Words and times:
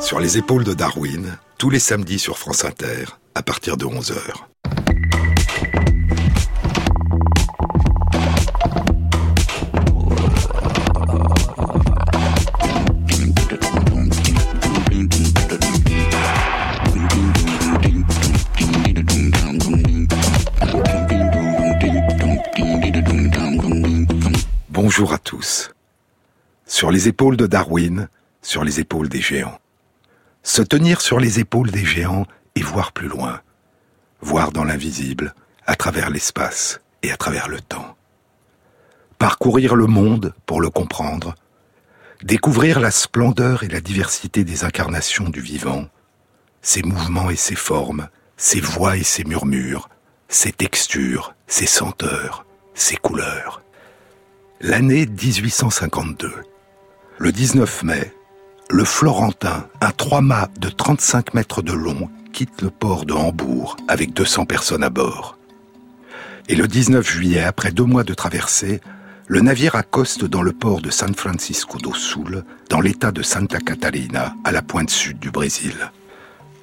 Sur 0.00 0.20
les 0.20 0.38
épaules 0.38 0.64
de 0.64 0.74
Darwin, 0.74 1.38
tous 1.58 1.70
les 1.70 1.78
samedis 1.78 2.18
sur 2.18 2.38
France 2.38 2.64
Inter, 2.64 3.04
à 3.34 3.42
partir 3.42 3.76
de 3.76 3.84
11h. 3.84 4.14
Bonjour 24.70 25.12
à 25.12 25.18
tous. 25.18 25.70
Sur 26.66 26.90
les 26.90 27.08
épaules 27.08 27.36
de 27.36 27.46
Darwin, 27.46 28.08
sur 28.42 28.64
les 28.64 28.80
épaules 28.80 29.08
des 29.08 29.20
géants. 29.20 29.58
Se 30.48 30.62
tenir 30.62 31.02
sur 31.02 31.20
les 31.20 31.40
épaules 31.40 31.70
des 31.70 31.84
géants 31.84 32.26
et 32.54 32.62
voir 32.62 32.92
plus 32.92 33.06
loin. 33.06 33.42
Voir 34.22 34.50
dans 34.50 34.64
l'invisible, 34.64 35.34
à 35.66 35.76
travers 35.76 36.08
l'espace 36.08 36.80
et 37.02 37.12
à 37.12 37.18
travers 37.18 37.48
le 37.48 37.60
temps. 37.60 37.98
Parcourir 39.18 39.76
le 39.76 39.86
monde 39.86 40.32
pour 40.46 40.62
le 40.62 40.70
comprendre. 40.70 41.34
Découvrir 42.22 42.80
la 42.80 42.90
splendeur 42.90 43.62
et 43.62 43.68
la 43.68 43.82
diversité 43.82 44.42
des 44.42 44.64
incarnations 44.64 45.28
du 45.28 45.42
vivant, 45.42 45.86
ses 46.62 46.80
mouvements 46.80 47.28
et 47.28 47.36
ses 47.36 47.54
formes, 47.54 48.08
ses 48.38 48.62
voix 48.62 48.96
et 48.96 49.04
ses 49.04 49.24
murmures, 49.24 49.90
ses 50.28 50.52
textures, 50.52 51.34
ses 51.46 51.66
senteurs, 51.66 52.46
ses 52.72 52.96
couleurs. 52.96 53.60
L'année 54.62 55.04
1852. 55.04 56.32
Le 57.18 57.32
19 57.32 57.82
mai, 57.82 58.14
le 58.70 58.84
Florentin, 58.84 59.66
un 59.80 59.90
trois-mâts 59.90 60.50
de 60.60 60.68
35 60.68 61.32
mètres 61.32 61.62
de 61.62 61.72
long, 61.72 62.10
quitte 62.32 62.60
le 62.60 62.70
port 62.70 63.06
de 63.06 63.14
Hambourg 63.14 63.76
avec 63.88 64.12
200 64.12 64.44
personnes 64.44 64.84
à 64.84 64.90
bord. 64.90 65.38
Et 66.48 66.54
le 66.54 66.68
19 66.68 67.08
juillet, 67.08 67.42
après 67.42 67.70
deux 67.70 67.84
mois 67.84 68.04
de 68.04 68.12
traversée, 68.12 68.80
le 69.26 69.40
navire 69.40 69.74
accoste 69.74 70.24
dans 70.24 70.42
le 70.42 70.52
port 70.52 70.82
de 70.82 70.90
San 70.90 71.14
Francisco 71.14 71.78
do 71.78 71.94
Sul, 71.94 72.44
dans 72.68 72.80
l'état 72.80 73.10
de 73.10 73.22
Santa 73.22 73.58
Catarina, 73.58 74.34
à 74.44 74.52
la 74.52 74.62
pointe 74.62 74.90
sud 74.90 75.18
du 75.18 75.30
Brésil. 75.30 75.90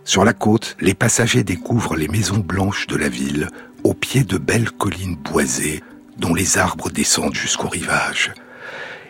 Sur 0.03 0.25
la 0.25 0.33
côte, 0.33 0.77
les 0.79 0.93
passagers 0.93 1.43
découvrent 1.43 1.95
les 1.95 2.07
maisons 2.07 2.37
blanches 2.37 2.85
de 2.87 2.95
la 2.95 3.09
ville, 3.09 3.49
au 3.83 3.95
pied 3.95 4.23
de 4.23 4.37
belles 4.37 4.71
collines 4.71 5.15
boisées, 5.15 5.83
dont 6.17 6.35
les 6.35 6.59
arbres 6.59 6.91
descendent 6.91 7.35
jusqu'au 7.35 7.67
rivage. 7.67 8.31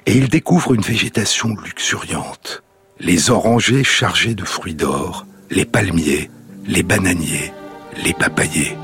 Et 0.06 0.18
ils 0.18 0.30
découvrent 0.30 0.74
une 0.74 0.82
végétation 0.82 1.56
luxuriante, 1.64 2.64
les 3.00 3.30
orangers 3.30 3.84
chargés 3.84 4.36
de 4.36 4.46
fruits 4.46 4.74
d'or, 4.76 5.26
les 5.50 5.66
palmiers, 5.66 6.30
les 6.68 6.84
bananiers, 6.84 7.52
les 8.04 8.14
papayers. 8.14 8.76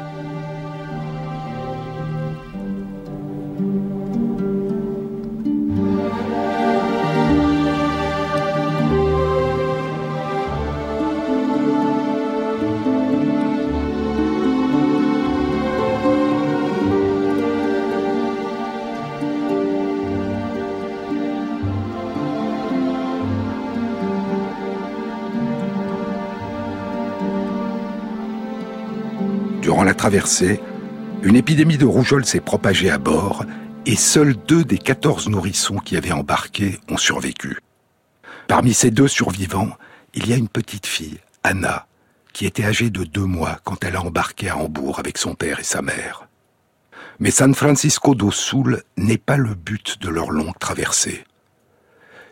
Traversée, 30.02 30.60
une 31.22 31.36
épidémie 31.36 31.78
de 31.78 31.86
rougeole 31.86 32.26
s'est 32.26 32.40
propagée 32.40 32.90
à 32.90 32.98
bord 32.98 33.46
et 33.86 33.96
seuls 33.96 34.34
deux 34.48 34.64
des 34.64 34.80
quatorze 34.80 35.30
nourrissons 35.30 35.78
qui 35.78 35.96
avaient 35.96 36.12
embarqué 36.12 36.80
ont 36.90 36.98
survécu. 36.98 37.60
Parmi 38.48 38.74
ces 38.74 38.90
deux 38.90 39.08
survivants, 39.08 39.70
il 40.16 40.28
y 40.28 40.34
a 40.34 40.38
une 40.38 40.48
petite 40.48 40.88
fille, 40.88 41.20
Anna, 41.44 41.86
qui 42.34 42.48
était 42.48 42.66
âgée 42.66 42.90
de 42.90 43.04
deux 43.04 43.26
mois 43.26 43.60
quand 43.64 43.84
elle 43.84 43.96
a 43.96 44.02
embarqué 44.02 44.50
à 44.50 44.58
Hambourg 44.58 44.98
avec 44.98 45.20
son 45.20 45.36
père 45.36 45.60
et 45.60 45.64
sa 45.64 45.84
mère. 45.84 46.28
Mais 47.20 47.30
San 47.30 47.54
Francisco 47.54 48.16
do 48.16 48.32
Sul 48.32 48.82
n'est 48.98 49.20
pas 49.20 49.38
le 49.38 49.54
but 49.54 50.02
de 50.02 50.10
leur 50.10 50.32
longue 50.32 50.58
traversée. 50.58 51.26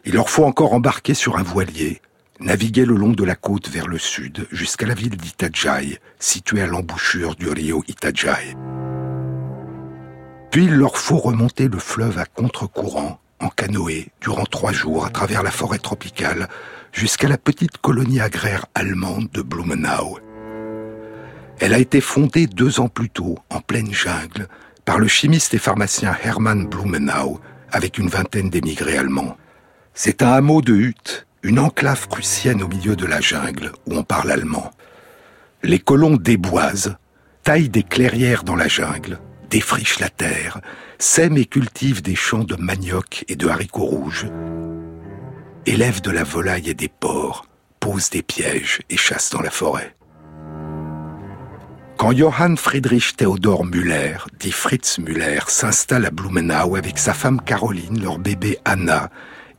Il 0.06 0.16
leur 0.16 0.32
faut 0.32 0.46
encore 0.46 0.74
embarquer 0.74 1.14
sur 1.14 1.38
un 1.38 1.44
voilier, 1.44 2.02
naviguer 2.40 2.86
le 2.86 2.96
long 2.96 3.12
de 3.12 3.24
la 3.24 3.36
côte 3.36 3.70
vers 3.70 3.88
le 3.88 3.98
sud 3.98 4.48
jusqu'à 4.52 4.86
la 4.86 4.94
ville 4.94 5.18
d'Itajai, 5.18 6.00
située 6.20 6.62
à 6.62 6.68
l'embouchure 6.68 7.36
du 7.36 7.50
rio 7.50 7.84
Itajai. 7.88 8.56
Puis 10.52 10.66
il 10.66 10.76
leur 10.76 10.98
faut 10.98 11.18
remonter 11.18 11.68
le 11.68 11.78
fleuve 11.78 12.18
à 12.18 12.26
contre-courant, 12.26 13.20
en 13.40 13.50
canoë, 13.50 14.08
durant 14.22 14.46
trois 14.46 14.72
jours 14.72 15.06
à 15.06 15.10
travers 15.10 15.44
la 15.44 15.52
forêt 15.52 15.78
tropicale, 15.78 16.48
jusqu'à 16.92 17.28
la 17.28 17.38
petite 17.38 17.78
colonie 17.78 18.20
agraire 18.20 18.66
allemande 18.74 19.30
de 19.32 19.42
Blumenau. 19.42 20.20
Elle 21.60 21.74
a 21.74 21.80
été 21.80 22.02
fondée 22.02 22.48
deux 22.48 22.80
ans 22.80 22.88
plus 22.88 23.10
tôt, 23.10 23.38
en 23.50 23.60
pleine 23.60 23.94
jungle, 23.94 24.48
par 24.86 24.98
le 24.98 25.08
chimiste 25.08 25.54
et 25.54 25.60
pharmacien 25.60 26.16
Hermann 26.24 26.68
Blumenau, 26.68 27.40
avec 27.72 27.98
une 27.98 28.08
vingtaine 28.08 28.50
d'émigrés 28.50 28.98
allemands. 28.98 29.38
C'est 29.94 30.24
un 30.24 30.32
hameau 30.32 30.62
de 30.62 30.74
huttes 30.74 31.28
une 31.44 31.60
enclave 31.60 32.08
prussienne 32.08 32.62
au 32.62 32.68
milieu 32.68 32.96
de 32.96 33.06
la 33.06 33.22
jungle 33.22 33.72
où 33.86 33.96
on 33.96 34.04
parle 34.04 34.32
allemand. 34.32 34.72
Les 35.64 35.80
colons 35.80 36.18
déboisent, 36.18 36.96
taillent 37.44 37.70
des 37.70 37.84
clairières 37.84 38.44
dans 38.44 38.56
la 38.56 38.68
jungle, 38.68 39.20
défrichent 39.50 40.00
la 40.00 40.10
terre, 40.10 40.60
sèment 40.98 41.38
et 41.38 41.46
cultivent 41.46 42.02
des 42.02 42.16
champs 42.16 42.44
de 42.44 42.56
manioc 42.56 43.26
et 43.28 43.36
de 43.36 43.48
haricots 43.48 43.86
rouges, 43.86 44.28
élèvent 45.66 46.02
de 46.02 46.12
la 46.12 46.24
volaille 46.24 46.70
et 46.70 46.74
des 46.74 46.90
porcs, 46.90 47.46
posent 47.80 48.10
des 48.10 48.22
pièges 48.22 48.80
et 48.90 48.98
chassent 48.98 49.32
dans 49.32 49.42
la 49.42 49.52
forêt. 49.52 49.96
Quand 51.98 52.16
Johann 52.16 52.56
Friedrich 52.56 53.18
Theodor 53.18 53.66
Müller, 53.66 54.18
dit 54.40 54.54
Fritz 54.54 55.00
Müller, 55.00 55.42
s'installe 55.48 56.06
à 56.06 56.12
Blumenau 56.12 56.78
avec 56.78 56.98
sa 56.98 57.14
femme 57.14 57.42
Caroline, 57.42 58.02
leur 58.02 58.20
bébé 58.20 58.58
Anna 58.64 59.10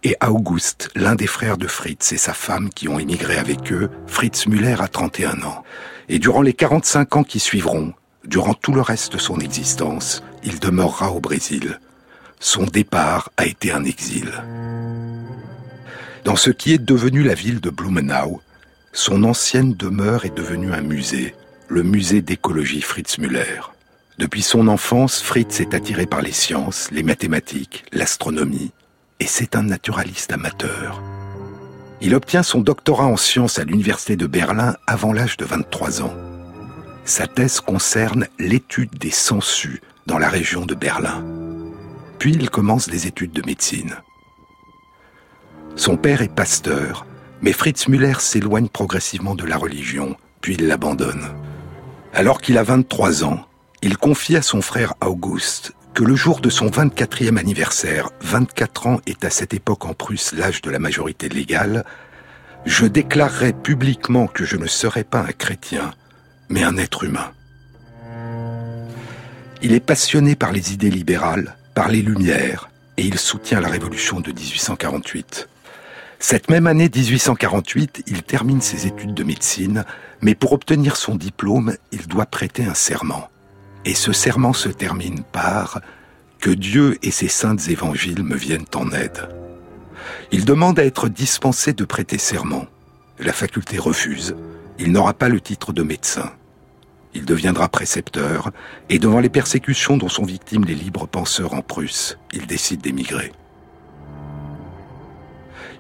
et 0.02 0.16
August, 0.26 0.90
l'un 0.94 1.14
des 1.14 1.26
frères 1.26 1.58
de 1.58 1.66
Fritz 1.66 2.12
et 2.12 2.16
sa 2.16 2.32
femme 2.32 2.70
qui 2.70 2.88
ont 2.88 2.98
émigré 2.98 3.36
avec 3.36 3.70
eux, 3.72 3.90
Fritz 4.06 4.46
Müller 4.46 4.76
a 4.78 4.88
31 4.88 5.42
ans. 5.42 5.62
Et 6.08 6.18
durant 6.18 6.42
les 6.42 6.54
45 6.54 7.16
ans 7.16 7.24
qui 7.24 7.38
suivront, 7.38 7.92
durant 8.24 8.54
tout 8.54 8.72
le 8.72 8.80
reste 8.80 9.12
de 9.12 9.18
son 9.18 9.38
existence, 9.40 10.22
il 10.42 10.58
demeurera 10.58 11.12
au 11.12 11.20
Brésil. 11.20 11.78
Son 12.38 12.64
départ 12.64 13.30
a 13.36 13.44
été 13.44 13.72
un 13.72 13.84
exil. 13.84 14.32
Dans 16.24 16.36
ce 16.36 16.50
qui 16.50 16.72
est 16.72 16.82
devenu 16.82 17.22
la 17.22 17.34
ville 17.34 17.60
de 17.60 17.70
Blumenau, 17.70 18.40
son 18.92 19.22
ancienne 19.24 19.74
demeure 19.74 20.24
est 20.24 20.36
devenue 20.36 20.72
un 20.72 20.80
musée, 20.80 21.34
le 21.68 21.82
musée 21.82 22.22
d'écologie 22.22 22.80
Fritz 22.80 23.18
Müller. 23.18 23.60
Depuis 24.18 24.42
son 24.42 24.68
enfance, 24.68 25.22
Fritz 25.22 25.60
est 25.60 25.74
attiré 25.74 26.06
par 26.06 26.22
les 26.22 26.32
sciences, 26.32 26.90
les 26.90 27.02
mathématiques, 27.02 27.84
l'astronomie, 27.92 28.72
et 29.20 29.26
c'est 29.26 29.54
un 29.54 29.62
naturaliste 29.62 30.32
amateur. 30.32 31.00
Il 32.00 32.14
obtient 32.14 32.42
son 32.42 32.60
doctorat 32.60 33.06
en 33.06 33.18
sciences 33.18 33.58
à 33.58 33.64
l'université 33.64 34.16
de 34.16 34.26
Berlin 34.26 34.74
avant 34.86 35.12
l'âge 35.12 35.36
de 35.36 35.44
23 35.44 36.02
ans. 36.02 36.14
Sa 37.04 37.26
thèse 37.26 37.60
concerne 37.60 38.26
l'étude 38.38 38.98
des 38.98 39.10
sangsues 39.10 39.82
dans 40.06 40.18
la 40.18 40.30
région 40.30 40.64
de 40.64 40.74
Berlin. 40.74 41.22
Puis 42.18 42.32
il 42.32 42.48
commence 42.48 42.88
des 42.88 43.06
études 43.06 43.32
de 43.32 43.44
médecine. 43.44 43.96
Son 45.76 45.96
père 45.96 46.22
est 46.22 46.34
pasteur, 46.34 47.06
mais 47.42 47.52
Fritz 47.52 47.88
Müller 47.88 48.18
s'éloigne 48.18 48.68
progressivement 48.68 49.34
de 49.34 49.44
la 49.44 49.56
religion, 49.56 50.16
puis 50.40 50.54
il 50.54 50.66
l'abandonne. 50.66 51.28
Alors 52.14 52.40
qu'il 52.40 52.58
a 52.58 52.62
23 52.62 53.24
ans, 53.24 53.46
il 53.82 53.96
confie 53.96 54.36
à 54.36 54.42
son 54.42 54.62
frère 54.62 54.94
Auguste 55.04 55.74
que 55.94 56.04
le 56.04 56.14
jour 56.14 56.40
de 56.40 56.50
son 56.50 56.68
24e 56.68 57.36
anniversaire, 57.38 58.10
24 58.20 58.86
ans 58.86 59.00
est 59.06 59.24
à 59.24 59.30
cette 59.30 59.54
époque 59.54 59.84
en 59.84 59.94
Prusse 59.94 60.32
l'âge 60.32 60.62
de 60.62 60.70
la 60.70 60.78
majorité 60.78 61.28
légale, 61.28 61.84
je 62.64 62.86
déclarerai 62.86 63.52
publiquement 63.52 64.26
que 64.26 64.44
je 64.44 64.56
ne 64.56 64.66
serai 64.66 65.04
pas 65.04 65.20
un 65.20 65.32
chrétien, 65.32 65.92
mais 66.48 66.62
un 66.62 66.76
être 66.76 67.04
humain. 67.04 67.32
Il 69.62 69.72
est 69.72 69.80
passionné 69.80 70.36
par 70.36 70.52
les 70.52 70.72
idées 70.72 70.90
libérales, 70.90 71.56
par 71.74 71.88
les 71.88 72.02
Lumières, 72.02 72.70
et 72.96 73.02
il 73.02 73.18
soutient 73.18 73.60
la 73.60 73.68
révolution 73.68 74.20
de 74.20 74.32
1848. 74.32 75.48
Cette 76.18 76.50
même 76.50 76.66
année 76.66 76.90
1848, 76.94 78.04
il 78.06 78.22
termine 78.22 78.60
ses 78.60 78.86
études 78.86 79.14
de 79.14 79.24
médecine, 79.24 79.84
mais 80.20 80.34
pour 80.34 80.52
obtenir 80.52 80.96
son 80.96 81.14
diplôme, 81.14 81.74
il 81.92 82.06
doit 82.06 82.26
prêter 82.26 82.64
un 82.64 82.74
serment. 82.74 83.30
Et 83.84 83.94
ce 83.94 84.12
serment 84.12 84.52
se 84.52 84.68
termine 84.68 85.22
par 85.32 85.80
Que 86.40 86.50
Dieu 86.50 86.98
et 87.02 87.10
ses 87.10 87.28
saintes 87.28 87.68
évangiles 87.68 88.22
me 88.22 88.36
viennent 88.36 88.66
en 88.74 88.90
aide. 88.92 89.28
Il 90.32 90.44
demande 90.44 90.78
à 90.78 90.84
être 90.84 91.08
dispensé 91.08 91.72
de 91.72 91.84
prêter 91.84 92.18
serment. 92.18 92.66
La 93.18 93.32
faculté 93.32 93.78
refuse. 93.78 94.36
Il 94.78 94.92
n'aura 94.92 95.12
pas 95.12 95.28
le 95.28 95.40
titre 95.40 95.72
de 95.72 95.82
médecin. 95.82 96.32
Il 97.12 97.24
deviendra 97.24 97.68
précepteur, 97.68 98.50
et 98.88 98.98
devant 98.98 99.20
les 99.20 99.28
persécutions 99.28 99.96
dont 99.96 100.08
sont 100.08 100.24
victimes 100.24 100.64
les 100.64 100.74
libres 100.74 101.08
penseurs 101.08 101.54
en 101.54 101.62
Prusse, 101.62 102.18
il 102.32 102.46
décide 102.46 102.80
d'émigrer. 102.80 103.32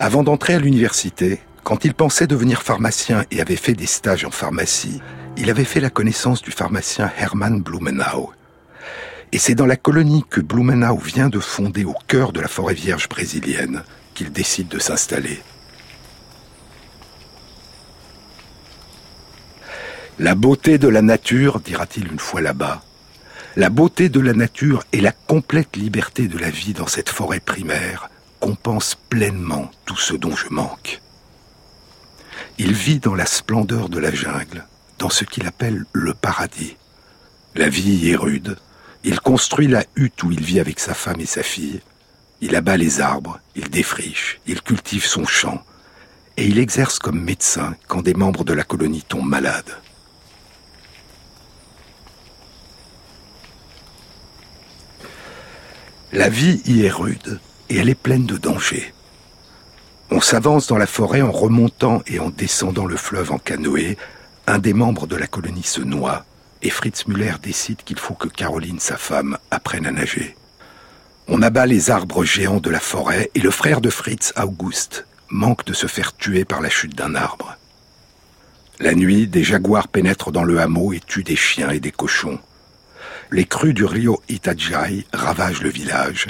Avant 0.00 0.24
d'entrer 0.24 0.54
à 0.54 0.58
l'université, 0.58 1.40
quand 1.70 1.84
il 1.84 1.94
pensait 1.94 2.26
devenir 2.26 2.64
pharmacien 2.64 3.24
et 3.30 3.40
avait 3.40 3.54
fait 3.54 3.74
des 3.74 3.86
stages 3.86 4.24
en 4.24 4.32
pharmacie, 4.32 5.00
il 5.36 5.50
avait 5.50 5.62
fait 5.62 5.78
la 5.78 5.88
connaissance 5.88 6.42
du 6.42 6.50
pharmacien 6.50 7.12
Hermann 7.16 7.62
Blumenau. 7.62 8.32
Et 9.30 9.38
c'est 9.38 9.54
dans 9.54 9.66
la 9.66 9.76
colonie 9.76 10.24
que 10.28 10.40
Blumenau 10.40 10.96
vient 10.96 11.28
de 11.28 11.38
fonder 11.38 11.84
au 11.84 11.94
cœur 12.08 12.32
de 12.32 12.40
la 12.40 12.48
forêt 12.48 12.74
vierge 12.74 13.08
brésilienne 13.08 13.84
qu'il 14.14 14.32
décide 14.32 14.66
de 14.66 14.80
s'installer. 14.80 15.40
La 20.18 20.34
beauté 20.34 20.76
de 20.76 20.88
la 20.88 21.02
nature, 21.02 21.60
dira-t-il 21.60 22.10
une 22.10 22.18
fois 22.18 22.40
là-bas, 22.40 22.82
la 23.54 23.70
beauté 23.70 24.08
de 24.08 24.18
la 24.18 24.32
nature 24.32 24.82
et 24.90 25.00
la 25.00 25.12
complète 25.12 25.76
liberté 25.76 26.26
de 26.26 26.36
la 26.36 26.50
vie 26.50 26.72
dans 26.72 26.88
cette 26.88 27.10
forêt 27.10 27.38
primaire 27.38 28.10
compense 28.40 28.96
pleinement 29.08 29.70
tout 29.84 29.96
ce 29.96 30.14
dont 30.14 30.34
je 30.34 30.48
manque. 30.48 31.00
Il 32.58 32.72
vit 32.72 32.98
dans 32.98 33.14
la 33.14 33.26
splendeur 33.26 33.88
de 33.88 33.98
la 33.98 34.12
jungle, 34.12 34.66
dans 34.98 35.10
ce 35.10 35.24
qu'il 35.24 35.46
appelle 35.46 35.84
le 35.92 36.14
paradis. 36.14 36.76
La 37.54 37.68
vie 37.68 37.96
y 37.96 38.10
est 38.10 38.16
rude. 38.16 38.56
Il 39.02 39.20
construit 39.20 39.66
la 39.66 39.84
hutte 39.96 40.22
où 40.22 40.30
il 40.30 40.42
vit 40.42 40.60
avec 40.60 40.78
sa 40.78 40.94
femme 40.94 41.20
et 41.20 41.26
sa 41.26 41.42
fille. 41.42 41.80
Il 42.40 42.54
abat 42.54 42.76
les 42.76 43.00
arbres, 43.00 43.40
il 43.56 43.68
défriche, 43.70 44.40
il 44.46 44.62
cultive 44.62 45.04
son 45.04 45.26
champ, 45.26 45.62
et 46.36 46.46
il 46.46 46.58
exerce 46.58 46.98
comme 46.98 47.20
médecin 47.20 47.76
quand 47.86 48.02
des 48.02 48.14
membres 48.14 48.44
de 48.44 48.52
la 48.52 48.62
colonie 48.62 49.02
tombent 49.02 49.28
malades. 49.28 49.76
La 56.12 56.28
vie 56.28 56.60
y 56.66 56.84
est 56.84 56.90
rude 56.90 57.40
et 57.68 57.76
elle 57.76 57.88
est 57.88 57.94
pleine 57.94 58.26
de 58.26 58.36
dangers. 58.36 58.92
On 60.10 60.20
s'avance 60.20 60.66
dans 60.66 60.76
la 60.76 60.86
forêt 60.86 61.22
en 61.22 61.30
remontant 61.30 62.02
et 62.06 62.18
en 62.18 62.30
descendant 62.30 62.86
le 62.86 62.96
fleuve 62.96 63.32
en 63.32 63.38
canoë. 63.38 63.96
Un 64.46 64.58
des 64.58 64.72
membres 64.72 65.06
de 65.06 65.16
la 65.16 65.26
colonie 65.26 65.62
se 65.62 65.80
noie 65.80 66.24
et 66.62 66.70
Fritz 66.70 67.06
Müller 67.06 67.34
décide 67.42 67.82
qu'il 67.84 67.98
faut 67.98 68.14
que 68.14 68.28
Caroline, 68.28 68.80
sa 68.80 68.96
femme, 68.96 69.38
apprenne 69.50 69.86
à 69.86 69.92
nager. 69.92 70.36
On 71.28 71.42
abat 71.42 71.66
les 71.66 71.90
arbres 71.90 72.24
géants 72.24 72.60
de 72.60 72.70
la 72.70 72.80
forêt 72.80 73.30
et 73.34 73.40
le 73.40 73.50
frère 73.50 73.80
de 73.80 73.88
Fritz, 73.88 74.32
August, 74.36 75.06
manque 75.28 75.64
de 75.64 75.72
se 75.72 75.86
faire 75.86 76.14
tuer 76.16 76.44
par 76.44 76.60
la 76.60 76.68
chute 76.68 76.96
d'un 76.96 77.14
arbre. 77.14 77.56
La 78.78 78.94
nuit, 78.94 79.26
des 79.26 79.44
jaguars 79.44 79.88
pénètrent 79.88 80.32
dans 80.32 80.44
le 80.44 80.60
hameau 80.60 80.92
et 80.92 81.00
tuent 81.00 81.24
des 81.24 81.36
chiens 81.36 81.70
et 81.70 81.80
des 81.80 81.92
cochons 81.92 82.38
les 83.32 83.44
crues 83.44 83.74
du 83.74 83.84
rio 83.84 84.20
Itajai 84.28 85.06
ravagent 85.12 85.62
le 85.62 85.70
village, 85.70 86.26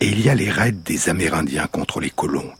et 0.00 0.08
il 0.08 0.20
y 0.20 0.28
a 0.28 0.34
les 0.34 0.50
raids 0.50 0.72
des 0.72 1.08
Amérindiens 1.08 1.66
contre 1.66 2.00
les 2.00 2.10
colons. 2.10 2.50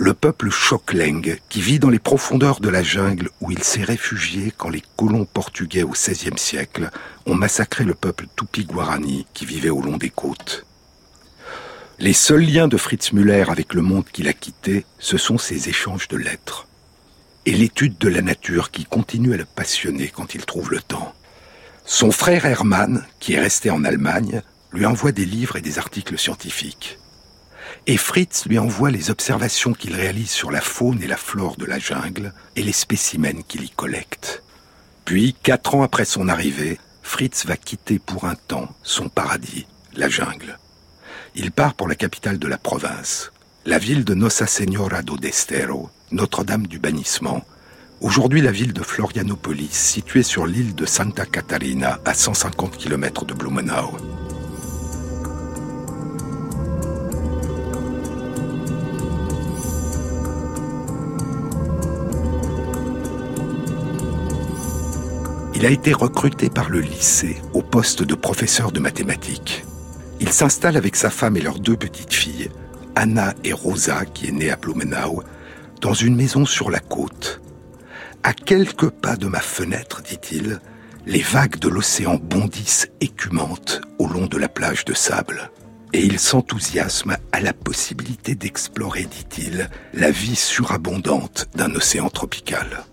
Le 0.00 0.14
peuple 0.14 0.48
Chokleng, 0.48 1.38
qui 1.48 1.60
vit 1.60 1.80
dans 1.80 1.90
les 1.90 1.98
profondeurs 1.98 2.60
de 2.60 2.68
la 2.68 2.84
jungle 2.84 3.30
où 3.40 3.50
il 3.50 3.64
s'est 3.64 3.82
réfugié 3.82 4.52
quand 4.56 4.68
les 4.68 4.84
colons 4.96 5.24
portugais 5.24 5.82
au 5.82 5.88
XVIe 5.88 6.38
siècle 6.38 6.92
ont 7.26 7.34
massacré 7.34 7.82
le 7.82 7.94
peuple 7.94 8.28
Tupi-Guarani 8.36 9.26
qui 9.34 9.44
vivait 9.44 9.70
au 9.70 9.82
long 9.82 9.96
des 9.96 10.10
côtes. 10.10 10.64
Les 11.98 12.12
seuls 12.12 12.44
liens 12.44 12.68
de 12.68 12.76
Fritz 12.76 13.12
Müller 13.12 13.46
avec 13.48 13.74
le 13.74 13.82
monde 13.82 14.04
qu'il 14.12 14.28
a 14.28 14.32
quitté, 14.32 14.86
ce 15.00 15.18
sont 15.18 15.36
ses 15.36 15.68
échanges 15.68 16.06
de 16.06 16.16
lettres. 16.16 16.68
Et 17.44 17.54
l'étude 17.54 17.98
de 17.98 18.08
la 18.08 18.22
nature 18.22 18.70
qui 18.70 18.84
continue 18.84 19.34
à 19.34 19.36
le 19.36 19.46
passionner 19.46 20.12
quand 20.14 20.32
il 20.36 20.46
trouve 20.46 20.70
le 20.70 20.80
temps. 20.80 21.12
Son 21.84 22.12
frère 22.12 22.46
Hermann, 22.46 23.04
qui 23.18 23.32
est 23.32 23.40
resté 23.40 23.68
en 23.68 23.82
Allemagne, 23.82 24.42
lui 24.72 24.86
envoie 24.86 25.10
des 25.10 25.24
livres 25.24 25.56
et 25.56 25.60
des 25.60 25.80
articles 25.80 26.16
scientifiques. 26.16 27.00
Et 27.90 27.96
Fritz 27.96 28.44
lui 28.44 28.58
envoie 28.58 28.90
les 28.90 29.10
observations 29.10 29.72
qu'il 29.72 29.94
réalise 29.94 30.30
sur 30.30 30.50
la 30.50 30.60
faune 30.60 31.02
et 31.02 31.06
la 31.06 31.16
flore 31.16 31.56
de 31.56 31.64
la 31.64 31.78
jungle 31.78 32.34
et 32.54 32.62
les 32.62 32.72
spécimens 32.72 33.42
qu'il 33.48 33.64
y 33.64 33.70
collecte. 33.70 34.42
Puis, 35.06 35.34
quatre 35.42 35.74
ans 35.74 35.82
après 35.82 36.04
son 36.04 36.28
arrivée, 36.28 36.78
Fritz 37.02 37.46
va 37.46 37.56
quitter 37.56 37.98
pour 37.98 38.26
un 38.26 38.34
temps 38.34 38.68
son 38.82 39.08
paradis, 39.08 39.66
la 39.94 40.10
jungle. 40.10 40.58
Il 41.34 41.50
part 41.50 41.72
pour 41.72 41.88
la 41.88 41.94
capitale 41.94 42.38
de 42.38 42.46
la 42.46 42.58
province, 42.58 43.32
la 43.64 43.78
ville 43.78 44.04
de 44.04 44.12
Nossa 44.12 44.46
Senhora 44.46 45.00
do 45.00 45.16
Destero, 45.16 45.88
Notre-Dame 46.12 46.66
du 46.66 46.78
bannissement, 46.78 47.42
Aujourd'hui, 48.00 48.42
la 48.42 48.52
ville 48.52 48.74
de 48.74 48.82
Florianopolis, 48.84 49.72
située 49.72 50.22
sur 50.22 50.46
l'île 50.46 50.76
de 50.76 50.86
Santa 50.86 51.26
Catarina, 51.26 51.98
à 52.04 52.14
150 52.14 52.76
km 52.76 53.24
de 53.24 53.34
Blumenau. 53.34 53.96
Il 65.60 65.66
a 65.66 65.70
été 65.70 65.92
recruté 65.92 66.50
par 66.50 66.70
le 66.70 66.78
lycée 66.78 67.36
au 67.52 67.62
poste 67.62 68.04
de 68.04 68.14
professeur 68.14 68.70
de 68.70 68.78
mathématiques. 68.78 69.64
Il 70.20 70.28
s'installe 70.28 70.76
avec 70.76 70.94
sa 70.94 71.10
femme 71.10 71.36
et 71.36 71.40
leurs 71.40 71.58
deux 71.58 71.76
petites 71.76 72.14
filles, 72.14 72.48
Anna 72.94 73.34
et 73.42 73.52
Rosa, 73.52 74.04
qui 74.04 74.28
est 74.28 74.30
née 74.30 74.52
à 74.52 74.56
Blumenau, 74.56 75.24
dans 75.80 75.94
une 75.94 76.14
maison 76.14 76.46
sur 76.46 76.70
la 76.70 76.78
côte, 76.78 77.40
à 78.22 78.34
quelques 78.34 78.88
pas 78.88 79.16
de 79.16 79.26
ma 79.26 79.40
fenêtre, 79.40 80.00
dit-il, 80.00 80.60
les 81.06 81.22
vagues 81.22 81.58
de 81.58 81.68
l'océan 81.68 82.20
bondissent 82.22 82.86
écumantes 83.00 83.80
au 83.98 84.06
long 84.06 84.26
de 84.26 84.38
la 84.38 84.48
plage 84.48 84.84
de 84.84 84.94
sable. 84.94 85.50
Et 85.92 86.04
il 86.04 86.20
s'enthousiasme 86.20 87.16
à 87.32 87.40
la 87.40 87.52
possibilité 87.52 88.36
d'explorer, 88.36 89.06
dit-il, 89.06 89.68
la 89.92 90.12
vie 90.12 90.36
surabondante 90.36 91.48
d'un 91.56 91.74
océan 91.74 92.10
tropical. 92.10 92.84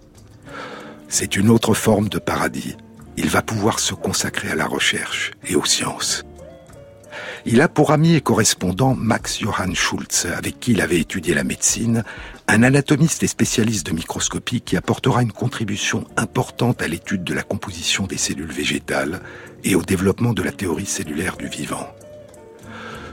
C'est 1.08 1.36
une 1.36 1.50
autre 1.50 1.74
forme 1.74 2.10
de 2.10 2.20
paradis. 2.20 2.76
Il 3.18 3.30
va 3.30 3.42
pouvoir 3.42 3.80
se 3.80 3.94
consacrer 3.94 4.50
à 4.50 4.56
la 4.56 4.66
recherche 4.66 5.32
et 5.48 5.56
aux 5.56 5.66
sciences. 5.66 6.24
Il 7.46 7.62
a 7.62 7.70
pour 7.70 7.92
ami 7.92 8.16
et 8.16 8.22
correspondant 8.22 8.96
Max 8.96 9.40
Johann 9.40 9.76
Schulz, 9.76 10.28
avec 10.36 10.60
qui 10.60 10.72
il 10.72 10.82
avait 10.82 11.00
étudié 11.00 11.36
la 11.36 11.44
médecine, 11.44 12.04
un 12.48 12.64
anatomiste 12.64 13.22
et 13.22 13.28
spécialiste 13.28 13.86
de 13.86 13.92
microscopie 13.92 14.62
qui 14.62 14.78
apportera 14.78 15.22
une 15.22 15.32
contribution 15.32 16.06
importante 16.18 16.82
à 16.82 16.88
l'étude 16.88 17.24
de 17.24 17.34
la 17.34 17.44
composition 17.44 18.08
des 18.08 18.18
cellules 18.18 18.52
végétales 18.52 19.22
et 19.64 19.76
au 19.76 19.84
développement 19.84 20.34
de 20.34 20.42
la 20.42 20.52
théorie 20.52 20.88
cellulaire 20.88 21.38
du 21.38 21.48
vivant. 21.48 21.88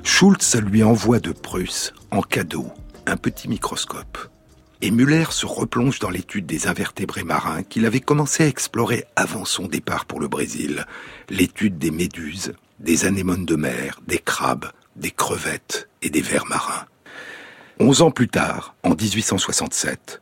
Schulz 0.02 0.56
lui 0.56 0.82
envoie 0.82 1.20
de 1.20 1.32
Prusse, 1.32 1.92
en 2.10 2.22
cadeau, 2.22 2.66
un 3.06 3.16
petit 3.16 3.48
microscope. 3.48 4.31
Et 4.84 4.90
Müller 4.90 5.26
se 5.30 5.46
replonge 5.46 6.00
dans 6.00 6.10
l'étude 6.10 6.44
des 6.44 6.66
invertébrés 6.66 7.22
marins 7.22 7.62
qu'il 7.62 7.86
avait 7.86 8.00
commencé 8.00 8.42
à 8.42 8.48
explorer 8.48 9.04
avant 9.14 9.44
son 9.44 9.68
départ 9.68 10.06
pour 10.06 10.18
le 10.18 10.26
Brésil, 10.26 10.86
l'étude 11.30 11.78
des 11.78 11.92
méduses, 11.92 12.54
des 12.80 13.04
anémones 13.04 13.46
de 13.46 13.54
mer, 13.54 14.00
des 14.08 14.18
crabes, 14.18 14.72
des 14.96 15.12
crevettes 15.12 15.88
et 16.02 16.10
des 16.10 16.20
vers 16.20 16.46
marins. 16.46 16.86
Onze 17.78 18.02
ans 18.02 18.10
plus 18.10 18.26
tard, 18.26 18.74
en 18.82 18.96
1867, 18.96 20.20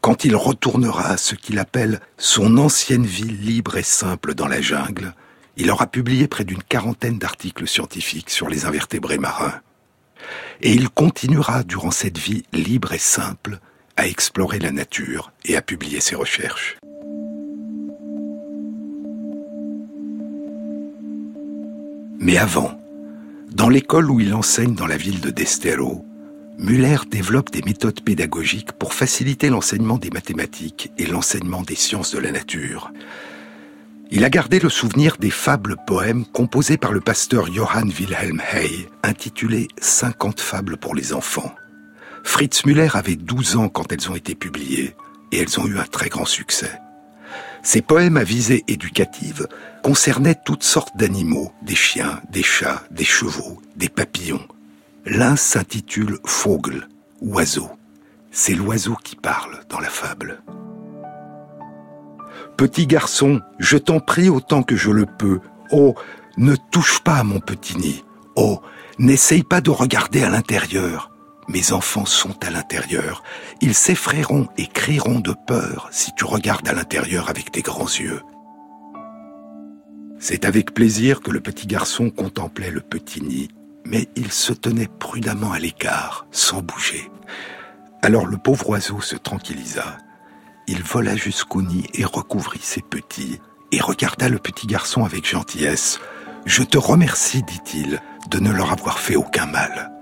quand 0.00 0.24
il 0.24 0.36
retournera 0.36 1.08
à 1.08 1.16
ce 1.16 1.34
qu'il 1.34 1.58
appelle 1.58 2.00
son 2.18 2.56
ancienne 2.56 3.04
vie 3.04 3.24
libre 3.24 3.78
et 3.78 3.82
simple 3.82 4.34
dans 4.34 4.46
la 4.46 4.60
jungle, 4.60 5.12
il 5.56 5.72
aura 5.72 5.88
publié 5.88 6.28
près 6.28 6.44
d'une 6.44 6.62
quarantaine 6.62 7.18
d'articles 7.18 7.66
scientifiques 7.66 8.30
sur 8.30 8.48
les 8.48 8.64
invertébrés 8.64 9.18
marins. 9.18 9.60
Et 10.60 10.70
il 10.70 10.88
continuera 10.88 11.64
durant 11.64 11.90
cette 11.90 12.18
vie 12.18 12.44
libre 12.52 12.92
et 12.92 12.98
simple 12.98 13.58
à 13.98 14.06
explorer 14.06 14.60
la 14.60 14.70
nature 14.70 15.32
et 15.44 15.56
à 15.56 15.60
publier 15.60 16.00
ses 16.00 16.14
recherches. 16.14 16.78
Mais 22.20 22.38
avant, 22.38 22.80
dans 23.50 23.68
l'école 23.68 24.10
où 24.10 24.20
il 24.20 24.34
enseigne 24.34 24.74
dans 24.74 24.86
la 24.86 24.96
ville 24.96 25.20
de 25.20 25.30
Destero, 25.30 26.06
Muller 26.58 26.98
développe 27.10 27.50
des 27.50 27.62
méthodes 27.62 28.00
pédagogiques 28.00 28.72
pour 28.72 28.94
faciliter 28.94 29.48
l'enseignement 29.48 29.98
des 29.98 30.10
mathématiques 30.10 30.92
et 30.96 31.06
l'enseignement 31.06 31.62
des 31.62 31.76
sciences 31.76 32.12
de 32.12 32.18
la 32.18 32.30
nature. 32.30 32.92
Il 34.12 34.24
a 34.24 34.30
gardé 34.30 34.60
le 34.60 34.68
souvenir 34.68 35.16
des 35.18 35.30
fables 35.30 35.76
poèmes 35.88 36.24
composés 36.24 36.76
par 36.76 36.92
le 36.92 37.00
pasteur 37.00 37.52
Johann 37.52 37.90
Wilhelm 37.90 38.40
Hey, 38.52 38.88
intitulés 39.02 39.66
50 39.80 40.40
fables 40.40 40.76
pour 40.76 40.94
les 40.94 41.12
enfants. 41.12 41.52
Fritz 42.28 42.66
Müller 42.66 42.90
avait 42.92 43.16
12 43.16 43.56
ans 43.56 43.68
quand 43.70 43.90
elles 43.90 44.10
ont 44.10 44.14
été 44.14 44.34
publiées, 44.34 44.94
et 45.32 45.38
elles 45.40 45.58
ont 45.58 45.66
eu 45.66 45.78
un 45.78 45.86
très 45.86 46.10
grand 46.10 46.26
succès. 46.26 46.70
Ces 47.62 47.80
poèmes 47.80 48.18
à 48.18 48.22
visée 48.22 48.64
éducative 48.68 49.48
concernaient 49.82 50.36
toutes 50.44 50.62
sortes 50.62 50.94
d'animaux, 50.94 51.50
des 51.62 51.74
chiens, 51.74 52.20
des 52.30 52.42
chats, 52.42 52.84
des 52.90 53.06
chevaux, 53.06 53.60
des 53.76 53.88
papillons. 53.88 54.46
L'un 55.06 55.36
s'intitule 55.36 56.18
Vogel, 56.22 56.86
oiseau. 57.22 57.70
c'est 58.30 58.54
l'oiseau 58.54 58.96
qui 59.02 59.16
parle 59.16 59.60
dans 59.70 59.80
la 59.80 59.88
fable. 59.88 60.42
Petit 62.58 62.86
garçon, 62.86 63.40
je 63.58 63.78
t'en 63.78 64.00
prie 64.00 64.28
autant 64.28 64.62
que 64.62 64.76
je 64.76 64.90
le 64.90 65.06
peux. 65.06 65.40
Oh, 65.72 65.94
ne 66.36 66.54
touche 66.70 67.00
pas 67.00 67.16
à 67.16 67.24
mon 67.24 67.40
petit 67.40 67.78
nid. 67.78 68.04
Oh, 68.36 68.60
n'essaye 68.98 69.42
pas 69.42 69.62
de 69.62 69.70
regarder 69.70 70.22
à 70.22 70.28
l'intérieur. 70.28 71.10
Mes 71.48 71.72
enfants 71.72 72.04
sont 72.04 72.44
à 72.44 72.50
l'intérieur. 72.50 73.22
Ils 73.62 73.74
s'effraieront 73.74 74.48
et 74.58 74.66
crieront 74.66 75.20
de 75.20 75.34
peur 75.46 75.88
si 75.90 76.12
tu 76.14 76.24
regardes 76.24 76.68
à 76.68 76.74
l'intérieur 76.74 77.30
avec 77.30 77.50
tes 77.50 77.62
grands 77.62 77.86
yeux. 77.86 78.22
C'est 80.18 80.44
avec 80.44 80.74
plaisir 80.74 81.20
que 81.20 81.30
le 81.30 81.40
petit 81.40 81.66
garçon 81.66 82.10
contemplait 82.10 82.70
le 82.70 82.80
petit 82.82 83.22
nid, 83.22 83.48
mais 83.86 84.08
il 84.14 84.30
se 84.30 84.52
tenait 84.52 84.88
prudemment 84.98 85.52
à 85.52 85.58
l'écart, 85.58 86.26
sans 86.32 86.60
bouger. 86.60 87.10
Alors 88.02 88.26
le 88.26 88.36
pauvre 88.36 88.68
oiseau 88.68 89.00
se 89.00 89.16
tranquillisa. 89.16 89.96
Il 90.66 90.82
vola 90.82 91.16
jusqu'au 91.16 91.62
nid 91.62 91.86
et 91.94 92.04
recouvrit 92.04 92.60
ses 92.60 92.82
petits, 92.82 93.40
et 93.72 93.80
regarda 93.80 94.28
le 94.28 94.38
petit 94.38 94.66
garçon 94.66 95.04
avec 95.04 95.26
gentillesse. 95.26 95.98
Je 96.44 96.62
te 96.62 96.76
remercie, 96.76 97.42
dit-il, 97.42 98.02
de 98.30 98.38
ne 98.38 98.52
leur 98.52 98.72
avoir 98.72 98.98
fait 98.98 99.16
aucun 99.16 99.46
mal. 99.46 99.97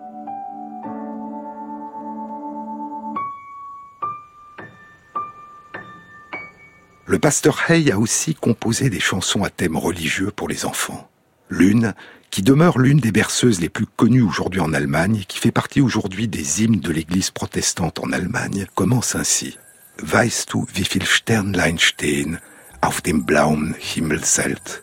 Le 7.09 7.21
pasteur 7.21 7.63
Hay 7.69 7.93
a 7.93 8.01
aussi 8.01 8.35
composé 8.35 8.91
des 8.91 8.99
chansons 8.99 9.45
à 9.45 9.51
thème 9.51 9.77
religieux 9.77 10.33
pour 10.35 10.49
les 10.49 10.65
enfants. 10.65 11.09
L'une, 11.49 11.95
qui 12.33 12.43
demeure 12.43 12.81
l'une 12.81 12.99
des 12.99 13.13
berceuses 13.13 13.61
les 13.61 13.69
plus 13.69 13.87
connues 13.87 14.23
aujourd'hui 14.23 14.59
en 14.61 14.73
Allemagne, 14.73 15.23
qui 15.29 15.39
fait 15.39 15.53
partie 15.53 15.81
aujourd'hui 15.81 16.27
des 16.27 16.65
hymnes 16.65 16.81
de 16.81 16.91
l'église 16.91 17.31
protestante 17.31 18.01
en 18.01 18.11
Allemagne, 18.11 18.67
commence 18.75 19.15
ainsi. 19.15 19.57
Weißt 20.03 20.53
du, 20.53 20.67
wie 20.75 20.85
viel 20.85 21.07
Sternlein 21.07 21.79
stehen 21.79 22.41
auf 22.83 23.01
dem 23.03 23.25
blauen 23.25 23.77
Himmelszelt? 23.79 24.83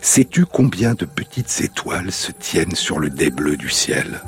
Sais-tu 0.00 0.46
combien 0.46 0.94
de 0.94 1.06
petites 1.06 1.60
étoiles 1.60 2.12
se 2.12 2.30
tiennent 2.30 2.76
sur 2.76 3.00
le 3.00 3.10
dais 3.10 3.30
bleu 3.30 3.56
du 3.56 3.68
ciel? 3.68 4.20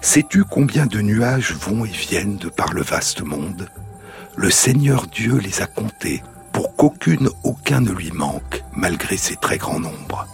Sais-tu 0.00 0.44
combien 0.44 0.86
de 0.86 1.00
nuages 1.00 1.52
vont 1.52 1.84
et 1.84 1.90
viennent 1.90 2.38
de 2.38 2.48
par 2.48 2.72
le 2.72 2.82
vaste 2.82 3.22
monde? 3.22 3.68
Le 4.36 4.50
Seigneur 4.50 5.06
Dieu 5.06 5.38
les 5.38 5.62
a 5.62 5.66
comptés 5.66 6.22
pour 6.52 6.76
qu'aucune, 6.76 7.30
aucun 7.42 7.80
ne 7.80 7.90
lui 7.90 8.10
manque, 8.12 8.62
malgré 8.74 9.16
ses 9.16 9.36
très 9.36 9.56
grands 9.56 9.80
nombres. 9.80 10.26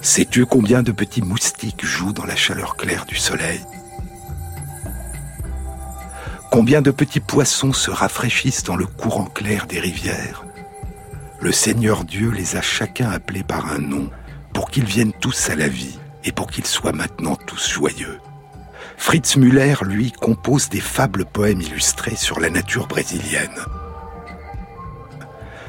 Sais-tu 0.00 0.46
combien 0.46 0.82
de 0.82 0.92
petits 0.92 1.22
moustiques 1.22 1.84
jouent 1.84 2.12
dans 2.12 2.24
la 2.24 2.36
chaleur 2.36 2.76
claire 2.76 3.04
du 3.04 3.16
soleil? 3.16 3.60
Combien 6.50 6.82
de 6.82 6.90
petits 6.90 7.20
poissons 7.20 7.72
se 7.72 7.90
rafraîchissent 7.90 8.64
dans 8.64 8.76
le 8.76 8.86
courant 8.86 9.26
clair 9.26 9.66
des 9.66 9.80
rivières? 9.80 10.44
Le 11.40 11.52
Seigneur 11.52 12.04
Dieu 12.04 12.30
les 12.30 12.56
a 12.56 12.62
chacun 12.62 13.10
appelés 13.10 13.44
par 13.44 13.72
un 13.72 13.78
nom 13.78 14.08
pour 14.52 14.70
qu'ils 14.70 14.84
viennent 14.84 15.12
tous 15.12 15.50
à 15.50 15.56
la 15.56 15.68
vie 15.68 15.98
et 16.24 16.32
pour 16.32 16.48
qu'ils 16.48 16.66
soient 16.66 16.92
maintenant 16.92 17.36
tous 17.36 17.68
joyeux. 17.68 18.20
Fritz 19.00 19.36
Müller, 19.36 19.76
lui, 19.82 20.12
compose 20.12 20.68
des 20.68 20.78
fables 20.78 21.24
poèmes 21.24 21.62
illustrés 21.62 22.16
sur 22.16 22.38
la 22.38 22.50
nature 22.50 22.86
brésilienne. 22.86 23.58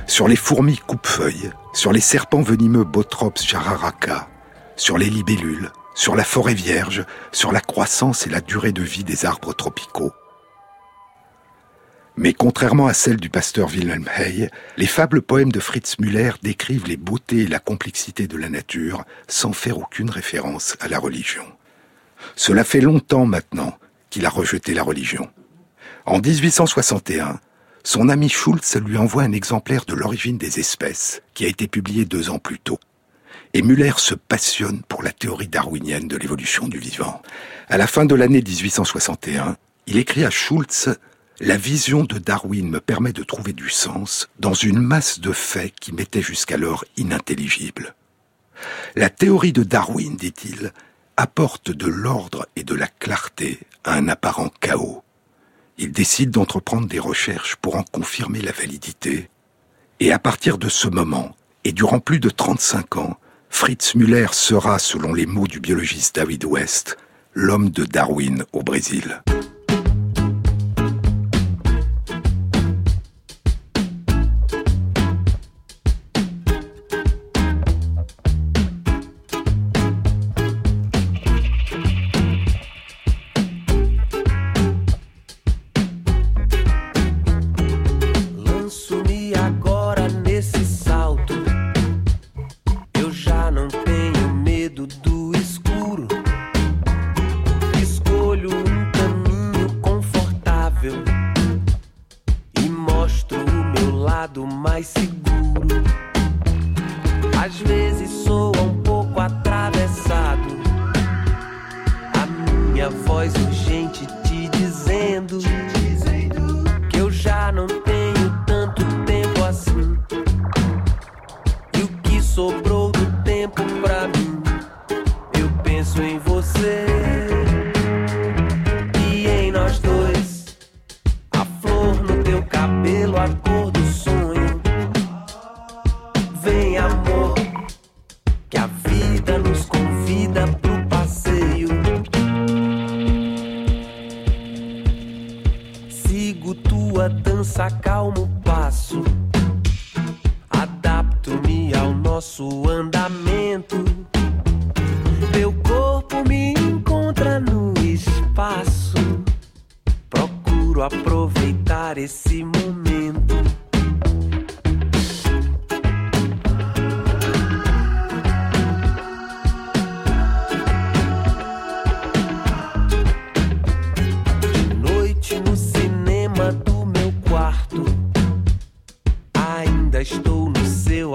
Sur 0.05 0.27
les 0.27 0.35
fourmis 0.35 0.77
coupe-feuilles, 0.77 1.51
sur 1.73 1.93
les 1.93 2.01
serpents 2.01 2.41
venimeux 2.41 2.83
Botrops 2.83 3.47
jararaca, 3.47 4.27
sur 4.75 4.97
les 4.97 5.09
libellules, 5.09 5.71
sur 5.95 6.17
la 6.17 6.25
forêt 6.25 6.53
vierge, 6.53 7.05
sur 7.31 7.53
la 7.53 7.61
croissance 7.61 8.27
et 8.27 8.29
la 8.29 8.41
durée 8.41 8.73
de 8.73 8.83
vie 8.83 9.05
des 9.05 9.25
arbres 9.25 9.53
tropicaux. 9.53 10.11
Mais 12.17 12.33
contrairement 12.33 12.87
à 12.87 12.93
celles 12.93 13.21
du 13.21 13.29
pasteur 13.29 13.69
Wilhelm 13.69 14.07
Hey, 14.13 14.49
les 14.75 14.87
fables 14.87 15.21
poèmes 15.21 15.53
de 15.53 15.61
Fritz 15.61 15.97
Müller 15.99 16.33
décrivent 16.43 16.85
les 16.85 16.97
beautés 16.97 17.43
et 17.43 17.47
la 17.47 17.59
complexité 17.59 18.27
de 18.27 18.37
la 18.37 18.49
nature 18.49 19.05
sans 19.29 19.53
faire 19.53 19.79
aucune 19.79 20.09
référence 20.09 20.75
à 20.81 20.89
la 20.89 20.99
religion. 20.99 21.45
Cela 22.35 22.63
fait 22.63 22.81
longtemps 22.81 23.25
maintenant 23.25 23.77
qu'il 24.09 24.25
a 24.25 24.29
rejeté 24.29 24.73
la 24.73 24.83
religion. 24.83 25.29
En 26.05 26.19
1861, 26.19 27.39
son 27.83 28.09
ami 28.09 28.29
Schultz 28.29 28.75
lui 28.75 28.97
envoie 28.97 29.23
un 29.23 29.31
exemplaire 29.31 29.85
de 29.85 29.93
l'origine 29.93 30.37
des 30.37 30.59
espèces, 30.59 31.21
qui 31.33 31.45
a 31.45 31.47
été 31.47 31.67
publié 31.67 32.05
deux 32.05 32.29
ans 32.29 32.39
plus 32.39 32.59
tôt. 32.59 32.79
Et 33.53 33.61
Muller 33.61 33.93
se 33.97 34.15
passionne 34.15 34.81
pour 34.87 35.03
la 35.03 35.11
théorie 35.11 35.47
darwinienne 35.47 36.07
de 36.07 36.17
l'évolution 36.17 36.67
du 36.67 36.77
vivant. 36.77 37.21
À 37.69 37.77
la 37.77 37.87
fin 37.87 38.05
de 38.05 38.15
l'année 38.15 38.41
1861, 38.41 39.57
il 39.87 39.97
écrit 39.97 40.23
à 40.23 40.29
Schultz 40.29 40.89
La 41.39 41.57
vision 41.57 42.03
de 42.03 42.17
Darwin 42.17 42.69
me 42.69 42.79
permet 42.79 43.13
de 43.13 43.23
trouver 43.23 43.53
du 43.53 43.69
sens 43.69 44.29
dans 44.39 44.53
une 44.53 44.79
masse 44.79 45.19
de 45.19 45.31
faits 45.31 45.73
qui 45.79 45.91
m'étaient 45.91 46.21
jusqu'alors 46.21 46.85
inintelligibles. 46.97 47.95
La 48.95 49.09
théorie 49.09 49.53
de 49.53 49.63
Darwin, 49.63 50.15
dit-il, 50.15 50.71
apporte 51.21 51.69
de 51.69 51.85
l'ordre 51.85 52.47
et 52.55 52.63
de 52.63 52.73
la 52.73 52.87
clarté 52.87 53.59
à 53.83 53.93
un 53.93 54.07
apparent 54.07 54.49
chaos. 54.59 55.03
Il 55.77 55.91
décide 55.91 56.31
d'entreprendre 56.31 56.87
des 56.87 56.97
recherches 56.97 57.57
pour 57.57 57.75
en 57.75 57.83
confirmer 57.83 58.41
la 58.41 58.51
validité. 58.51 59.29
Et 59.99 60.11
à 60.11 60.17
partir 60.17 60.57
de 60.57 60.67
ce 60.67 60.87
moment, 60.87 61.35
et 61.63 61.73
durant 61.73 61.99
plus 61.99 62.19
de 62.19 62.31
35 62.31 62.97
ans, 62.97 63.17
Fritz 63.51 63.93
Müller 63.93 64.29
sera, 64.31 64.79
selon 64.79 65.13
les 65.13 65.27
mots 65.27 65.45
du 65.45 65.59
biologiste 65.59 66.15
David 66.15 66.43
West, 66.43 66.97
l'homme 67.35 67.69
de 67.69 67.83
Darwin 67.83 68.43
au 68.51 68.63
Brésil. 68.63 69.21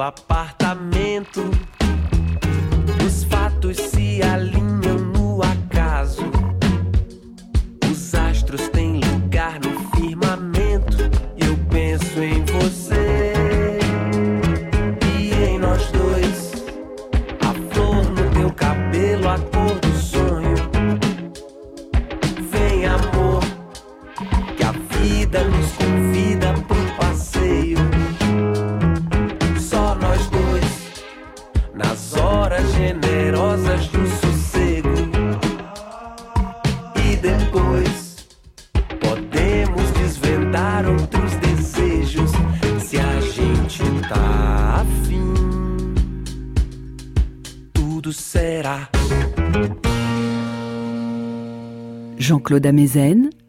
apartamento. 0.07 0.66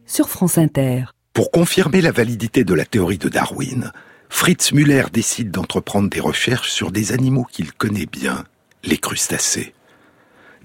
Sur 0.06 0.28
France 0.28 0.58
Inter. 0.58 1.06
Pour 1.32 1.52
confirmer 1.52 2.02
la 2.02 2.12
validité 2.12 2.66
de 2.66 2.74
la 2.74 2.84
théorie 2.84 3.18
de 3.18 3.30
Darwin, 3.30 3.94
Fritz 4.28 4.74
Müller 4.74 5.06
décide 5.14 5.50
d'entreprendre 5.50 6.10
des 6.10 6.20
recherches 6.20 6.72
sur 6.72 6.92
des 6.92 7.14
animaux 7.14 7.46
qu'il 7.50 7.72
connaît 7.72 8.06
bien, 8.06 8.44
les 8.84 8.98
crustacés. 8.98 9.74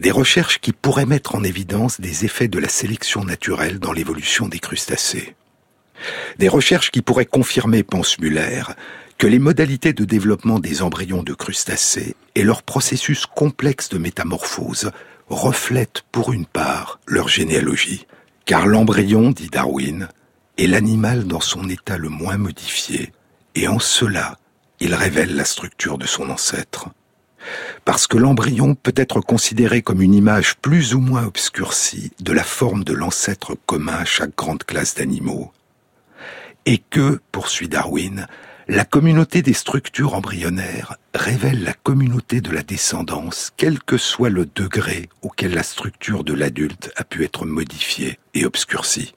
Des 0.01 0.11
recherches 0.11 0.59
qui 0.59 0.73
pourraient 0.73 1.07
mettre 1.07 1.37
en 1.37 1.45
évidence 1.45 2.01
des 2.01 2.25
effets 2.25 2.49
de 2.49 2.59
la 2.59 2.69
sélection 2.69 3.25
naturelle 3.25 3.79
dans 3.79 3.93
l'évolution 3.93 4.49
des 4.49 4.59
crustacés. 4.59 5.37
Des 6.39 6.49
recherches 6.49 6.91
qui 6.91 7.03
pourraient 7.03 7.27
confirmer, 7.27 7.85
pense 7.85 8.19
Müller, 8.19 8.65
que 9.19 9.29
les 9.29 9.39
modalités 9.39 9.93
de 9.93 10.05
développement 10.05 10.59
des 10.59 10.83
embryons 10.83 11.23
de 11.23 11.35
crustacés 11.35 12.17
et 12.35 12.43
leur 12.43 12.65
processus 12.65 13.25
complexe 13.27 13.89
de 13.89 13.99
métamorphose 13.99 14.91
reflètent 15.29 16.03
pour 16.11 16.33
une 16.33 16.47
part 16.47 16.99
leur 17.07 17.29
généalogie. 17.29 18.07
Car 18.45 18.67
l'embryon, 18.67 19.31
dit 19.31 19.49
Darwin, 19.49 20.09
est 20.59 20.67
l'animal 20.67 21.25
dans 21.25 21.41
son 21.41 21.69
état 21.69 21.97
le 21.97 22.09
moins 22.09 22.37
modifié, 22.37 23.13
et 23.55 23.69
en 23.69 23.79
cela, 23.79 24.39
il 24.81 24.95
révèle 24.95 25.37
la 25.37 25.45
structure 25.45 25.99
de 25.99 26.07
son 26.07 26.29
ancêtre. 26.31 26.89
Parce 27.85 28.07
que 28.07 28.19
l'embryon 28.19 28.75
peut 28.75 28.95
être 28.97 29.21
considéré 29.21 29.83
comme 29.83 30.03
une 30.03 30.15
image 30.15 30.57
plus 30.57 30.95
ou 30.95 31.01
moins 31.01 31.25
obscurcie 31.25 32.13
de 32.21 32.33
la 32.33 32.45
forme 32.45 32.85
de 32.85 32.93
l'ancêtre 32.93 33.57
commun 33.67 33.95
à 33.95 34.05
chaque 34.05 34.37
grande 34.37 34.65
classe 34.65 34.95
d'animaux. 34.95 35.53
Et 36.67 36.79
que, 36.79 37.21
poursuit 37.33 37.69
Darwin, 37.69 38.27
la 38.73 38.87
communauté 38.87 39.43
des 39.43 39.53
structures 39.53 40.15
embryonnaires 40.15 40.97
révèle 41.15 41.63
la 41.63 41.75
communauté 41.75 42.41
de 42.41 42.51
la 42.51 42.63
descendance, 42.63 43.53
quel 43.59 43.79
que 43.83 43.99
soit 43.99 44.31
le 44.31 44.47
degré 44.47 45.11
auquel 45.21 45.53
la 45.53 45.63
structure 45.63 46.25
de 46.25 46.33
l'adulte 46.33 46.91
a 46.97 47.05
pu 47.05 47.23
être 47.23 47.45
modifiée 47.45 48.19
et 48.33 48.47
obscurcie. 48.47 49.15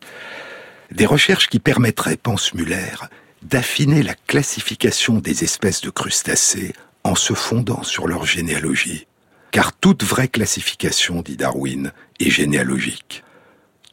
Des 0.92 1.06
recherches 1.06 1.48
qui 1.48 1.60
permettraient, 1.60 2.18
pense 2.18 2.54
Muller, 2.54 2.96
d'affiner 3.44 4.04
la 4.04 4.14
classification 4.14 5.20
des 5.20 5.46
espèces 5.46 5.80
de 5.80 5.90
crustacés 5.90 6.74
en 7.06 7.16
se 7.16 7.34
fondant 7.34 7.84
sur 7.84 8.08
leur 8.08 8.26
généalogie. 8.26 9.08
Car 9.52 9.72
toute 9.72 10.04
vraie 10.04 10.28
classification, 10.28 11.22
dit 11.22 11.38
Darwin, 11.38 11.94
est 12.20 12.30
généalogique. 12.30 13.24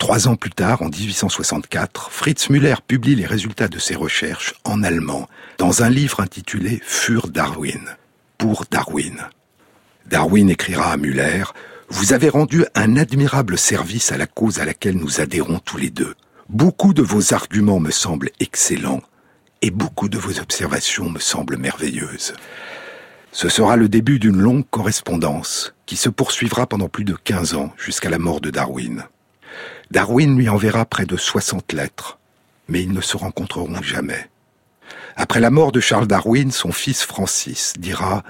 Trois 0.03 0.27
ans 0.27 0.35
plus 0.35 0.51
tard, 0.51 0.83
en 0.83 0.89
1864, 0.89 2.11
Fritz 2.11 2.51
Müller 2.51 2.75
publie 2.85 3.15
les 3.15 3.25
résultats 3.25 3.69
de 3.69 3.79
ses 3.79 3.95
recherches 3.95 4.55
en 4.65 4.83
allemand 4.83 5.29
dans 5.59 5.85
un 5.85 5.91
livre 5.91 6.19
intitulé 6.19 6.81
Für 6.83 7.29
Darwin, 7.29 7.83
pour 8.37 8.65
Darwin. 8.69 9.29
Darwin 10.07 10.51
écrira 10.51 10.91
à 10.91 10.97
Müller 10.97 11.45
Vous 11.89 12.13
avez 12.13 12.29
rendu 12.29 12.65
un 12.75 12.97
admirable 12.97 13.57
service 13.57 14.11
à 14.11 14.17
la 14.17 14.27
cause 14.27 14.59
à 14.59 14.65
laquelle 14.65 14.97
nous 14.97 15.21
adhérons 15.21 15.61
tous 15.61 15.77
les 15.77 15.91
deux. 15.91 16.17
Beaucoup 16.49 16.95
de 16.95 17.03
vos 17.03 17.33
arguments 17.33 17.79
me 17.79 17.93
semblent 17.93 18.31
excellents 18.41 19.03
et 19.61 19.71
beaucoup 19.71 20.09
de 20.09 20.19
vos 20.19 20.41
observations 20.41 21.11
me 21.11 21.21
semblent 21.21 21.59
merveilleuses. 21.59 22.35
Ce 23.31 23.49
sera 23.49 23.77
le 23.77 23.89
début 23.89 24.19
d'une 24.19 24.41
longue 24.41 24.69
correspondance 24.69 25.75
qui 25.87 25.95
se 25.95 26.09
poursuivra 26.09 26.67
pendant 26.67 26.89
plus 26.89 27.05
de 27.05 27.15
15 27.15 27.55
ans 27.55 27.73
jusqu'à 27.79 28.11
la 28.11 28.19
mort 28.19 28.41
de 28.41 28.51
Darwin. 28.51 29.05
Darwin 29.93 30.39
lui 30.39 30.49
enverra 30.49 30.87
près 30.87 31.05
de 31.05 31.19
60 31.19 31.75
lettres, 31.75 32.19
mais 32.67 32.83
ils 32.83 32.95
ne 32.95 33.03
se 33.03 33.19
rencontreront 33.19 33.83
jamais. 33.83 34.31
Après 35.17 35.39
la 35.39 35.51
mort 35.51 35.71
de 35.71 35.81
Charles 35.81 36.07
Darwin, 36.07 36.51
son 36.51 36.73
fils 36.73 37.03
Francis 37.03 37.75
dira 37.79 38.25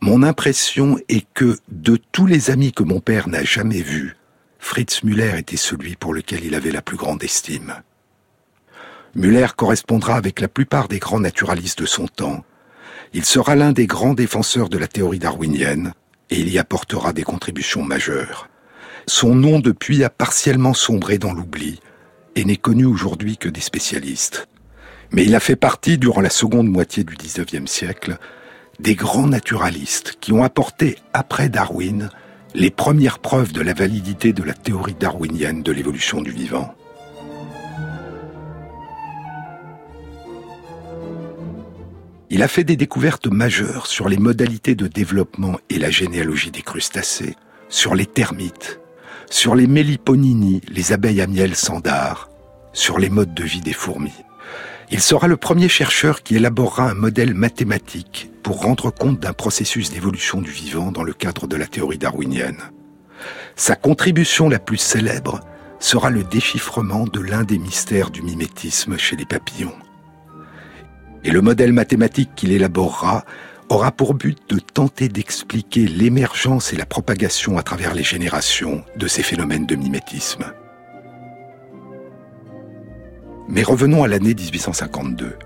Mon 0.00 0.22
impression 0.22 0.98
est 1.10 1.26
que 1.34 1.58
de 1.68 1.98
tous 2.12 2.24
les 2.24 2.50
amis 2.50 2.72
que 2.72 2.82
mon 2.82 3.00
père 3.00 3.28
n'a 3.28 3.44
jamais 3.44 3.82
vus, 3.82 4.16
Fritz 4.58 5.02
Müller 5.02 5.34
était 5.36 5.58
celui 5.58 5.96
pour 5.96 6.14
lequel 6.14 6.46
il 6.46 6.54
avait 6.54 6.72
la 6.72 6.80
plus 6.80 6.96
grande 6.96 7.22
estime. 7.22 7.74
Müller 9.14 9.48
correspondra 9.54 10.16
avec 10.16 10.40
la 10.40 10.48
plupart 10.48 10.88
des 10.88 10.98
grands 10.98 11.20
naturalistes 11.20 11.80
de 11.80 11.86
son 11.86 12.08
temps. 12.08 12.42
Il 13.12 13.26
sera 13.26 13.54
l'un 13.54 13.72
des 13.72 13.86
grands 13.86 14.14
défenseurs 14.14 14.70
de 14.70 14.78
la 14.78 14.88
théorie 14.88 15.18
darwinienne 15.18 15.92
et 16.30 16.40
il 16.40 16.48
y 16.48 16.58
apportera 16.58 17.12
des 17.12 17.22
contributions 17.22 17.82
majeures. 17.82 18.48
Son 19.08 19.36
nom 19.36 19.60
depuis 19.60 20.02
a 20.02 20.10
partiellement 20.10 20.74
sombré 20.74 21.18
dans 21.18 21.32
l'oubli 21.32 21.80
et 22.34 22.44
n'est 22.44 22.56
connu 22.56 22.84
aujourd'hui 22.86 23.36
que 23.36 23.48
des 23.48 23.60
spécialistes. 23.60 24.48
Mais 25.12 25.24
il 25.24 25.36
a 25.36 25.40
fait 25.40 25.54
partie, 25.54 25.96
durant 25.96 26.20
la 26.20 26.30
seconde 26.30 26.68
moitié 26.68 27.04
du 27.04 27.14
XIXe 27.14 27.70
siècle, 27.70 28.18
des 28.80 28.96
grands 28.96 29.28
naturalistes 29.28 30.16
qui 30.20 30.32
ont 30.32 30.42
apporté, 30.42 30.96
après 31.12 31.48
Darwin, 31.48 32.10
les 32.54 32.70
premières 32.70 33.20
preuves 33.20 33.52
de 33.52 33.60
la 33.60 33.74
validité 33.74 34.32
de 34.32 34.42
la 34.42 34.54
théorie 34.54 34.96
darwinienne 34.98 35.62
de 35.62 35.70
l'évolution 35.70 36.20
du 36.20 36.32
vivant. 36.32 36.74
Il 42.28 42.42
a 42.42 42.48
fait 42.48 42.64
des 42.64 42.76
découvertes 42.76 43.28
majeures 43.28 43.86
sur 43.86 44.08
les 44.08 44.18
modalités 44.18 44.74
de 44.74 44.88
développement 44.88 45.60
et 45.70 45.78
la 45.78 45.90
généalogie 45.90 46.50
des 46.50 46.62
crustacés, 46.62 47.36
sur 47.68 47.94
les 47.94 48.06
termites, 48.06 48.80
sur 49.30 49.54
les 49.54 49.66
méliponini, 49.66 50.60
les 50.68 50.92
abeilles 50.92 51.20
à 51.20 51.26
miel 51.26 51.54
sans 51.54 51.80
dard, 51.80 52.30
sur 52.72 52.98
les 52.98 53.10
modes 53.10 53.34
de 53.34 53.44
vie 53.44 53.60
des 53.60 53.72
fourmis. 53.72 54.24
Il 54.90 55.00
sera 55.00 55.26
le 55.26 55.36
premier 55.36 55.68
chercheur 55.68 56.22
qui 56.22 56.36
élaborera 56.36 56.90
un 56.90 56.94
modèle 56.94 57.34
mathématique 57.34 58.30
pour 58.42 58.62
rendre 58.62 58.90
compte 58.90 59.18
d'un 59.18 59.32
processus 59.32 59.90
d'évolution 59.90 60.40
du 60.40 60.50
vivant 60.50 60.92
dans 60.92 61.02
le 61.02 61.12
cadre 61.12 61.48
de 61.48 61.56
la 61.56 61.66
théorie 61.66 61.98
darwinienne. 61.98 62.60
Sa 63.56 63.74
contribution 63.74 64.48
la 64.48 64.60
plus 64.60 64.76
célèbre 64.76 65.40
sera 65.80 66.10
le 66.10 66.22
déchiffrement 66.22 67.06
de 67.06 67.20
l'un 67.20 67.42
des 67.42 67.58
mystères 67.58 68.10
du 68.10 68.22
mimétisme 68.22 68.96
chez 68.96 69.16
les 69.16 69.24
papillons. 69.24 69.74
Et 71.24 71.32
le 71.32 71.40
modèle 71.40 71.72
mathématique 71.72 72.30
qu'il 72.36 72.52
élaborera 72.52 73.24
aura 73.68 73.90
pour 73.90 74.14
but 74.14 74.38
de 74.48 74.58
tenter 74.58 75.08
d'expliquer 75.08 75.86
l'émergence 75.86 76.72
et 76.72 76.76
la 76.76 76.86
propagation 76.86 77.58
à 77.58 77.62
travers 77.62 77.94
les 77.94 78.02
générations 78.02 78.84
de 78.96 79.06
ces 79.08 79.22
phénomènes 79.22 79.66
de 79.66 79.76
mimétisme. 79.76 80.44
Mais 83.48 83.62
revenons 83.62 84.02
à 84.02 84.08
l'année 84.08 84.34
1852. 84.34 85.36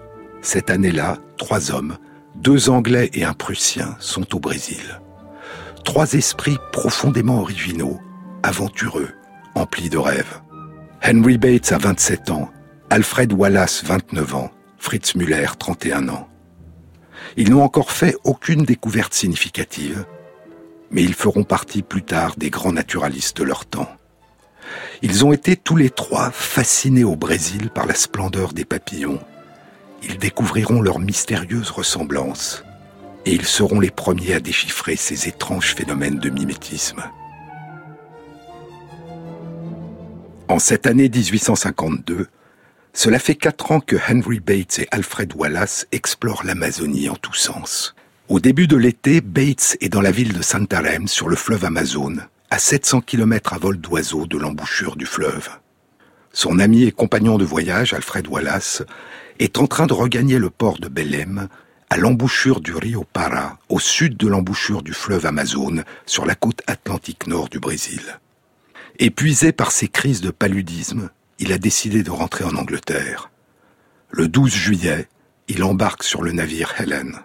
Cette 0.43 0.71
année-là, 0.71 1.19
trois 1.37 1.71
hommes, 1.71 1.99
deux 2.37 2.71
Anglais 2.71 3.11
et 3.13 3.25
un 3.25 3.35
Prussien, 3.35 3.97
sont 4.01 4.35
au 4.35 4.41
Brésil. 4.41 5.01
Trois 5.85 6.13
esprits 6.15 6.59
profondément 6.73 7.41
originaux, 7.41 8.01
aventureux, 8.43 9.11
emplis 9.55 9.91
de 9.91 9.99
rêves. 9.99 10.41
Henry 11.05 11.39
Bates 11.39 11.73
a 11.73 11.79
27 11.79 12.31
ans, 12.31 12.51
Alfred 12.91 13.33
Wallace 13.33 13.85
29 13.85 14.35
ans, 14.35 14.51
Fritz 14.79 15.15
Müller 15.15 15.47
31 15.59 16.09
ans. 16.09 16.30
Ils 17.37 17.51
n'ont 17.51 17.63
encore 17.63 17.93
fait 17.93 18.17
aucune 18.25 18.65
découverte 18.65 19.15
significative, 19.15 20.05
mais 20.91 21.03
ils 21.03 21.15
feront 21.15 21.45
partie 21.45 21.83
plus 21.83 22.03
tard 22.03 22.35
des 22.37 22.51
grands 22.51 22.73
naturalistes 22.73 23.37
de 23.39 23.45
leur 23.45 23.67
temps. 23.67 23.89
Ils 25.03 25.25
ont 25.25 25.33
été 25.33 25.57
tous 25.57 25.77
les 25.77 25.91
trois 25.91 26.31
fascinés 26.31 27.05
au 27.05 27.17
Brésil 27.17 27.71
par 27.71 27.87
la 27.87 27.95
splendeur 27.95 28.53
des 28.53 28.65
papillons. 28.65 29.21
Ils 30.03 30.19
découvriront 30.19 30.81
leur 30.83 30.99
mystérieuse 30.99 31.71
ressemblance 31.71 32.65
et 33.27 33.33
ils 33.33 33.47
seront 33.47 33.81
les 33.81 33.91
premiers 33.91 34.35
à 34.35 34.41
déchiffrer 34.41 34.97
ces 34.97 35.29
étranges 35.29 35.75
phénomènes 35.75 36.19
de 36.19 36.31
mimétisme. 36.31 37.03
En 40.49 40.59
cette 40.59 40.87
année 40.87 41.09
1852, 41.09 42.29
cela 42.93 43.19
fait 43.19 43.37
quatre 43.37 43.73
ans 43.73 43.81
que 43.81 43.97
Henry 43.97 44.41
Bates 44.41 44.81
et 44.81 44.89
Alfred 44.91 45.33
Wallace 45.35 45.87
explorent 45.93 46.45
l'Amazonie 46.45 47.09
en 47.09 47.17
tous 47.17 47.35
sens. 47.35 47.95
Au 48.29 48.41
début 48.41 48.67
de 48.67 48.77
l'été, 48.77 49.21
Bates 49.21 49.77
est 49.81 49.89
dans 49.89 50.01
la 50.01 50.11
ville 50.11 50.33
de 50.33 50.43
Santarém 50.43 51.09
sur 51.09 51.29
le 51.29 51.37
fleuve 51.37 51.65
Amazon, 51.65 52.17
à 52.51 52.59
700 52.59 53.01
km 53.03 53.55
à 53.55 53.59
vol 53.59 53.79
d'oiseau 53.79 54.27
de 54.27 54.39
l'embouchure 54.39 54.97
du 54.97 55.07
fleuve. 55.07 55.49
Son 56.33 56.59
ami 56.59 56.85
et 56.85 56.93
compagnon 56.93 57.39
de 57.39 57.45
voyage, 57.45 57.93
Alfred 57.93 58.29
Wallace, 58.29 58.83
est 59.39 59.59
en 59.59 59.67
train 59.67 59.87
de 59.87 59.95
regagner 59.95 60.39
le 60.39 60.51
port 60.51 60.79
de 60.79 60.89
Belém, 60.89 61.49
à 61.91 61.97
l'embouchure 61.97 62.61
du 62.61 62.73
Rio 62.75 63.05
Para, 63.13 63.59
au 63.69 63.81
sud 63.81 64.17
de 64.17 64.29
l'embouchure 64.29 64.83
du 64.83 64.93
fleuve 64.93 65.27
Amazon, 65.27 65.83
sur 66.07 66.25
la 66.25 66.37
côte 66.37 66.63
atlantique 66.69 67.27
nord 67.27 67.49
du 67.49 67.59
Brésil. 67.59 68.03
Épuisé 68.99 69.51
par 69.51 69.73
ses 69.73 69.89
crises 69.89 70.21
de 70.21 70.31
paludisme, 70.31 71.11
il 71.41 71.53
a 71.53 71.59
décidé 71.59 72.03
de 72.03 72.11
rentrer 72.11 72.45
en 72.45 72.55
Angleterre. 72.55 73.31
Le 74.11 74.29
12 74.29 74.53
juillet, 74.53 75.09
il 75.49 75.65
embarque 75.65 76.05
sur 76.05 76.23
le 76.23 76.33
navire 76.33 76.75
Helen. 76.79 77.19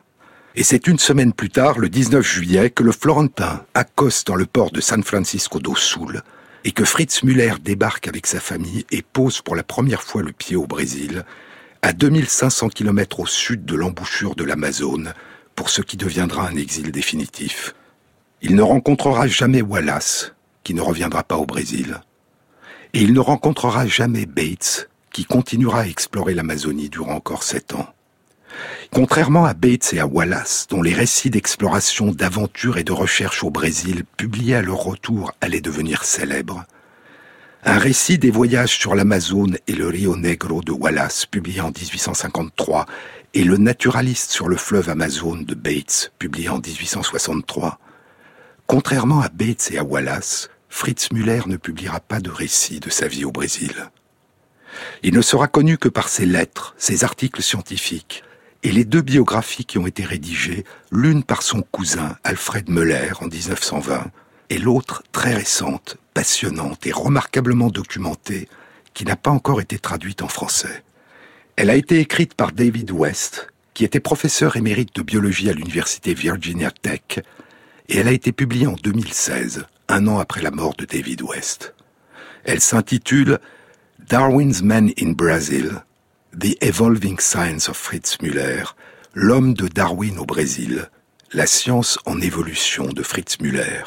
Et 0.55 0.63
c'est 0.63 0.87
une 0.87 0.99
semaine 0.99 1.33
plus 1.33 1.49
tard, 1.49 1.79
le 1.79 1.89
19 1.89 2.25
juillet, 2.25 2.69
que 2.69 2.81
le 2.81 2.93
Florentin 2.93 3.65
accoste 3.73 4.27
dans 4.27 4.35
le 4.35 4.45
port 4.45 4.71
de 4.71 4.79
San 4.79 5.03
Francisco 5.03 5.59
do 5.59 5.75
Sul 5.75 6.21
et 6.63 6.71
que 6.71 6.85
Fritz 6.85 7.23
Müller 7.23 7.55
débarque 7.61 8.07
avec 8.07 8.25
sa 8.25 8.39
famille 8.39 8.85
et 8.89 9.03
pose 9.03 9.41
pour 9.41 9.55
la 9.55 9.63
première 9.63 10.01
fois 10.01 10.23
le 10.23 10.31
pied 10.31 10.55
au 10.55 10.65
Brésil, 10.65 11.25
à 11.81 11.93
2500 11.93 12.69
km 12.69 13.19
au 13.19 13.27
sud 13.27 13.65
de 13.65 13.75
l'embouchure 13.75 14.35
de 14.35 14.43
l'Amazone, 14.43 15.13
pour 15.55 15.69
ce 15.69 15.81
qui 15.81 15.97
deviendra 15.97 16.47
un 16.47 16.55
exil 16.55 16.91
définitif. 16.91 17.75
Il 18.41 18.55
ne 18.55 18.61
rencontrera 18.61 19.27
jamais 19.27 19.61
Wallace, 19.61 20.33
qui 20.63 20.73
ne 20.73 20.81
reviendra 20.81 21.23
pas 21.23 21.37
au 21.37 21.45
Brésil. 21.45 21.99
Et 22.95 23.01
il 23.01 23.11
ne 23.11 23.19
rencontrera 23.19 23.85
jamais 23.85 24.25
Bates, 24.25 24.89
qui 25.11 25.25
continuera 25.25 25.81
à 25.81 25.87
explorer 25.87 26.33
l'Amazonie 26.33 26.87
durant 26.87 27.15
encore 27.15 27.43
sept 27.43 27.73
ans. 27.73 27.89
Contrairement 28.89 29.43
à 29.43 29.53
Bates 29.53 29.93
et 29.93 29.99
à 29.99 30.07
Wallace, 30.07 30.67
dont 30.69 30.81
les 30.81 30.93
récits 30.93 31.29
d'exploration, 31.29 32.13
d'aventure 32.13 32.77
et 32.77 32.85
de 32.85 32.93
recherche 32.93 33.43
au 33.43 33.49
Brésil, 33.49 34.05
publiés 34.15 34.55
à 34.55 34.61
leur 34.61 34.77
retour, 34.77 35.33
allaient 35.41 35.59
devenir 35.59 36.05
célèbres, 36.05 36.63
un 37.65 37.77
récit 37.79 38.17
des 38.17 38.31
voyages 38.31 38.77
sur 38.77 38.95
l'Amazone 38.95 39.57
et 39.67 39.73
le 39.73 39.89
Rio 39.89 40.15
Negro 40.15 40.61
de 40.61 40.71
Wallace, 40.71 41.25
publié 41.25 41.59
en 41.59 41.71
1853, 41.71 42.85
et 43.33 43.43
Le 43.43 43.57
naturaliste 43.57 44.31
sur 44.31 44.47
le 44.47 44.55
fleuve 44.55 44.87
Amazone 44.87 45.43
de 45.43 45.53
Bates, 45.53 46.13
publié 46.17 46.47
en 46.47 46.59
1863. 46.59 47.77
Contrairement 48.67 49.19
à 49.19 49.27
Bates 49.27 49.71
et 49.73 49.79
à 49.79 49.83
Wallace, 49.83 50.49
Fritz 50.77 51.13
Müller 51.13 51.43
ne 51.45 51.55
publiera 51.55 52.01
pas 52.01 52.19
de 52.19 52.29
récit 52.29 52.81
de 52.81 52.89
sa 52.89 53.07
vie 53.07 53.23
au 53.23 53.31
Brésil. 53.31 53.89
Il 55.03 55.13
ne 55.13 55.21
sera 55.21 55.47
connu 55.47 55.77
que 55.77 55.87
par 55.87 56.09
ses 56.09 56.25
lettres, 56.25 56.75
ses 56.77 57.05
articles 57.05 57.41
scientifiques, 57.41 58.25
et 58.61 58.73
les 58.73 58.83
deux 58.83 59.01
biographies 59.01 59.63
qui 59.63 59.77
ont 59.77 59.87
été 59.87 60.03
rédigées, 60.03 60.65
l'une 60.91 61.23
par 61.23 61.43
son 61.43 61.61
cousin 61.61 62.17
Alfred 62.25 62.69
Müller 62.69 63.13
en 63.21 63.27
1920, 63.27 64.11
et 64.49 64.57
l'autre 64.57 65.01
très 65.13 65.33
récente, 65.33 65.95
passionnante 66.13 66.85
et 66.85 66.91
remarquablement 66.91 67.69
documentée, 67.69 68.49
qui 68.93 69.05
n'a 69.05 69.15
pas 69.15 69.31
encore 69.31 69.61
été 69.61 69.79
traduite 69.79 70.23
en 70.23 70.27
français. 70.27 70.83
Elle 71.55 71.69
a 71.69 71.75
été 71.75 72.01
écrite 72.01 72.33
par 72.33 72.51
David 72.51 72.91
West, 72.91 73.47
qui 73.73 73.85
était 73.85 74.01
professeur 74.01 74.57
émérite 74.57 74.93
de 74.93 75.03
biologie 75.03 75.49
à 75.49 75.53
l'université 75.53 76.13
Virginia 76.13 76.69
Tech, 76.69 77.21
et 77.87 77.97
elle 77.97 78.09
a 78.09 78.11
été 78.11 78.33
publiée 78.33 78.67
en 78.67 78.75
2016, 78.75 79.67
un 79.87 80.07
an 80.07 80.19
après 80.19 80.41
la 80.41 80.51
mort 80.51 80.75
de 80.75 80.85
David 80.85 81.21
West. 81.21 81.75
Elle 82.43 82.61
s'intitule 82.61 83.39
Darwin's 84.09 84.61
Men 84.61 84.91
in 84.99 85.11
Brazil, 85.11 85.83
The 86.39 86.57
Evolving 86.61 87.19
Science 87.19 87.69
of 87.69 87.77
Fritz 87.77 88.17
Müller, 88.21 88.63
L'homme 89.13 89.53
de 89.53 89.67
Darwin 89.67 90.19
au 90.19 90.25
Brésil, 90.25 90.89
la 91.31 91.45
science 91.45 91.97
en 92.05 92.19
évolution 92.21 92.87
de 92.87 93.01
Fritz 93.01 93.39
Müller. 93.39 93.83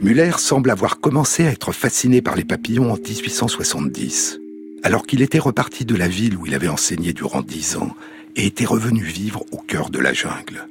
Müller 0.00 0.32
semble 0.38 0.70
avoir 0.70 1.00
commencé 1.00 1.46
à 1.46 1.50
être 1.50 1.72
fasciné 1.72 2.22
par 2.22 2.34
les 2.34 2.44
papillons 2.44 2.90
en 2.90 2.96
1870, 2.96 4.39
alors 4.82 5.06
qu'il 5.06 5.22
était 5.22 5.38
reparti 5.38 5.84
de 5.84 5.94
la 5.94 6.08
ville 6.08 6.36
où 6.36 6.46
il 6.46 6.54
avait 6.54 6.68
enseigné 6.68 7.12
durant 7.12 7.42
dix 7.42 7.76
ans 7.76 7.94
et 8.36 8.46
était 8.46 8.64
revenu 8.64 9.02
vivre 9.02 9.44
au 9.52 9.58
cœur 9.58 9.90
de 9.90 9.98
la 9.98 10.12
jungle. 10.12 10.68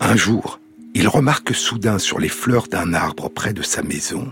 Un 0.00 0.16
jour, 0.16 0.60
il 0.94 1.08
remarque 1.08 1.54
soudain 1.54 1.98
sur 1.98 2.18
les 2.18 2.28
fleurs 2.28 2.68
d'un 2.68 2.92
arbre 2.94 3.28
près 3.28 3.52
de 3.52 3.62
sa 3.62 3.82
maison 3.82 4.28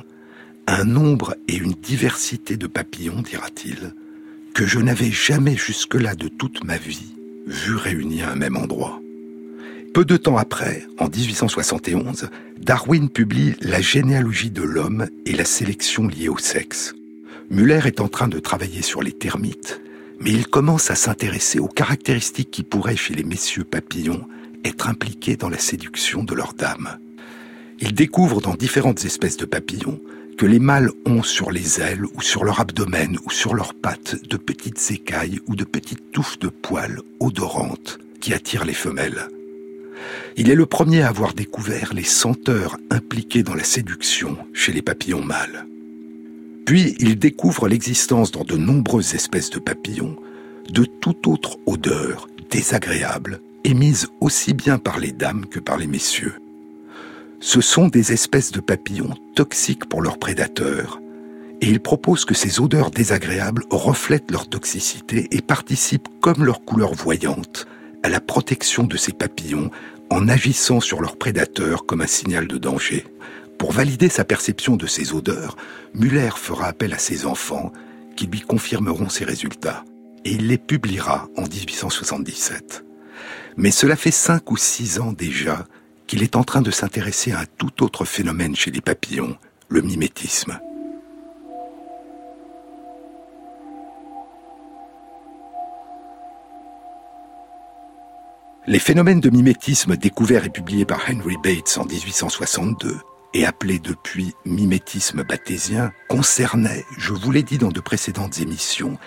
un 0.66 0.84
nombre 0.84 1.34
et 1.48 1.56
une 1.56 1.72
diversité 1.72 2.56
de 2.56 2.68
papillons, 2.68 3.22
dira-t-il, 3.22 3.92
que 4.54 4.66
je 4.66 4.78
n'avais 4.78 5.10
jamais 5.10 5.56
jusque-là 5.56 6.14
de 6.14 6.28
toute 6.28 6.62
ma 6.64 6.76
vie 6.76 7.16
vu 7.46 7.74
réunis 7.74 8.22
à 8.22 8.30
un 8.30 8.36
même 8.36 8.56
endroit. 8.56 9.00
Peu 9.92 10.04
de 10.04 10.16
temps 10.16 10.36
après, 10.36 10.86
en 10.98 11.08
1871, 11.08 12.30
Darwin 12.60 13.08
publie 13.08 13.56
La 13.60 13.80
généalogie 13.80 14.50
de 14.50 14.62
l'homme 14.62 15.08
et 15.26 15.32
la 15.32 15.44
sélection 15.44 16.06
liée 16.06 16.28
au 16.28 16.38
sexe. 16.38 16.94
Muller 17.50 17.80
est 17.84 18.00
en 18.00 18.06
train 18.06 18.28
de 18.28 18.38
travailler 18.38 18.80
sur 18.80 19.02
les 19.02 19.10
termites, 19.10 19.80
mais 20.20 20.30
il 20.30 20.46
commence 20.46 20.92
à 20.92 20.94
s'intéresser 20.94 21.58
aux 21.58 21.66
caractéristiques 21.66 22.52
qui 22.52 22.62
pourraient, 22.62 22.94
chez 22.94 23.12
les 23.12 23.24
messieurs 23.24 23.64
papillons, 23.64 24.24
être 24.64 24.88
impliqués 24.88 25.34
dans 25.34 25.48
la 25.48 25.58
séduction 25.58 26.22
de 26.22 26.32
leurs 26.32 26.54
dames. 26.54 26.98
Il 27.80 27.92
découvre 27.92 28.40
dans 28.40 28.54
différentes 28.54 29.04
espèces 29.04 29.36
de 29.36 29.46
papillons 29.46 30.00
que 30.38 30.46
les 30.46 30.60
mâles 30.60 30.92
ont 31.06 31.24
sur 31.24 31.50
les 31.50 31.80
ailes 31.80 32.04
ou 32.14 32.22
sur 32.22 32.44
leur 32.44 32.60
abdomen 32.60 33.18
ou 33.24 33.30
sur 33.30 33.54
leurs 33.54 33.74
pattes 33.74 34.24
de 34.28 34.36
petites 34.36 34.92
écailles 34.92 35.40
ou 35.48 35.56
de 35.56 35.64
petites 35.64 36.12
touffes 36.12 36.38
de 36.38 36.48
poils 36.48 37.00
odorantes 37.18 37.98
qui 38.20 38.32
attirent 38.32 38.64
les 38.64 38.74
femelles. 38.74 39.28
Il 40.36 40.50
est 40.50 40.54
le 40.54 40.66
premier 40.66 41.02
à 41.02 41.08
avoir 41.08 41.34
découvert 41.34 41.94
les 41.94 42.04
senteurs 42.04 42.78
impliquées 42.90 43.42
dans 43.42 43.54
la 43.54 43.64
séduction 43.64 44.38
chez 44.52 44.72
les 44.72 44.82
papillons 44.82 45.24
mâles. 45.24 45.66
Puis 46.70 46.94
il 47.00 47.18
découvre 47.18 47.66
l'existence 47.66 48.30
dans 48.30 48.44
de 48.44 48.56
nombreuses 48.56 49.16
espèces 49.16 49.50
de 49.50 49.58
papillons 49.58 50.14
de 50.68 50.84
toute 50.84 51.26
autre 51.26 51.58
odeur 51.66 52.28
désagréable 52.48 53.40
émises 53.64 54.06
aussi 54.20 54.54
bien 54.54 54.78
par 54.78 55.00
les 55.00 55.10
dames 55.10 55.46
que 55.46 55.58
par 55.58 55.78
les 55.78 55.88
messieurs. 55.88 56.36
Ce 57.40 57.60
sont 57.60 57.88
des 57.88 58.12
espèces 58.12 58.52
de 58.52 58.60
papillons 58.60 59.16
toxiques 59.34 59.86
pour 59.86 60.00
leurs 60.00 60.20
prédateurs, 60.20 61.00
et 61.60 61.66
il 61.66 61.80
propose 61.80 62.24
que 62.24 62.34
ces 62.34 62.60
odeurs 62.60 62.92
désagréables 62.92 63.64
reflètent 63.72 64.30
leur 64.30 64.48
toxicité 64.48 65.26
et 65.32 65.42
participent, 65.42 66.08
comme 66.20 66.44
leur 66.44 66.64
couleur 66.64 66.94
voyante, 66.94 67.66
à 68.04 68.08
la 68.08 68.20
protection 68.20 68.84
de 68.84 68.96
ces 68.96 69.12
papillons 69.12 69.72
en 70.08 70.28
agissant 70.28 70.78
sur 70.78 71.00
leurs 71.00 71.16
prédateurs 71.16 71.84
comme 71.84 72.02
un 72.02 72.06
signal 72.06 72.46
de 72.46 72.58
danger. 72.58 73.06
Pour 73.60 73.72
valider 73.72 74.08
sa 74.08 74.24
perception 74.24 74.76
de 74.76 74.86
ces 74.86 75.12
odeurs, 75.12 75.54
Muller 75.92 76.30
fera 76.34 76.64
appel 76.64 76.94
à 76.94 76.98
ses 76.98 77.26
enfants 77.26 77.74
qui 78.16 78.26
lui 78.26 78.40
confirmeront 78.40 79.10
ses 79.10 79.26
résultats, 79.26 79.84
et 80.24 80.32
il 80.32 80.48
les 80.48 80.56
publiera 80.56 81.28
en 81.36 81.42
1877. 81.42 82.86
Mais 83.58 83.70
cela 83.70 83.96
fait 83.96 84.12
cinq 84.12 84.50
ou 84.50 84.56
six 84.56 84.98
ans 84.98 85.12
déjà 85.12 85.66
qu'il 86.06 86.22
est 86.22 86.36
en 86.36 86.42
train 86.42 86.62
de 86.62 86.70
s'intéresser 86.70 87.32
à 87.32 87.40
un 87.40 87.44
tout 87.58 87.84
autre 87.84 88.06
phénomène 88.06 88.56
chez 88.56 88.70
les 88.70 88.80
papillons, 88.80 89.36
le 89.68 89.82
mimétisme. 89.82 90.58
Les 98.66 98.78
phénomènes 98.78 99.20
de 99.20 99.28
mimétisme 99.28 99.98
découverts 99.98 100.46
et 100.46 100.50
publiés 100.50 100.86
par 100.86 101.02
Henry 101.10 101.36
Bates 101.44 101.76
en 101.78 101.84
1862 101.84 102.96
et 103.34 103.46
appelés 103.46 103.78
depuis 103.78 104.34
mimétisme 104.44 105.22
bathésien 105.22 105.92
concernaient, 106.08 106.84
je 106.98 107.12
vous 107.12 107.30
l'ai 107.30 107.42
dit 107.42 107.58
dans 107.58 107.70
de 107.70 107.80
précédentes 107.80 108.38
émissions, 108.38 108.98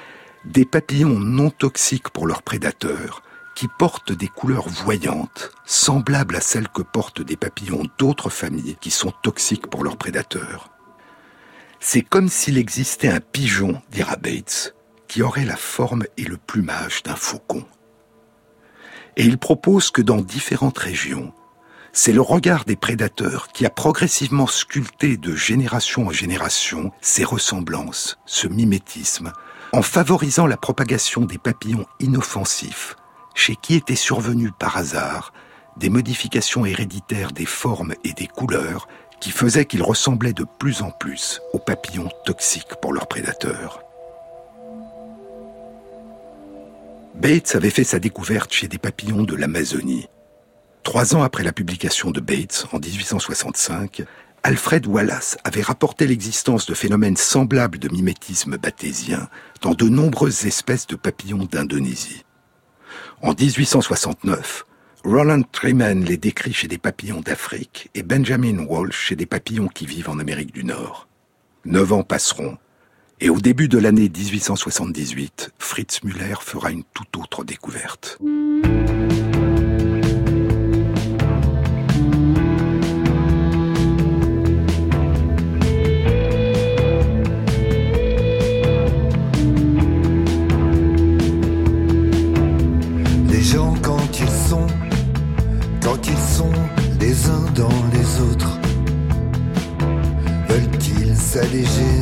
des 0.45 0.65
papillons 0.65 1.19
non 1.19 1.49
toxiques 1.49 2.09
pour 2.09 2.27
leurs 2.27 2.43
prédateurs, 2.43 3.23
qui 3.55 3.67
portent 3.67 4.11
des 4.11 4.27
couleurs 4.27 4.67
voyantes, 4.67 5.51
semblables 5.65 6.35
à 6.35 6.41
celles 6.41 6.69
que 6.69 6.81
portent 6.81 7.21
des 7.21 7.37
papillons 7.37 7.83
d'autres 7.97 8.29
familles 8.29 8.77
qui 8.81 8.91
sont 8.91 9.13
toxiques 9.21 9.67
pour 9.67 9.83
leurs 9.83 9.97
prédateurs. 9.97 10.69
C'est 11.79 12.01
comme 12.01 12.29
s'il 12.29 12.57
existait 12.57 13.09
un 13.09 13.19
pigeon, 13.19 13.81
dira 13.91 14.15
Bates, 14.15 14.73
qui 15.07 15.21
aurait 15.21 15.45
la 15.45 15.57
forme 15.57 16.05
et 16.17 16.23
le 16.23 16.37
plumage 16.37 17.03
d'un 17.03 17.15
faucon. 17.15 17.65
Et 19.15 19.25
il 19.25 19.37
propose 19.37 19.91
que 19.91 20.01
dans 20.01 20.21
différentes 20.21 20.79
régions, 20.79 21.33
c'est 21.95 22.11
le 22.11 22.21
regard 22.21 22.65
des 22.65 22.75
prédateurs 22.75 23.49
qui 23.49 23.67
a 23.67 23.69
progressivement 23.69 24.47
sculpté 24.47 25.15
de 25.15 25.35
génération 25.35 26.07
en 26.07 26.11
génération 26.11 26.91
ces 27.01 27.23
ressemblances, 27.23 28.17
ce 28.25 28.47
mimétisme, 28.47 29.31
en 29.71 29.83
favorisant 29.83 30.47
la 30.47 30.57
propagation 30.57 31.21
des 31.21 31.37
papillons 31.37 31.85
inoffensifs, 31.99 32.95
chez 33.35 33.55
qui 33.55 33.75
étaient 33.75 33.95
survenues 33.95 34.51
par 34.57 34.75
hasard 34.75 35.33
des 35.77 35.89
modifications 35.89 36.65
héréditaires 36.65 37.31
des 37.31 37.45
formes 37.45 37.93
et 38.03 38.13
des 38.13 38.27
couleurs 38.27 38.87
qui 39.19 39.31
faisaient 39.31 39.65
qu'ils 39.65 39.83
ressemblaient 39.83 40.33
de 40.33 40.45
plus 40.59 40.81
en 40.81 40.91
plus 40.91 41.41
aux 41.53 41.59
papillons 41.59 42.09
toxiques 42.25 42.75
pour 42.81 42.93
leurs 42.93 43.07
prédateurs. 43.07 43.81
Bates 47.15 47.55
avait 47.55 47.69
fait 47.69 47.83
sa 47.83 47.99
découverte 47.99 48.51
chez 48.51 48.67
des 48.67 48.79
papillons 48.79 49.23
de 49.23 49.35
l'Amazonie. 49.35 50.07
Trois 50.83 51.15
ans 51.15 51.23
après 51.23 51.43
la 51.43 51.53
publication 51.53 52.11
de 52.11 52.19
Bates, 52.19 52.67
en 52.73 52.79
1865, 52.79 54.03
Alfred 54.43 54.85
Wallace 54.85 55.37
avait 55.45 55.61
rapporté 55.61 56.05
l'existence 56.05 56.65
de 56.65 56.73
phénomènes 56.73 57.15
semblables 57.15 57.79
de 57.79 57.87
mimétisme 57.87 58.57
bathésien 58.57 59.29
dans 59.61 59.73
de 59.73 59.87
nombreuses 59.87 60.45
espèces 60.45 60.85
de 60.85 60.97
papillons 60.97 61.47
d'Indonésie. 61.49 62.25
En 63.21 63.33
1869, 63.33 64.65
Roland 65.05 65.43
Triman 65.51 66.03
les 66.03 66.17
décrit 66.17 66.53
chez 66.53 66.67
des 66.67 66.77
papillons 66.77 67.21
d'Afrique 67.21 67.89
et 67.95 68.03
Benjamin 68.03 68.65
Walsh 68.65 69.07
chez 69.07 69.15
des 69.15 69.25
papillons 69.25 69.69
qui 69.69 69.85
vivent 69.85 70.09
en 70.09 70.19
Amérique 70.19 70.53
du 70.53 70.65
Nord. 70.65 71.07
Neuf 71.63 71.93
ans 71.93 72.03
passeront, 72.03 72.57
et 73.21 73.29
au 73.29 73.39
début 73.39 73.69
de 73.69 73.77
l'année 73.77 74.09
1878, 74.09 75.51
Fritz 75.57 76.03
Müller 76.03 76.35
fera 76.41 76.71
une 76.71 76.83
toute 76.93 77.15
autre 77.15 77.45
découverte. 77.45 78.19
S'alléger 101.33 101.97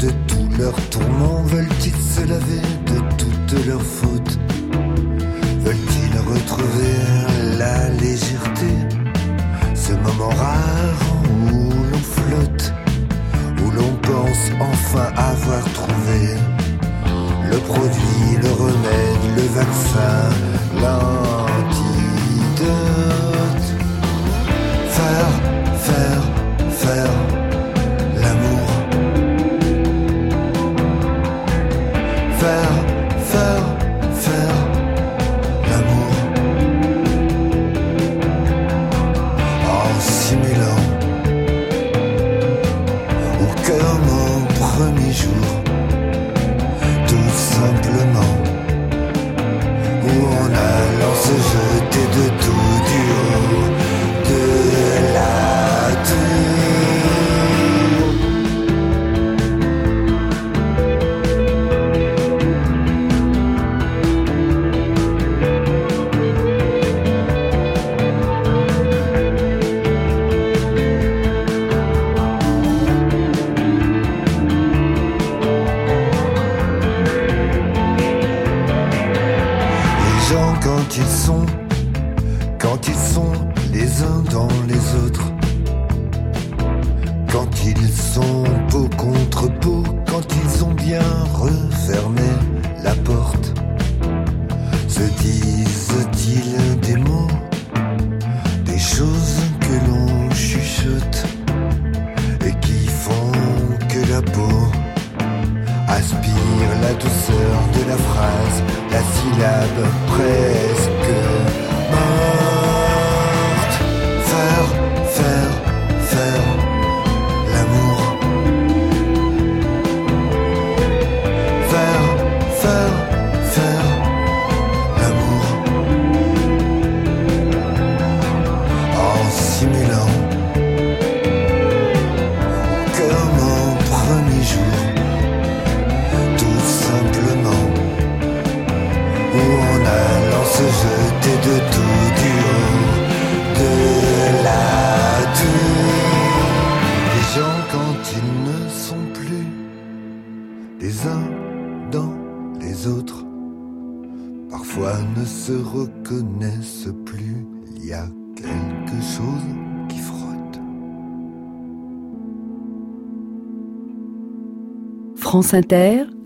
de 0.00 0.10
tous 0.26 0.48
leurs 0.58 0.82
tourments. 0.90 1.42
Veulent-ils 1.44 2.02
se 2.14 2.22
laver 2.26 2.62
de 2.92 2.98
toutes 3.16 3.66
leurs 3.66 3.88
fautes? 3.98 4.38
Veulent-ils 5.64 6.18
retrouver 6.18 6.96
la 7.58 7.90
légèreté? 7.90 8.72
Ce 9.76 9.92
moment 9.92 10.30
rare 10.30 11.02
où 11.52 11.70
l'on 11.90 12.04
flotte 12.16 12.74
Où 13.62 13.70
l'on 13.70 13.94
pense 14.10 14.44
enfin 14.72 15.08
avoir 15.16 15.62
trouvé 15.78 16.22
le 17.52 17.58
produit, 17.58 18.30
le 18.42 18.50
remède, 18.64 19.24
le 19.36 19.46
vaccin, 19.60 20.22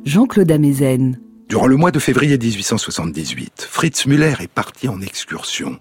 Jean-Claude 0.05 0.53
Amezen. 0.53 1.21
Durant 1.49 1.67
le 1.67 1.77
mois 1.77 1.91
de 1.91 1.99
février 1.99 2.39
1878, 2.39 3.67
Fritz 3.69 4.07
Müller 4.07 4.35
est 4.39 4.47
parti 4.47 4.89
en 4.89 5.01
excursion 5.01 5.81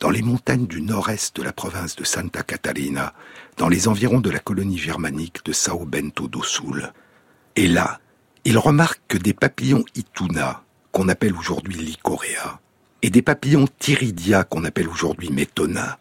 dans 0.00 0.08
les 0.08 0.22
montagnes 0.22 0.66
du 0.66 0.80
nord-est 0.80 1.36
de 1.36 1.42
la 1.42 1.52
province 1.52 1.94
de 1.96 2.04
Santa 2.04 2.42
Catarina, 2.42 3.12
dans 3.58 3.68
les 3.68 3.88
environs 3.88 4.20
de 4.20 4.30
la 4.30 4.38
colonie 4.38 4.78
germanique 4.78 5.44
de 5.44 5.52
Sao 5.52 5.84
Bento 5.84 6.26
do 6.26 6.42
Sul. 6.42 6.90
Et 7.54 7.68
là, 7.68 8.00
il 8.46 8.56
remarque 8.56 9.02
que 9.08 9.18
des 9.18 9.34
papillons 9.34 9.84
Ituna, 9.94 10.62
qu'on 10.90 11.10
appelle 11.10 11.34
aujourd'hui 11.34 11.76
Lycorea, 11.76 12.60
et 13.02 13.10
des 13.10 13.22
papillons 13.22 13.68
Tiridia, 13.78 14.44
qu'on 14.44 14.64
appelle 14.64 14.88
aujourd'hui 14.88 15.28
Metona, 15.28 15.98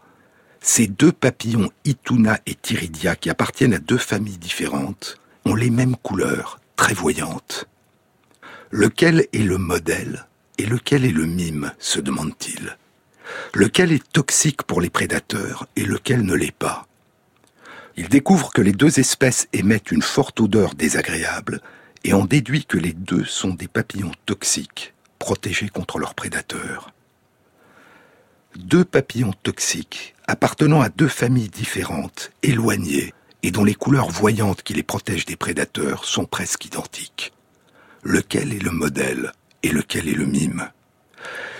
ces 0.61 0.87
deux 0.87 1.11
papillons 1.11 1.71
Ituna 1.83 2.39
et 2.45 2.55
Tiridia, 2.55 3.17
qui 3.17 3.29
appartiennent 3.29 3.73
à 3.73 3.79
deux 3.79 3.97
familles 3.97 4.37
différentes, 4.37 5.19
ont 5.43 5.55
les 5.55 5.69
mêmes 5.69 5.97
couleurs, 5.97 6.59
très 6.75 6.93
voyantes. 6.93 7.65
Lequel 8.71 9.27
est 9.33 9.43
le 9.43 9.57
modèle 9.57 10.25
et 10.57 10.65
lequel 10.65 11.05
est 11.05 11.11
le 11.11 11.25
mime 11.25 11.71
se 11.79 11.99
demande-t-il. 11.99 12.77
Lequel 13.53 13.91
est 13.91 14.11
toxique 14.11 14.63
pour 14.63 14.81
les 14.81 14.89
prédateurs 14.89 15.67
et 15.75 15.85
lequel 15.85 16.23
ne 16.23 16.33
l'est 16.33 16.55
pas 16.55 16.87
Il 17.97 18.09
découvre 18.09 18.51
que 18.51 18.61
les 18.61 18.73
deux 18.73 18.99
espèces 18.99 19.47
émettent 19.53 19.91
une 19.91 20.01
forte 20.01 20.39
odeur 20.39 20.75
désagréable 20.75 21.61
et 22.03 22.13
en 22.13 22.25
déduit 22.25 22.65
que 22.65 22.77
les 22.77 22.93
deux 22.93 23.25
sont 23.25 23.53
des 23.53 23.67
papillons 23.67 24.11
toxiques, 24.25 24.93
protégés 25.17 25.69
contre 25.69 25.97
leurs 25.97 26.13
prédateurs. 26.13 26.91
Deux 28.55 28.85
papillons 28.85 29.33
toxiques, 29.43 30.15
appartenant 30.27 30.81
à 30.81 30.89
deux 30.89 31.07
familles 31.07 31.49
différentes, 31.49 32.31
éloignées, 32.43 33.13
et 33.45 33.51
dont 33.51 33.63
les 33.63 33.75
couleurs 33.75 34.09
voyantes 34.09 34.63
qui 34.63 34.73
les 34.73 34.81
protègent 34.81 35.25
des 35.25 35.35
prédateurs 35.35 36.05
sont 36.05 36.25
presque 36.25 36.65
identiques. 36.65 37.31
Lequel 38.01 38.51
est 38.51 38.63
le 38.63 38.71
modèle 38.71 39.33
et 39.61 39.69
lequel 39.69 40.09
est 40.09 40.15
le 40.15 40.25
mime? 40.25 40.71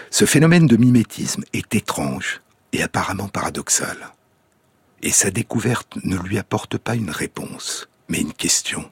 Ce 0.10 0.26
phénomène 0.26 0.66
de 0.66 0.78
mimétisme 0.78 1.44
est 1.54 1.76
étrange 1.76 2.42
et 2.74 2.82
apparemment 2.82 3.28
paradoxal. 3.28 3.98
Et 5.04 5.12
sa 5.12 5.30
découverte 5.30 6.00
ne 6.04 6.18
lui 6.18 6.40
apporte 6.40 6.80
pas 6.80 6.96
une 6.96 7.12
réponse, 7.12 7.88
mais 8.10 8.20
une 8.20 8.34
question. 8.34 8.92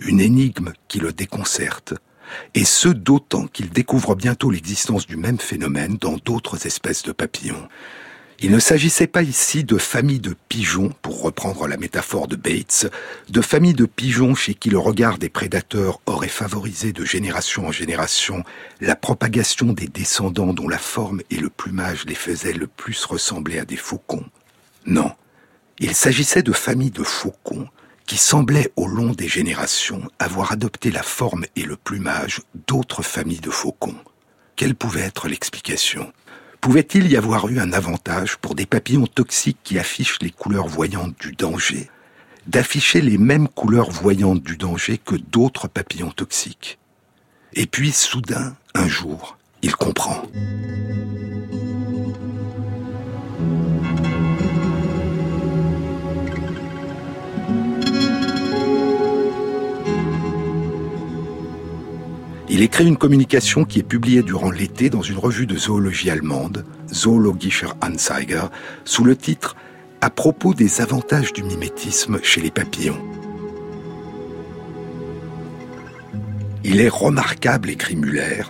Une 0.00 0.20
énigme 0.20 0.72
qui 0.88 1.00
le 1.00 1.12
déconcerte, 1.12 1.92
et 2.54 2.64
ce 2.64 2.88
d'autant 2.88 3.46
qu'il 3.46 3.68
découvre 3.68 4.14
bientôt 4.14 4.50
l'existence 4.50 5.06
du 5.06 5.18
même 5.18 5.38
phénomène 5.38 5.98
dans 5.98 6.16
d'autres 6.16 6.66
espèces 6.66 7.02
de 7.02 7.12
papillons. 7.12 7.68
Il 8.40 8.52
ne 8.52 8.60
s'agissait 8.60 9.08
pas 9.08 9.22
ici 9.22 9.64
de 9.64 9.78
familles 9.78 10.20
de 10.20 10.36
pigeons, 10.48 10.92
pour 11.02 11.22
reprendre 11.22 11.66
la 11.66 11.76
métaphore 11.76 12.28
de 12.28 12.36
Bates, 12.36 12.86
de 13.28 13.40
familles 13.40 13.74
de 13.74 13.84
pigeons 13.84 14.36
chez 14.36 14.54
qui 14.54 14.70
le 14.70 14.78
regard 14.78 15.18
des 15.18 15.28
prédateurs 15.28 16.00
aurait 16.06 16.28
favorisé 16.28 16.92
de 16.92 17.04
génération 17.04 17.66
en 17.66 17.72
génération 17.72 18.44
la 18.80 18.94
propagation 18.94 19.72
des 19.72 19.88
descendants 19.88 20.52
dont 20.54 20.68
la 20.68 20.78
forme 20.78 21.20
et 21.30 21.38
le 21.38 21.50
plumage 21.50 22.04
les 22.04 22.14
faisaient 22.14 22.52
le 22.52 22.68
plus 22.68 23.04
ressembler 23.06 23.58
à 23.58 23.64
des 23.64 23.76
faucons. 23.76 24.24
Non, 24.86 25.10
il 25.80 25.96
s'agissait 25.96 26.42
de 26.42 26.52
familles 26.52 26.92
de 26.92 27.02
faucons 27.02 27.66
qui 28.06 28.18
semblaient 28.18 28.70
au 28.76 28.86
long 28.86 29.14
des 29.14 29.28
générations 29.28 30.08
avoir 30.20 30.52
adopté 30.52 30.92
la 30.92 31.02
forme 31.02 31.44
et 31.56 31.62
le 31.62 31.76
plumage 31.76 32.42
d'autres 32.68 33.02
familles 33.02 33.40
de 33.40 33.50
faucons. 33.50 33.98
Quelle 34.54 34.76
pouvait 34.76 35.00
être 35.00 35.26
l'explication? 35.26 36.12
Pouvait-il 36.60 37.10
y 37.10 37.16
avoir 37.16 37.48
eu 37.48 37.60
un 37.60 37.72
avantage 37.72 38.36
pour 38.36 38.54
des 38.54 38.66
papillons 38.66 39.06
toxiques 39.06 39.58
qui 39.62 39.78
affichent 39.78 40.18
les 40.20 40.30
couleurs 40.30 40.66
voyantes 40.66 41.18
du 41.20 41.32
danger, 41.32 41.88
d'afficher 42.46 43.00
les 43.00 43.16
mêmes 43.16 43.48
couleurs 43.48 43.90
voyantes 43.90 44.42
du 44.42 44.56
danger 44.56 44.98
que 44.98 45.14
d'autres 45.14 45.68
papillons 45.68 46.10
toxiques? 46.10 46.78
Et 47.54 47.66
puis, 47.66 47.92
soudain, 47.92 48.56
un 48.74 48.88
jour, 48.88 49.38
il 49.62 49.74
comprend. 49.74 50.22
Il 62.50 62.62
écrit 62.62 62.86
une 62.86 62.96
communication 62.96 63.64
qui 63.64 63.78
est 63.78 63.82
publiée 63.82 64.22
durant 64.22 64.50
l'été 64.50 64.88
dans 64.88 65.02
une 65.02 65.18
revue 65.18 65.46
de 65.46 65.56
zoologie 65.56 66.08
allemande, 66.08 66.64
Zoologischer 66.92 67.68
Anzeiger, 67.82 68.44
sous 68.86 69.04
le 69.04 69.16
titre 69.16 69.54
À 70.00 70.08
propos 70.08 70.54
des 70.54 70.80
avantages 70.80 71.34
du 71.34 71.42
mimétisme 71.42 72.18
chez 72.22 72.40
les 72.40 72.50
papillons. 72.50 72.98
Il 76.64 76.80
est 76.80 76.88
remarquable, 76.88 77.68
écrit 77.68 77.96
Muller, 77.96 78.44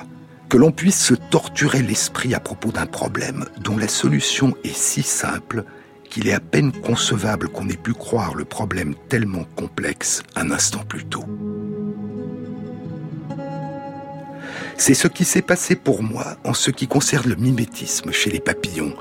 que 0.49 0.57
l'on 0.57 0.71
puisse 0.71 1.01
se 1.01 1.15
torturer 1.15 1.83
l'esprit 1.83 2.35
à 2.35 2.41
propos 2.41 2.71
d'un 2.71 2.87
problème 2.87 3.47
dont 3.61 3.77
la 3.77 3.89
solution 3.89 4.55
est 4.63 4.77
si 4.77 5.03
simple 5.03 5.65
qu'il 6.09 6.29
est 6.29 6.33
à 6.33 6.41
peine 6.41 6.71
concevable 6.73 7.49
qu'on 7.49 7.69
ait 7.69 7.77
pu 7.77 7.95
croire 7.95 8.35
le 8.35 8.45
problème 8.45 8.95
tellement 9.09 9.45
complexe 9.57 10.23
un 10.37 10.53
instant 10.53 10.85
plus 10.89 11.05
tôt. 11.05 11.25
C'est 14.81 14.95
ce 14.95 15.09
qui 15.09 15.25
s'est 15.25 15.43
passé 15.43 15.75
pour 15.75 16.05
moi 16.05 16.37
en 16.45 16.55
ce 16.55 16.71
qui 16.71 16.87
concerne 16.87 17.29
le 17.29 17.35
mimétisme 17.35 18.12
chez 18.12 18.31
les 18.31 18.38
papillons. 18.38 18.95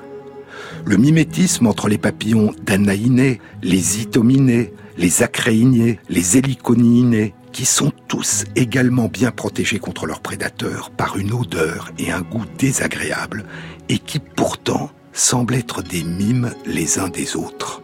Le 0.86 0.98
mimétisme 0.98 1.68
entre 1.68 1.88
les 1.88 2.00
papillons 2.00 2.52
danaïnés, 2.66 3.40
les 3.62 4.02
itominés, 4.02 4.74
les 4.98 5.22
acréinés, 5.22 6.00
les 6.10 6.36
héliconiinés, 6.36 7.36
qui 7.54 7.66
sont 7.66 7.92
tous 8.08 8.46
également 8.56 9.08
bien 9.08 9.32
protégés 9.32 9.78
contre 9.78 10.08
leurs 10.08 10.22
prédateurs 10.22 10.90
par 10.90 11.16
une 11.18 11.32
odeur 11.32 11.92
et 12.00 12.12
un 12.12 12.22
goût 12.22 12.46
désagréables, 12.58 13.46
et 13.88 14.00
qui 14.00 14.20
pourtant 14.20 14.90
semblent 15.14 15.56
être 15.56 15.84
des 15.84 16.04
mimes 16.04 16.54
les 16.66 16.98
uns 16.98 17.10
des 17.10 17.36
autres. 17.36 17.82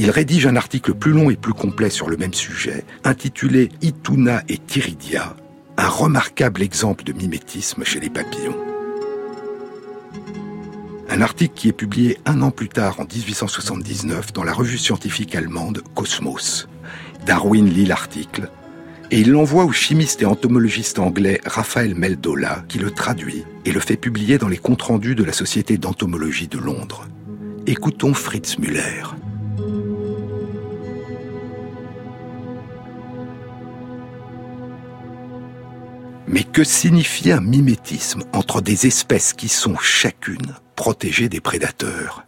Il 0.00 0.12
rédige 0.12 0.46
un 0.46 0.54
article 0.54 0.94
plus 0.94 1.10
long 1.10 1.28
et 1.28 1.34
plus 1.34 1.52
complet 1.52 1.90
sur 1.90 2.08
le 2.08 2.16
même 2.16 2.32
sujet, 2.32 2.84
intitulé 3.02 3.70
Ituna 3.82 4.44
et 4.48 4.56
Tiridia, 4.56 5.34
un 5.76 5.88
remarquable 5.88 6.62
exemple 6.62 7.02
de 7.02 7.12
mimétisme 7.12 7.82
chez 7.82 7.98
les 7.98 8.08
papillons. 8.08 8.56
Un 11.10 11.20
article 11.20 11.54
qui 11.56 11.68
est 11.68 11.72
publié 11.72 12.16
un 12.26 12.42
an 12.42 12.52
plus 12.52 12.68
tard, 12.68 13.00
en 13.00 13.06
1879, 13.12 14.32
dans 14.32 14.44
la 14.44 14.52
revue 14.52 14.78
scientifique 14.78 15.34
allemande 15.34 15.82
Cosmos. 15.96 16.68
Darwin 17.26 17.68
lit 17.68 17.86
l'article 17.86 18.50
et 19.10 19.18
il 19.18 19.32
l'envoie 19.32 19.64
au 19.64 19.72
chimiste 19.72 20.22
et 20.22 20.26
entomologiste 20.26 21.00
anglais 21.00 21.40
Raphaël 21.44 21.96
Meldola, 21.96 22.64
qui 22.68 22.78
le 22.78 22.92
traduit 22.92 23.44
et 23.64 23.72
le 23.72 23.80
fait 23.80 23.96
publier 23.96 24.38
dans 24.38 24.46
les 24.46 24.58
comptes 24.58 24.82
rendus 24.82 25.16
de 25.16 25.24
la 25.24 25.32
Société 25.32 25.76
d'entomologie 25.76 26.46
de 26.46 26.58
Londres. 26.58 27.08
Écoutons 27.66 28.14
Fritz 28.14 28.58
Müller. 28.58 29.02
Mais 36.28 36.44
que 36.44 36.62
signifie 36.62 37.32
un 37.32 37.40
mimétisme 37.40 38.22
entre 38.34 38.60
des 38.60 38.86
espèces 38.86 39.32
qui 39.32 39.48
sont 39.48 39.78
chacune 39.78 40.54
protégées 40.76 41.30
des 41.30 41.40
prédateurs? 41.40 42.24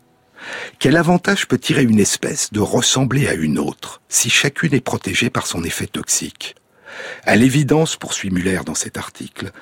Quel 0.78 0.96
avantage 0.96 1.46
peut 1.46 1.58
tirer 1.58 1.82
une 1.82 2.00
espèce 2.00 2.50
de 2.50 2.60
ressembler 2.60 3.28
à 3.28 3.34
une 3.34 3.58
autre 3.58 4.00
si 4.08 4.30
chacune 4.30 4.72
est 4.72 4.80
protégée 4.80 5.28
par 5.28 5.46
son 5.46 5.64
effet 5.64 5.86
toxique? 5.86 6.54
À 7.24 7.36
l'évidence, 7.36 7.96
poursuit 7.96 8.30
Muller 8.30 8.60
dans 8.64 8.74
cet 8.74 8.96
article, 8.96 9.52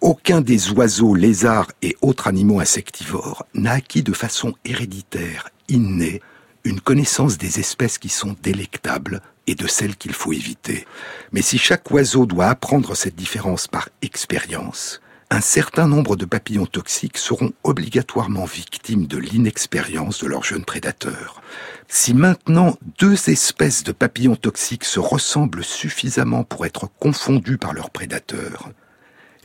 aucun 0.00 0.40
des 0.40 0.70
oiseaux, 0.70 1.14
lézards 1.14 1.70
et 1.82 1.94
autres 2.00 2.28
animaux 2.28 2.60
insectivores 2.60 3.44
n'a 3.54 3.72
acquis 3.72 4.02
de 4.02 4.14
façon 4.14 4.54
héréditaire, 4.64 5.50
innée, 5.68 6.22
une 6.64 6.80
connaissance 6.80 7.36
des 7.36 7.60
espèces 7.60 7.98
qui 7.98 8.08
sont 8.08 8.36
délectables 8.42 9.20
et 9.46 9.54
de 9.54 9.66
celles 9.66 9.96
qu'il 9.96 10.12
faut 10.12 10.32
éviter. 10.32 10.86
Mais 11.32 11.42
si 11.42 11.58
chaque 11.58 11.90
oiseau 11.90 12.26
doit 12.26 12.48
apprendre 12.48 12.94
cette 12.94 13.16
différence 13.16 13.68
par 13.68 13.88
expérience, 14.02 15.00
un 15.32 15.40
certain 15.40 15.88
nombre 15.88 16.14
de 16.14 16.26
papillons 16.26 16.66
toxiques 16.66 17.16
seront 17.16 17.54
obligatoirement 17.64 18.44
victimes 18.44 19.06
de 19.06 19.16
l'inexpérience 19.16 20.22
de 20.22 20.26
leurs 20.26 20.44
jeunes 20.44 20.66
prédateurs. 20.66 21.40
Si 21.88 22.12
maintenant 22.12 22.76
deux 22.98 23.30
espèces 23.30 23.82
de 23.82 23.92
papillons 23.92 24.36
toxiques 24.36 24.84
se 24.84 25.00
ressemblent 25.00 25.64
suffisamment 25.64 26.44
pour 26.44 26.66
être 26.66 26.90
confondues 26.98 27.56
par 27.56 27.72
leurs 27.72 27.88
prédateurs, 27.88 28.68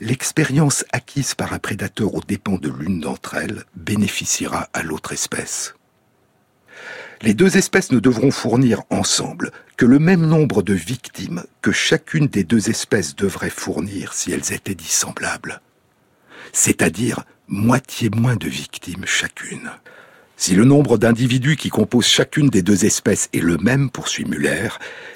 l'expérience 0.02 0.84
acquise 0.92 1.36
par 1.36 1.54
un 1.54 1.60
prédateur 1.60 2.14
aux 2.14 2.22
dépens 2.22 2.58
de 2.58 2.70
l'une 2.70 3.00
d'entre 3.00 3.36
elles 3.36 3.64
bénéficiera 3.78 4.68
à 4.74 4.84
l'autre 4.84 5.14
espèce. 5.14 5.77
Les 7.22 7.34
deux 7.34 7.58
espèces 7.58 7.92
ne 7.92 8.00
devront 8.00 8.32
fournir 8.32 8.84
ensemble 8.90 9.52
que 9.76 9.86
le 9.86 10.00
même 10.00 10.26
nombre 10.26 10.62
de 10.62 10.74
victimes 10.74 11.44
que 11.62 11.72
chacune 11.72 12.28
des 12.28 12.44
deux 12.44 12.70
espèces 12.70 13.16
devrait 13.16 13.50
fournir 13.50 14.14
si 14.14 14.32
elles 14.32 14.54
étaient 14.54 14.76
dissemblables. 14.76 15.62
C'est-à-dire 16.54 17.24
moitié 17.48 18.10
moins 18.10 18.36
de 18.36 18.48
victimes 18.48 19.06
chacune. 19.06 19.72
Si 20.36 20.54
le 20.54 20.66
nombre 20.66 21.00
d'individus 21.00 21.56
qui 21.56 21.70
composent 21.70 22.06
chacune 22.06 22.50
des 22.50 22.62
deux 22.62 22.86
espèces 22.86 23.30
est 23.34 23.40
le 23.40 23.58
même, 23.58 23.90
poursuit 23.90 24.26
Muller, 24.26 24.70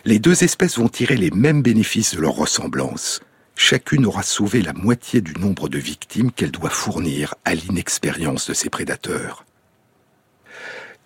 les 0.04 0.18
deux 0.18 0.44
espèces 0.44 0.80
vont 0.80 0.90
tirer 0.90 1.16
les 1.16 1.30
mêmes 1.30 1.62
bénéfices 1.62 2.16
de 2.16 2.22
leur 2.22 2.34
ressemblance. 2.34 3.22
Chacune 3.56 4.08
aura 4.08 4.24
sauvé 4.24 4.64
la 4.64 4.74
moitié 4.74 5.22
du 5.22 5.34
nombre 5.40 5.70
de 5.70 5.78
victimes 5.78 6.32
qu'elle 6.32 6.50
doit 6.50 6.72
fournir 6.72 7.36
à 7.46 7.54
l'inexpérience 7.54 8.50
de 8.50 8.56
ses 8.56 8.72
prédateurs. 8.72 9.46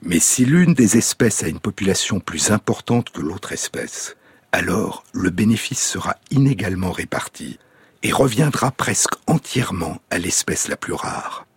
Mais 0.07 0.19
si 0.19 0.45
l'une 0.45 0.75
des 0.75 0.97
espèces 0.97 1.41
a 1.41 1.47
une 1.47 1.59
population 1.59 2.19
plus 2.19 2.51
importante 2.51 3.09
que 3.09 3.21
l'autre 3.21 3.53
espèce, 3.53 4.15
alors 4.51 5.03
le 5.13 5.31
bénéfice 5.31 5.81
sera 5.83 6.15
inégalement 6.29 6.91
réparti 6.91 7.57
et 8.03 8.11
reviendra 8.11 8.69
presque 8.69 9.15
entièrement 9.25 9.97
à 10.11 10.19
l'espèce 10.19 10.67
la 10.67 10.77
plus 10.77 10.93
rare. 10.93 11.47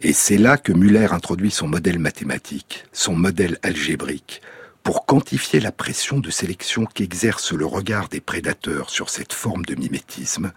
Et 0.00 0.12
c'est 0.12 0.38
là 0.38 0.56
que 0.58 0.72
Muller 0.72 1.08
introduit 1.10 1.50
son 1.50 1.66
modèle 1.66 1.98
mathématique, 1.98 2.84
son 2.92 3.16
modèle 3.16 3.58
algébrique, 3.64 4.40
pour 4.84 5.04
quantifier 5.04 5.58
la 5.58 5.72
pression 5.72 6.20
de 6.20 6.30
sélection 6.30 6.86
qu'exerce 6.86 7.52
le 7.52 7.66
regard 7.66 8.08
des 8.08 8.20
prédateurs 8.20 8.90
sur 8.90 9.10
cette 9.10 9.32
forme 9.32 9.64
de 9.64 9.74
mimétisme 9.74 10.52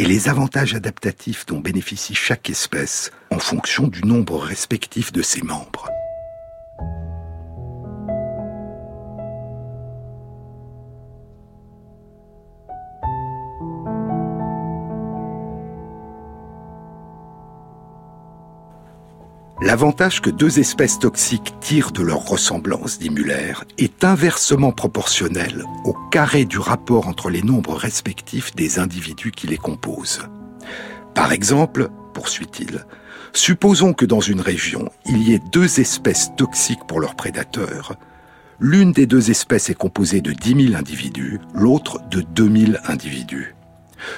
et 0.00 0.06
les 0.06 0.30
avantages 0.30 0.74
adaptatifs 0.74 1.44
dont 1.44 1.60
bénéficie 1.60 2.14
chaque 2.14 2.48
espèce 2.48 3.10
en 3.30 3.38
fonction 3.38 3.86
du 3.86 4.02
nombre 4.02 4.38
respectif 4.38 5.12
de 5.12 5.20
ses 5.20 5.42
membres. 5.42 5.90
L'avantage 19.70 20.20
que 20.20 20.30
deux 20.30 20.58
espèces 20.58 20.98
toxiques 20.98 21.54
tirent 21.60 21.92
de 21.92 22.02
leur 22.02 22.26
ressemblance, 22.26 22.98
dit 22.98 23.08
Muller, 23.08 23.52
est 23.78 24.02
inversement 24.02 24.72
proportionnel 24.72 25.64
au 25.84 25.94
carré 26.10 26.44
du 26.44 26.58
rapport 26.58 27.06
entre 27.06 27.30
les 27.30 27.42
nombres 27.42 27.76
respectifs 27.76 28.52
des 28.56 28.80
individus 28.80 29.30
qui 29.30 29.46
les 29.46 29.58
composent. 29.58 30.22
Par 31.14 31.30
exemple, 31.30 31.88
poursuit-il, 32.14 32.84
supposons 33.32 33.92
que 33.92 34.04
dans 34.04 34.18
une 34.18 34.40
région, 34.40 34.90
il 35.06 35.22
y 35.22 35.34
ait 35.34 35.42
deux 35.52 35.78
espèces 35.78 36.32
toxiques 36.36 36.88
pour 36.88 36.98
leurs 36.98 37.14
prédateurs. 37.14 37.94
L'une 38.58 38.90
des 38.90 39.06
deux 39.06 39.30
espèces 39.30 39.70
est 39.70 39.74
composée 39.74 40.20
de 40.20 40.32
10 40.32 40.70
000 40.70 40.76
individus, 40.76 41.38
l'autre 41.54 42.00
de 42.10 42.22
2000 42.22 42.80
individus. 42.88 43.54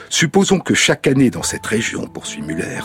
Supposons 0.08 0.58
que 0.58 0.74
chaque 0.74 1.06
année 1.06 1.30
dans 1.30 1.42
cette 1.42 1.66
région, 1.66 2.06
poursuit 2.06 2.42
Muller, 2.42 2.80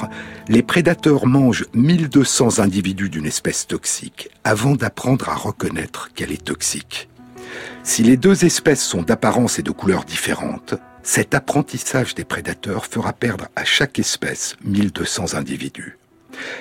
les 0.47 0.63
prédateurs 0.63 1.27
mangent 1.27 1.65
1200 1.73 2.59
individus 2.59 3.09
d'une 3.09 3.25
espèce 3.25 3.67
toxique 3.67 4.29
avant 4.43 4.75
d'apprendre 4.75 5.29
à 5.29 5.35
reconnaître 5.35 6.11
qu'elle 6.13 6.31
est 6.31 6.43
toxique. 6.45 7.09
Si 7.83 8.03
les 8.03 8.17
deux 8.17 8.45
espèces 8.45 8.83
sont 8.83 9.01
d'apparence 9.01 9.59
et 9.59 9.63
de 9.63 9.71
couleur 9.71 10.03
différentes, 10.03 10.75
cet 11.03 11.33
apprentissage 11.33 12.15
des 12.15 12.25
prédateurs 12.25 12.85
fera 12.85 13.13
perdre 13.13 13.47
à 13.55 13.63
chaque 13.63 13.99
espèce 13.99 14.57
1200 14.65 15.35
individus. 15.35 15.97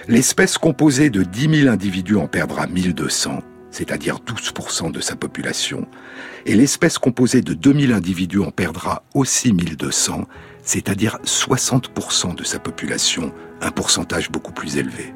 L'espèce 0.09 0.57
composée 0.57 1.11
de 1.11 1.23
10 1.23 1.63
000 1.63 1.73
individus 1.73 2.17
en 2.17 2.29
perdra 2.29 2.67
1200, 2.67 3.43
c'est-à-dire 3.71 4.21
12% 4.27 4.91
de 4.91 5.01
sa 5.01 5.17
population, 5.17 5.87
et 6.47 6.55
l'espèce 6.55 6.99
composée 6.99 7.43
de 7.43 7.55
2000 7.55 7.93
individus 7.93 8.41
en 8.41 8.51
perdra 8.51 9.05
aussi 9.15 9.53
1200, 9.53 10.25
c'est-à-dire 10.63 11.19
60% 11.25 12.35
de 12.35 12.45
sa 12.45 12.59
population, 12.59 13.33
un 13.61 13.71
pourcentage 13.71 14.31
beaucoup 14.31 14.53
plus 14.53 14.77
élevé. 14.77 15.15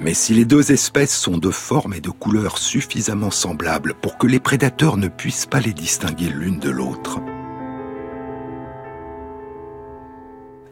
Mais 0.00 0.14
si 0.14 0.34
les 0.34 0.44
deux 0.44 0.72
espèces 0.72 1.16
sont 1.16 1.38
de 1.38 1.50
forme 1.50 1.94
et 1.94 2.00
de 2.00 2.10
couleur 2.10 2.58
suffisamment 2.58 3.30
semblables 3.30 3.94
pour 3.94 4.18
que 4.18 4.26
les 4.26 4.40
prédateurs 4.40 4.96
ne 4.96 5.06
puissent 5.06 5.46
pas 5.46 5.60
les 5.60 5.72
distinguer 5.72 6.28
l'une 6.28 6.58
de 6.58 6.70
l'autre, 6.70 7.20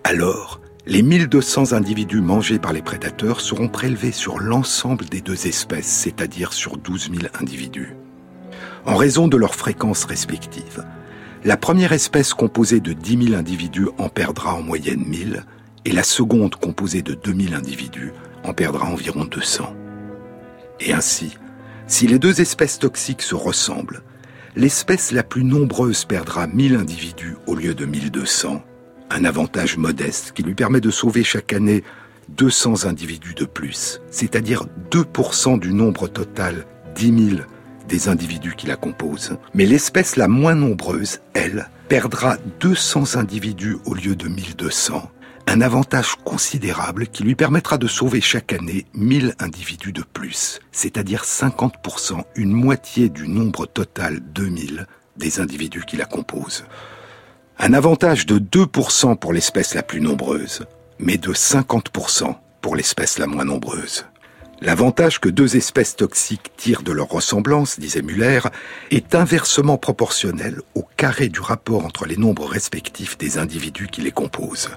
alors 0.03 0.61
les 0.91 1.03
1200 1.03 1.73
individus 1.73 2.21
mangés 2.21 2.59
par 2.59 2.73
les 2.73 2.83
prédateurs 2.83 3.41
seront 3.41 3.69
prélevés 3.69 4.11
sur 4.11 4.41
l'ensemble 4.41 5.05
des 5.05 5.21
deux 5.21 5.47
espèces, 5.47 5.87
c'est-à-dire 5.87 6.53
sur 6.53 6.79
12 6.79 7.13
000 7.13 7.33
individus. 7.41 7.95
En 8.85 8.97
raison 8.97 9.29
de 9.29 9.37
leurs 9.37 9.55
fréquences 9.55 10.05
respectives, 10.05 10.85
La 11.43 11.57
première 11.57 11.93
espèce 11.93 12.35
composée 12.35 12.81
de 12.81 12.93
10 12.93 13.29
000 13.29 13.39
individus 13.39 13.89
en 13.97 14.11
perdra 14.11 14.53
en 14.55 14.63
moyenne 14.63 15.05
1000, 15.07 15.45
et 15.87 15.93
la 15.93 16.03
seconde 16.03 16.57
composée 16.57 17.01
de 17.01 17.15
2000 17.15 17.55
individus 17.55 18.13
en 18.45 18.53
perdra 18.53 18.87
environ 18.87 19.25
200. 19.25 19.73
Et 20.81 20.93
ainsi, 20.93 21.39
si 21.87 22.09
les 22.09 22.19
deux 22.19 22.43
espèces 22.43 22.79
toxiques 22.79 23.23
se 23.23 23.37
ressemblent, 23.37 24.03
l'espèce 24.55 25.13
la 25.13 25.23
plus 25.23 25.45
nombreuse 25.45 26.05
perdra 26.05 26.47
1000 26.47 26.75
individus 26.75 27.37
au 27.47 27.55
lieu 27.55 27.75
de 27.75 27.87
1200, 27.87 28.63
un 29.11 29.25
avantage 29.25 29.77
modeste 29.77 30.33
qui 30.33 30.43
lui 30.43 30.55
permet 30.55 30.81
de 30.81 30.91
sauver 30.91 31.25
chaque 31.25 31.53
année 31.53 31.83
200 32.31 32.87
individus 32.87 33.35
de 33.35 33.45
plus, 33.45 34.01
c'est-à-dire 34.11 34.65
2% 34.91 35.59
du 35.59 35.75
nombre 35.75 36.09
total, 36.09 36.67
10 36.95 37.31
000, 37.31 37.43
des 37.89 38.09
individus 38.09 38.55
qui 38.57 38.67
la 38.67 38.77
composent. 38.77 39.37
Mais 39.53 39.67
l'espèce 39.67 40.17
la 40.17 40.29
moins 40.29 40.55
nombreuse, 40.55 41.21
elle, 41.35 41.69
perdra 41.89 42.37
200 42.61 43.17
individus 43.17 43.79
au 43.85 43.95
lieu 43.95 44.15
de 44.15 44.29
1200, 44.29 45.11
un 45.49 45.61
avantage 45.61 46.15
considérable 46.25 47.09
qui 47.09 47.25
lui 47.25 47.35
permettra 47.35 47.79
de 47.79 47.89
sauver 47.89 48.21
chaque 48.21 48.53
année 48.53 48.87
1000 48.95 49.35
individus 49.41 49.93
de 49.93 50.05
plus, 50.05 50.61
c'est-à-dire 50.71 51.25
50%, 51.25 52.23
une 52.37 52.53
moitié 52.53 53.09
du 53.09 53.27
nombre 53.27 53.67
total 53.67 54.21
2000 54.21 54.87
des 55.17 55.41
individus 55.41 55.85
qui 55.85 55.97
la 55.97 56.05
composent. 56.05 56.65
Un 57.63 57.75
avantage 57.75 58.25
de 58.25 58.39
2% 58.39 59.19
pour 59.19 59.35
l'espèce 59.35 59.75
la 59.75 59.83
plus 59.83 60.01
nombreuse, 60.01 60.65
mais 60.99 61.19
de 61.19 61.35
50% 61.35 62.35
pour 62.63 62.75
l'espèce 62.75 63.19
la 63.19 63.27
moins 63.27 63.45
nombreuse. 63.45 64.07
L'avantage 64.63 65.21
que 65.21 65.29
deux 65.29 65.59
espèces 65.59 65.95
toxiques 65.95 66.53
tirent 66.57 66.83
de 66.83 66.93
leur 66.93 67.11
ressemblance, 67.11 67.79
disait 67.79 68.01
Muller, 68.01 68.41
est 68.91 69.15
inversement 69.15 69.77
proportionnel 69.77 70.63
au 70.75 70.87
carré 70.97 71.29
du 71.29 71.41
rapport 71.41 71.85
entre 71.85 72.07
les 72.07 72.17
nombres 72.17 72.47
respectifs 72.47 73.19
des 73.19 73.37
individus 73.37 73.89
qui 73.89 74.01
les 74.01 74.11
composent. 74.11 74.71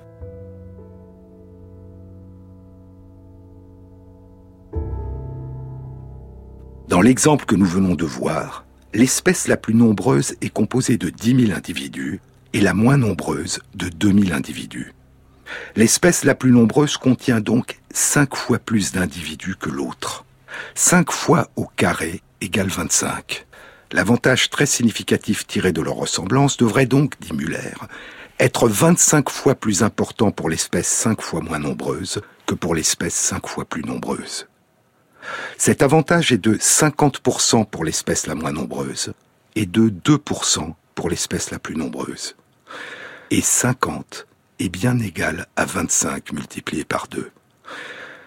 Dans 6.89 7.01
l'exemple 7.01 7.45
que 7.45 7.55
nous 7.55 7.65
venons 7.65 7.95
de 7.95 8.05
voir, 8.05 8.65
l'espèce 8.93 9.47
la 9.47 9.55
plus 9.55 9.73
nombreuse 9.73 10.35
est 10.41 10.49
composée 10.49 10.97
de 10.97 11.09
10 11.09 11.45
000 11.47 11.57
individus 11.57 12.19
et 12.53 12.61
la 12.61 12.73
moins 12.73 12.97
nombreuse 12.97 13.59
de 13.75 13.89
2000 13.89 14.33
individus. 14.33 14.93
L'espèce 15.75 16.23
la 16.23 16.35
plus 16.35 16.51
nombreuse 16.51 16.97
contient 16.97 17.41
donc 17.41 17.79
5 17.91 18.35
fois 18.35 18.59
plus 18.59 18.91
d'individus 18.91 19.55
que 19.55 19.69
l'autre. 19.69 20.25
5 20.75 21.11
fois 21.11 21.49
au 21.55 21.65
carré 21.75 22.21
égale 22.41 22.67
25. 22.67 23.45
L'avantage 23.91 24.49
très 24.49 24.65
significatif 24.65 25.45
tiré 25.45 25.71
de 25.71 25.81
leur 25.81 25.95
ressemblance 25.95 26.57
devrait 26.57 26.85
donc, 26.85 27.19
dit 27.19 27.33
Muller, 27.33 27.73
être 28.39 28.67
25 28.67 29.29
fois 29.29 29.55
plus 29.55 29.83
important 29.83 30.31
pour 30.31 30.49
l'espèce 30.49 30.87
5 30.87 31.21
fois 31.21 31.41
moins 31.41 31.59
nombreuse 31.59 32.21
que 32.45 32.55
pour 32.55 32.75
l'espèce 32.75 33.13
5 33.13 33.47
fois 33.47 33.65
plus 33.65 33.83
nombreuse. 33.83 34.47
Cet 35.57 35.81
avantage 35.81 36.31
est 36.31 36.37
de 36.37 36.55
50% 36.55 37.65
pour 37.65 37.85
l'espèce 37.85 38.27
la 38.27 38.35
moins 38.35 38.51
nombreuse 38.51 39.13
et 39.55 39.65
de 39.65 39.89
2% 39.89 40.73
pour 40.95 41.09
l'espèce 41.09 41.51
la 41.51 41.59
plus 41.59 41.75
nombreuse. 41.75 42.35
Et 43.31 43.41
50 43.41 44.27
est 44.59 44.69
bien 44.69 44.99
égal 44.99 45.47
à 45.55 45.65
25 45.65 46.33
multiplié 46.33 46.83
par 46.83 47.07
2. 47.07 47.31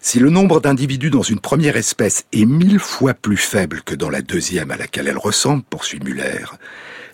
Si 0.01 0.21
le 0.21 0.31
nombre 0.31 0.61
d'individus 0.61 1.11
dans 1.11 1.23
une 1.23 1.41
première 1.41 1.77
espèce 1.77 2.27
est 2.33 2.45
mille 2.45 2.79
fois 2.79 3.15
plus 3.15 3.37
faible 3.37 3.83
que 3.83 3.95
dans 3.95 4.11
la 4.11 4.23
deuxième 4.23 4.71
à 4.71 4.77
laquelle 4.77 5.09
elle 5.09 5.19
ressemble, 5.19 5.65
poursuit 5.65 6.01
Muller, 6.01 6.45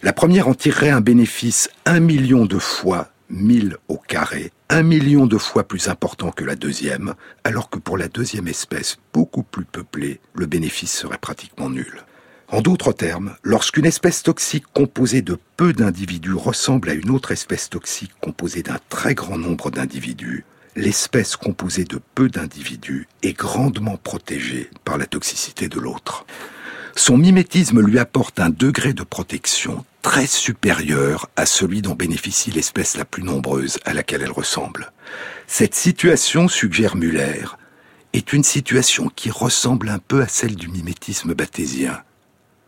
la 0.03 0.13
première 0.13 0.49
en 0.49 0.55
tirerait 0.55 0.91
un 0.91 1.01
bénéfice 1.01 1.71
un 1.87 2.01
million 2.01 2.45
de 2.45 2.59
fois 2.59 3.09
1000 3.31 3.77
au 3.89 3.97
carré, 3.97 4.53
un 4.69 4.83
million 4.83 5.27
de 5.27 5.39
fois 5.39 5.67
plus 5.67 5.89
important 5.89 6.31
que 6.33 6.45
la 6.45 6.55
deuxième, 6.55 7.15
alors 7.45 7.71
que 7.71 7.79
pour 7.79 7.97
la 7.97 8.09
deuxième 8.09 8.49
espèce, 8.49 8.99
beaucoup 9.15 9.43
plus 9.43 9.65
peuplée, 9.65 10.21
le 10.35 10.47
bénéfice 10.47 10.93
serait 10.93 11.19
pratiquement 11.19 11.71
nul. 11.71 12.05
En 12.53 12.61
d'autres 12.61 12.93
termes, 12.93 13.35
lorsqu'une 13.43 13.87
espèce 13.87 14.23
toxique 14.23 14.67
composée 14.75 15.23
de 15.23 15.39
peu 15.57 15.73
d'individus 15.73 16.35
ressemble 16.35 16.91
à 16.91 16.93
une 16.93 17.09
autre 17.09 17.33
espèce 17.33 17.71
toxique 17.71 18.13
composée 18.21 18.63
d'un 18.63 18.79
très 18.91 19.15
grand 19.15 19.39
nombre 19.39 19.71
d'individus, 19.71 20.45
l'espèce 20.77 21.37
composée 21.37 21.85
de 21.85 21.99
peu 22.15 22.29
d'individus 22.29 23.09
est 23.23 23.33
grandement 23.33 23.97
protégée 23.97 24.69
par 24.85 24.99
la 24.99 25.07
toxicité 25.07 25.71
de 25.71 25.81
l'autre. 25.81 26.27
Son 26.95 27.17
mimétisme 27.17 27.81
lui 27.81 27.99
apporte 27.99 28.39
un 28.39 28.51
degré 28.51 28.93
de 28.93 29.03
protection 29.03 29.87
très 30.03 30.27
supérieur 30.27 31.31
à 31.37 31.47
celui 31.47 31.81
dont 31.81 31.95
bénéficie 31.95 32.51
l'espèce 32.51 32.99
la 32.99 33.07
plus 33.07 33.23
nombreuse 33.23 33.79
à 33.87 33.95
laquelle 33.95 34.21
elle 34.21 34.31
ressemble. 34.31 34.93
Cette 35.47 35.75
situation, 35.75 36.49
suggère 36.49 36.97
Muller, 36.97 37.47
est 38.13 38.35
une 38.35 38.45
situation 38.45 39.11
qui 39.17 39.31
ressemble 39.31 39.89
un 39.89 39.99
peu 39.99 40.21
à 40.21 40.29
celle 40.29 40.55
du 40.55 40.69
mimétisme 40.69 41.33
bathésien. 41.33 42.03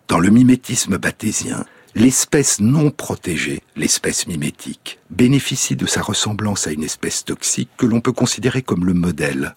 Dans 0.09 0.19
le 0.19 0.29
mimétisme 0.29 0.99
bathésien, 0.99 1.65
l'espèce 1.95 2.61
non 2.61 2.91
protégée, 2.91 3.63
l'espèce 3.75 4.27
mimétique, 4.27 4.99
bénéficie 5.09 5.77
de 5.77 5.87
sa 5.87 6.03
ressemblance 6.03 6.67
à 6.67 6.73
une 6.73 6.85
espèce 6.85 7.25
toxique 7.25 7.71
que 7.79 7.87
l'on 7.87 8.03
peut 8.03 8.13
considérer 8.13 8.61
comme 8.61 8.85
le 8.85 8.93
modèle. 8.93 9.55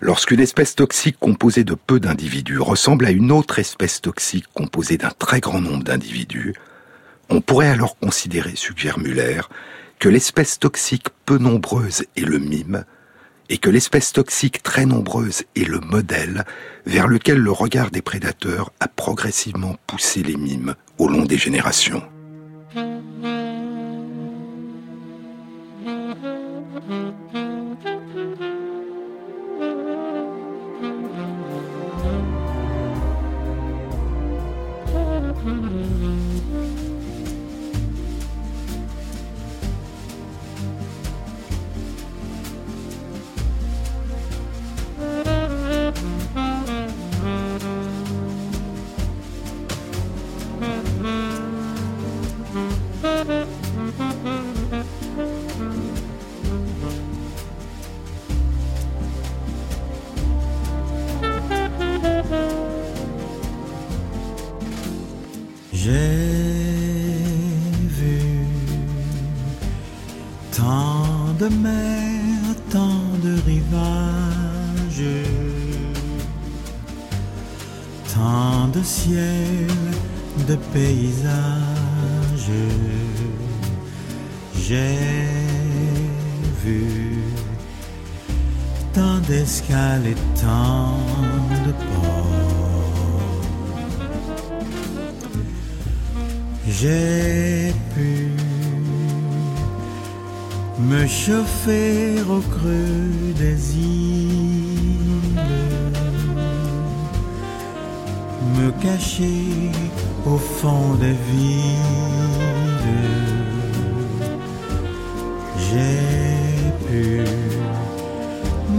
Lorsqu'une 0.00 0.40
espèce 0.40 0.74
toxique 0.74 1.16
composée 1.18 1.64
de 1.64 1.74
peu 1.74 1.98
d'individus 1.98 2.58
ressemble 2.58 3.06
à 3.06 3.10
une 3.10 3.32
autre 3.32 3.58
espèce 3.58 4.02
toxique 4.02 4.44
composée 4.52 4.98
d'un 4.98 5.12
très 5.18 5.40
grand 5.40 5.62
nombre 5.62 5.84
d'individus, 5.84 6.54
on 7.30 7.40
pourrait 7.40 7.70
alors 7.70 7.96
considérer, 7.96 8.56
suggère 8.56 8.98
Muller, 8.98 9.40
que 9.98 10.10
l'espèce 10.10 10.58
toxique 10.58 11.08
peu 11.24 11.38
nombreuse 11.38 12.04
est 12.16 12.26
le 12.26 12.38
mime, 12.38 12.84
et 13.48 13.58
que 13.58 13.70
l'espèce 13.70 14.12
toxique 14.12 14.62
très 14.62 14.86
nombreuse 14.86 15.44
est 15.56 15.68
le 15.68 15.80
modèle 15.80 16.44
vers 16.86 17.08
lequel 17.08 17.38
le 17.38 17.52
regard 17.52 17.90
des 17.90 18.02
prédateurs 18.02 18.72
a 18.80 18.88
progressivement 18.88 19.76
poussé 19.86 20.22
les 20.22 20.36
mimes 20.36 20.74
au 20.98 21.08
long 21.08 21.24
des 21.24 21.38
générations. 21.38 22.02
au 110.26 110.38
fond 110.38 110.94
des 111.00 111.16
villes. 111.28 112.14
J'ai 115.66 116.72
pu 116.86 117.24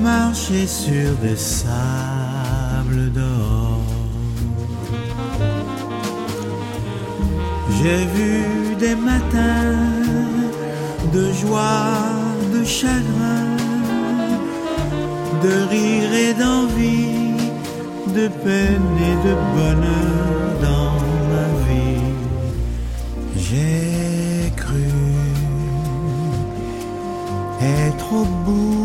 marcher 0.02 0.68
sur 0.68 1.16
des 1.22 1.36
sables 1.36 3.12
d'or. 3.12 3.82
J'ai 7.78 8.06
vu 8.16 8.76
des 8.80 8.96
matins 8.96 9.76
de 11.14 11.32
joie, 11.34 12.00
de 12.54 12.64
chagrin, 12.64 13.48
de 15.44 15.54
rire 15.70 16.14
et 16.14 16.34
d'envie 16.34 17.25
de 18.16 18.28
peine 18.30 18.98
et 19.10 19.18
de 19.28 19.34
bonheur 19.56 20.38
dans 20.62 20.96
ma 21.32 21.48
vie. 21.66 22.14
J'ai 23.36 24.52
cru 24.56 24.90
être 27.62 28.14
au 28.14 28.26
bout 28.46 28.85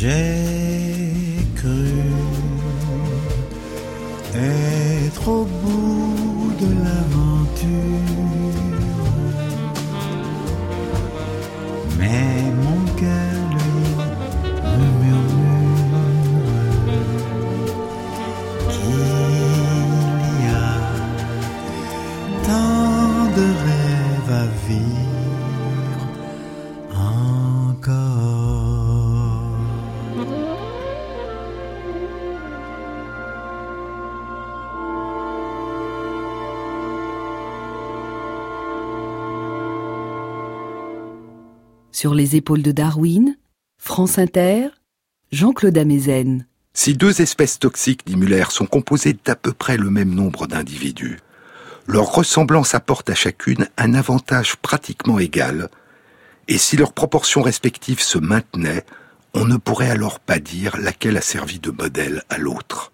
J'ai 0.00 0.49
Sur 42.00 42.14
les 42.14 42.34
épaules 42.34 42.62
de 42.62 42.72
Darwin, 42.72 43.36
France 43.76 44.18
Inter, 44.18 44.68
Jean-Claude 45.32 45.76
Amezen. 45.76 46.46
Si 46.72 46.94
deux 46.94 47.20
espèces 47.20 47.58
toxiques, 47.58 48.06
dit 48.06 48.16
Muller, 48.16 48.46
sont 48.48 48.64
composées 48.64 49.14
d'à 49.22 49.36
peu 49.36 49.52
près 49.52 49.76
le 49.76 49.90
même 49.90 50.14
nombre 50.14 50.46
d'individus, 50.46 51.18
leur 51.86 52.06
ressemblance 52.06 52.74
apporte 52.74 53.10
à 53.10 53.14
chacune 53.14 53.68
un 53.76 53.92
avantage 53.92 54.56
pratiquement 54.56 55.18
égal, 55.18 55.68
et 56.48 56.56
si 56.56 56.78
leurs 56.78 56.94
proportions 56.94 57.42
respectives 57.42 58.00
se 58.00 58.16
maintenaient, 58.16 58.86
on 59.34 59.44
ne 59.44 59.58
pourrait 59.58 59.90
alors 59.90 60.20
pas 60.20 60.38
dire 60.38 60.78
laquelle 60.78 61.18
a 61.18 61.20
servi 61.20 61.58
de 61.58 61.70
modèle 61.70 62.22
à 62.30 62.38
l'autre. 62.38 62.92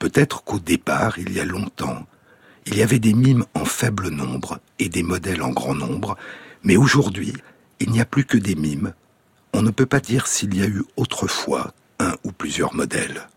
Peut-être 0.00 0.42
qu'au 0.42 0.58
départ, 0.58 1.20
il 1.20 1.32
y 1.32 1.38
a 1.38 1.44
longtemps, 1.44 2.04
il 2.66 2.76
y 2.76 2.82
avait 2.82 2.98
des 2.98 3.14
mimes 3.14 3.44
en 3.54 3.64
faible 3.64 4.08
nombre 4.08 4.58
et 4.80 4.88
des 4.88 5.04
modèles 5.04 5.42
en 5.42 5.50
grand 5.50 5.76
nombre, 5.76 6.16
mais 6.64 6.76
aujourd'hui, 6.76 7.32
il 7.80 7.90
n'y 7.90 8.00
a 8.00 8.04
plus 8.04 8.24
que 8.24 8.38
des 8.38 8.54
mimes. 8.54 8.92
On 9.52 9.62
ne 9.62 9.70
peut 9.70 9.86
pas 9.86 10.00
dire 10.00 10.26
s'il 10.26 10.56
y 10.56 10.62
a 10.62 10.66
eu 10.66 10.84
autrefois 10.96 11.74
un 11.98 12.14
ou 12.24 12.32
plusieurs 12.32 12.74
modèles. 12.74 13.28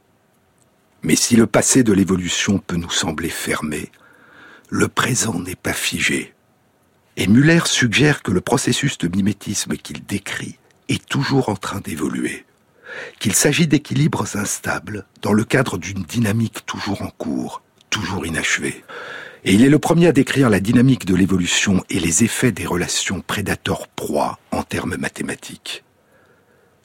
Mais 1.02 1.16
si 1.16 1.36
le 1.36 1.48
passé 1.48 1.84
de 1.84 1.92
l'évolution 1.92 2.60
peut 2.60 2.76
nous 2.76 2.92
sembler 2.92 3.30
fermé, 3.30 3.92
le 4.70 4.88
présent 4.88 5.40
n'est 5.40 5.56
pas 5.56 5.74
figé. 5.74 6.34
Et 7.18 7.28
Muller 7.28 7.62
suggère 7.66 8.24
que 8.24 8.32
le 8.32 8.42
processus 8.42 8.98
de 8.98 9.08
mimétisme 9.08 9.76
qu'il 9.76 10.04
décrit 10.06 10.58
est 10.90 11.06
toujours 11.06 11.50
en 11.50 11.56
train 11.56 11.80
d'évoluer, 11.80 12.46
qu'il 13.20 13.36
s'agit 13.36 13.68
d'équilibres 13.68 14.36
instables 14.36 15.06
dans 15.22 15.34
le 15.34 15.44
cadre 15.44 15.78
d'une 15.78 16.04
dynamique 16.04 16.66
toujours 16.66 17.02
en 17.02 17.10
cours, 17.10 17.62
toujours 17.90 18.26
inachevée. 18.26 18.84
Et 19.46 19.54
il 19.54 19.64
est 19.64 19.70
le 19.70 19.80
premier 19.80 20.08
à 20.08 20.14
décrire 20.14 20.50
la 20.50 20.62
dynamique 20.62 21.06
de 21.06 21.16
l'évolution 21.16 21.84
et 21.90 22.00
les 22.00 22.24
effets 22.24 22.54
des 22.54 22.66
relations 22.66 23.20
prédateur-proie 23.20 24.40
en 24.52 24.64
termes 24.64 24.96
mathématiques. 24.96 25.84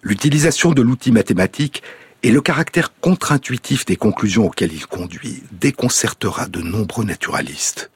L'utilisation 0.03 0.73
de 0.73 0.83
l'outil 0.83 1.13
mathématique 1.13 1.85
et 2.25 2.33
le 2.33 2.41
caractère 2.41 2.93
contre-intuitif 3.01 3.85
des 3.85 3.95
conclusions 3.95 4.47
auxquelles 4.47 4.73
il 4.73 4.87
conduit 4.87 5.45
déconcertera 5.53 6.47
de 6.47 6.61
nombreux 6.61 7.05
naturalistes. 7.05 7.93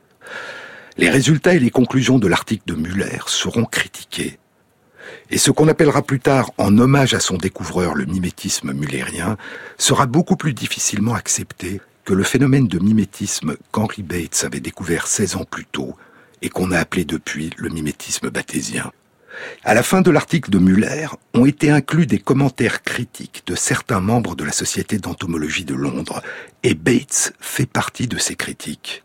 Les 0.96 1.10
résultats 1.10 1.54
et 1.54 1.58
les 1.58 1.70
conclusions 1.70 2.20
de 2.20 2.28
l'article 2.28 2.62
de 2.66 2.74
Muller 2.74 3.18
seront 3.26 3.64
critiqués. 3.64 4.38
Et 5.30 5.38
ce 5.38 5.50
qu'on 5.50 5.66
appellera 5.66 6.02
plus 6.02 6.20
tard, 6.20 6.52
en 6.56 6.78
hommage 6.78 7.14
à 7.14 7.20
son 7.20 7.36
découvreur, 7.36 7.94
le 7.94 8.04
mimétisme 8.04 8.72
mullérien, 8.72 9.36
sera 9.76 10.06
beaucoup 10.06 10.36
plus 10.36 10.54
difficilement 10.54 11.14
accepté 11.14 11.80
que 12.04 12.14
le 12.14 12.24
phénomène 12.24 12.66
de 12.66 12.78
mimétisme 12.78 13.56
qu'Henry 13.70 14.02
Bates 14.02 14.44
avait 14.44 14.60
découvert 14.60 15.06
16 15.06 15.36
ans 15.36 15.44
plus 15.44 15.66
tôt 15.66 15.96
et 16.40 16.48
qu'on 16.48 16.72
a 16.72 16.78
appelé 16.78 17.04
depuis 17.04 17.50
le 17.56 17.68
mimétisme 17.68 18.30
bathésien. 18.30 18.90
À 19.64 19.74
la 19.74 19.82
fin 19.82 20.02
de 20.02 20.10
l'article 20.10 20.50
de 20.50 20.58
Muller 20.58 21.06
ont 21.34 21.46
été 21.46 21.70
inclus 21.70 22.06
des 22.06 22.18
commentaires 22.18 22.82
critiques 22.82 23.44
de 23.46 23.54
certains 23.54 24.00
membres 24.00 24.34
de 24.34 24.44
la 24.44 24.52
Société 24.52 24.98
d'entomologie 24.98 25.64
de 25.64 25.74
Londres, 25.74 26.22
et 26.62 26.74
Bates 26.74 27.32
fait 27.40 27.66
partie 27.66 28.08
de 28.08 28.18
ces 28.18 28.34
critiques. 28.34 29.04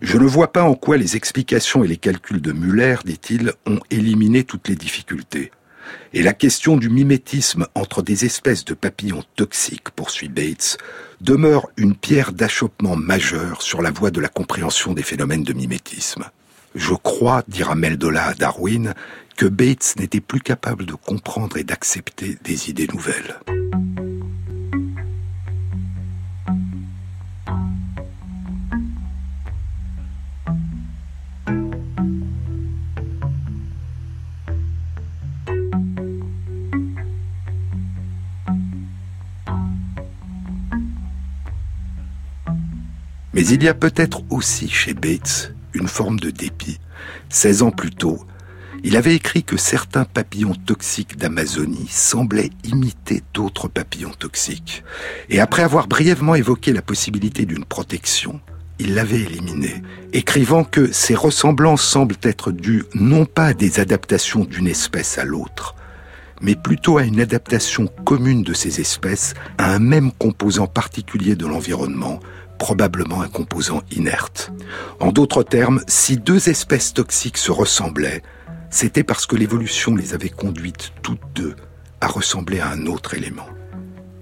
Je 0.00 0.18
ne 0.18 0.26
vois 0.26 0.52
pas 0.52 0.62
en 0.62 0.74
quoi 0.74 0.96
les 0.98 1.16
explications 1.16 1.82
et 1.82 1.88
les 1.88 1.96
calculs 1.96 2.42
de 2.42 2.52
Muller, 2.52 2.96
dit-il, 3.04 3.52
ont 3.66 3.80
éliminé 3.90 4.44
toutes 4.44 4.68
les 4.68 4.76
difficultés. 4.76 5.50
Et 6.12 6.22
la 6.22 6.32
question 6.32 6.76
du 6.76 6.88
mimétisme 6.88 7.66
entre 7.74 8.02
des 8.02 8.24
espèces 8.24 8.64
de 8.64 8.74
papillons 8.74 9.24
toxiques, 9.36 9.90
poursuit 9.90 10.28
Bates, 10.28 10.78
demeure 11.20 11.68
une 11.76 11.94
pierre 11.94 12.32
d'achoppement 12.32 12.96
majeure 12.96 13.62
sur 13.62 13.82
la 13.82 13.90
voie 13.90 14.10
de 14.10 14.20
la 14.20 14.28
compréhension 14.28 14.92
des 14.92 15.02
phénomènes 15.02 15.44
de 15.44 15.52
mimétisme. 15.52 16.24
Je 16.74 16.94
crois, 16.94 17.44
dira 17.48 17.74
Meldola 17.74 18.26
à 18.26 18.34
Darwin, 18.34 18.94
que 19.36 19.46
Bates 19.46 19.94
n'était 19.98 20.20
plus 20.20 20.40
capable 20.40 20.86
de 20.86 20.94
comprendre 20.94 21.56
et 21.56 21.64
d'accepter 21.64 22.36
des 22.42 22.70
idées 22.70 22.88
nouvelles. 22.92 23.38
Mais 43.34 43.44
il 43.46 43.64
y 43.64 43.68
a 43.68 43.74
peut-être 43.74 44.22
aussi 44.30 44.68
chez 44.68 44.94
Bates 44.94 45.52
une 45.72 45.88
forme 45.88 46.20
de 46.20 46.30
dépit. 46.30 46.78
16 47.30 47.62
ans 47.62 47.70
plus 47.72 47.90
tôt, 47.90 48.24
il 48.84 48.96
avait 48.96 49.16
écrit 49.16 49.42
que 49.42 49.56
certains 49.56 50.04
papillons 50.04 50.54
toxiques 50.54 51.16
d'Amazonie 51.16 51.88
semblaient 51.90 52.50
imiter 52.62 53.22
d'autres 53.32 53.66
papillons 53.66 54.12
toxiques. 54.16 54.84
Et 55.30 55.40
après 55.40 55.62
avoir 55.62 55.88
brièvement 55.88 56.36
évoqué 56.36 56.72
la 56.72 56.82
possibilité 56.82 57.44
d'une 57.44 57.64
protection, 57.64 58.40
il 58.78 58.94
l'avait 58.94 59.22
éliminé, 59.22 59.82
écrivant 60.12 60.62
que 60.62 60.92
ces 60.92 61.16
ressemblances 61.16 61.82
semblent 61.82 62.16
être 62.22 62.52
dues 62.52 62.84
non 62.94 63.24
pas 63.24 63.46
à 63.46 63.54
des 63.54 63.80
adaptations 63.80 64.44
d'une 64.44 64.68
espèce 64.68 65.18
à 65.18 65.24
l'autre, 65.24 65.74
mais 66.40 66.54
plutôt 66.54 66.98
à 66.98 67.04
une 67.04 67.20
adaptation 67.20 67.88
commune 68.04 68.42
de 68.42 68.52
ces 68.52 68.80
espèces 68.80 69.34
à 69.58 69.72
un 69.72 69.78
même 69.78 70.12
composant 70.12 70.66
particulier 70.66 71.36
de 71.36 71.46
l'environnement, 71.46 72.20
probablement 72.64 73.20
un 73.20 73.28
composant 73.28 73.82
inerte. 73.94 74.50
En 74.98 75.12
d'autres 75.12 75.42
termes, 75.42 75.82
si 75.86 76.16
deux 76.16 76.48
espèces 76.48 76.94
toxiques 76.94 77.36
se 77.36 77.52
ressemblaient, 77.52 78.22
c'était 78.70 79.04
parce 79.04 79.26
que 79.26 79.36
l'évolution 79.36 79.94
les 79.94 80.14
avait 80.14 80.30
conduites 80.30 80.94
toutes 81.02 81.20
deux 81.34 81.56
à 82.00 82.06
ressembler 82.06 82.60
à 82.60 82.70
un 82.70 82.86
autre 82.86 83.12
élément. 83.12 83.46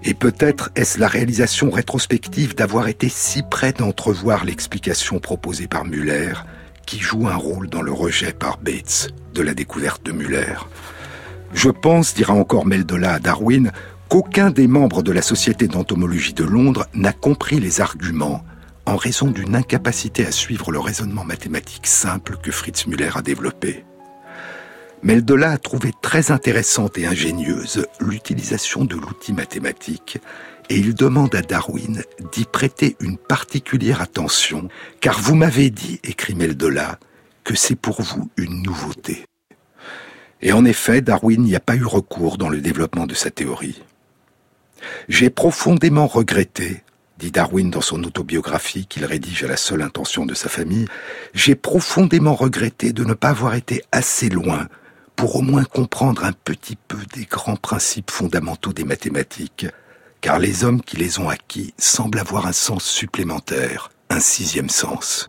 Et 0.03 0.13
peut-être 0.13 0.71
est-ce 0.75 0.99
la 0.99 1.07
réalisation 1.07 1.71
rétrospective 1.71 2.57
d'avoir 2.57 2.89
été 2.89 3.09
si 3.09 3.45
près 3.49 3.73
d'entrevoir 3.73 4.45
l'explication 4.45 5.21
proposée 5.21 5.69
par 5.69 5.85
Muller 5.85 6.33
qui 6.85 6.99
joue 6.99 7.29
un 7.29 7.37
rôle 7.37 7.69
dans 7.69 7.83
le 7.83 7.93
rejet 7.93 8.33
par 8.33 8.59
Bates 8.59 9.11
de 9.35 9.43
la 9.43 9.55
découverte 9.55 10.05
de 10.05 10.11
Muller. 10.11 10.57
Je 11.55 11.71
pense, 11.71 12.13
dira 12.13 12.35
encore 12.35 12.67
Meldola 12.67 13.15
à 13.15 13.19
Darwin, 13.21 13.71
qu'aucun 14.13 14.51
des 14.51 14.67
membres 14.67 15.03
de 15.03 15.11
la 15.11 15.23
Société 15.23 15.69
d'entomologie 15.69 16.35
de 16.35 16.45
Londres 16.45 16.87
n'a 16.93 17.15
compris 17.15 17.61
les 17.61 17.81
arguments 17.81 18.45
en 18.85 18.97
raison 18.97 19.31
d'une 19.31 19.57
incapacité 19.57 20.27
à 20.27 20.31
suivre 20.31 20.71
le 20.71 20.81
raisonnement 20.81 21.25
mathématique 21.25 21.87
simple 21.87 22.37
que 22.37 22.51
Fritz 22.51 22.87
Müller 22.87 23.09
a 23.15 23.23
développé. 23.23 23.87
Meldola 25.03 25.53
a 25.53 25.57
trouvé 25.57 25.93
très 26.03 26.31
intéressante 26.31 26.99
et 26.99 27.07
ingénieuse 27.07 27.87
l'utilisation 28.01 28.85
de 28.85 28.97
l'outil 28.97 29.33
mathématique 29.33 30.19
et 30.69 30.77
il 30.77 30.95
demande 30.95 31.35
à 31.35 31.41
Darwin 31.41 32.03
d'y 32.33 32.45
prêter 32.45 32.97
une 33.01 33.17
particulière 33.17 34.03
attention, 34.03 34.69
car 35.01 35.19
vous 35.19 35.37
m'avez 35.37 35.71
dit, 35.71 36.01
écrit 36.05 36.35
Meldola, 36.35 36.99
que 37.45 37.55
c'est 37.55 37.77
pour 37.77 38.03
vous 38.03 38.31
une 38.37 38.63
nouveauté. 38.63 39.25
Et 40.43 40.53
en 40.53 40.67
effet, 40.67 41.01
Darwin 41.01 41.41
n'y 41.41 41.57
a 41.57 41.61
pas 41.61 41.77
eu 41.77 41.87
recours 41.87 42.37
dans 42.37 42.51
le 42.51 42.61
développement 42.61 43.07
de 43.07 43.15
sa 43.15 43.31
théorie. 43.31 43.81
J'ai 45.09 45.31
profondément 45.31 46.07
regretté, 46.07 46.83
dit 47.19 47.31
Darwin 47.31 47.71
dans 47.71 47.81
son 47.81 48.03
autobiographie 48.05 48.87
qu'il 48.87 49.05
rédige 49.05 49.45
à 49.45 49.49
la 49.49 49.57
seule 49.57 49.83
intention 49.83 50.27
de 50.27 50.35
sa 50.35 50.49
famille, 50.49 50.87
j'ai 51.35 51.55
profondément 51.55 52.35
regretté 52.35 52.93
de 52.93 53.05
ne 53.05 53.15
pas 53.15 53.31
avoir 53.31 53.55
été 53.55 53.83
assez 53.93 54.29
loin 54.29 54.69
pour 55.17 55.37
au 55.37 55.43
moins 55.43 55.65
comprendre 55.65 56.25
un 56.25 56.33
petit 56.33 56.77
peu 56.77 56.99
des 57.15 57.27
grands 57.27 57.57
principes 57.57 58.11
fondamentaux 58.11 58.73
des 58.73 58.85
mathématiques, 58.85 59.67
car 60.21 60.39
les 60.39 60.65
hommes 60.65 60.83
qui 60.83 60.97
les 60.97 61.19
ont 61.19 61.29
acquis 61.29 61.75
semblent 61.79 62.19
avoir 62.19 62.47
un 62.47 62.53
sens 62.53 62.85
supplémentaire, 62.85 63.91
un 64.11 64.21
sixième 64.21 64.71
sens. 64.71 65.29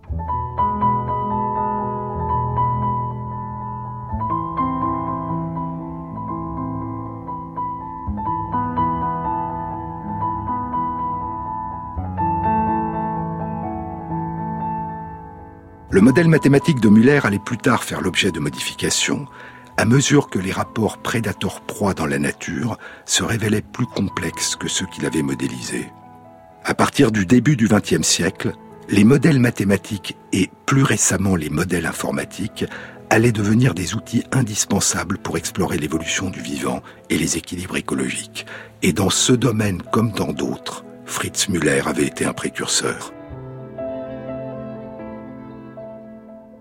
Le 15.94 16.02
modèle 16.02 16.28
mathématique 16.28 16.80
de 16.80 16.90
Muller 16.90 17.20
allait 17.24 17.38
plus 17.38 17.60
tard 17.60 17.84
faire 17.84 18.02
l'objet 18.02 18.32
de 18.32 18.40
modifications, 18.40 19.28
à 19.78 19.86
mesure 19.86 20.28
que 20.28 20.40
les 20.40 20.52
rapports 20.52 20.98
prédateur-proie 20.98 21.94
dans 21.94 22.08
la 22.08 22.18
nature 22.18 22.80
se 23.06 23.22
révélaient 23.22 23.62
plus 23.62 23.86
complexes 23.86 24.56
que 24.56 24.68
ceux 24.68 24.88
qu'il 24.88 25.06
avait 25.06 25.22
modélisés. 25.22 25.92
À 26.64 26.74
partir 26.74 27.12
du 27.12 27.28
début 27.28 27.56
du 27.56 27.68
XXe 27.68 28.02
siècle, 28.02 28.54
les 28.90 29.04
modèles 29.04 29.38
mathématiques 29.38 30.18
et 30.32 30.50
plus 30.66 30.82
récemment 30.82 31.36
les 31.36 31.52
modèles 31.52 31.86
informatiques 31.86 32.66
allaient 33.12 33.32
devenir 33.32 33.76
des 33.76 33.94
outils 33.94 34.24
indispensables 34.32 35.20
pour 35.20 35.38
explorer 35.38 35.78
l'évolution 35.78 36.32
du 36.32 36.42
vivant 36.42 36.82
et 37.12 37.20
les 37.20 37.38
équilibres 37.38 37.78
écologiques. 37.78 38.48
Et 38.82 38.94
dans 38.94 39.12
ce 39.12 39.32
domaine 39.32 39.84
comme 39.92 40.12
dans 40.12 40.34
d'autres, 40.34 40.86
Fritz 41.06 41.50
Müller 41.50 41.84
avait 41.86 42.08
été 42.08 42.26
un 42.26 42.34
précurseur. 42.34 43.14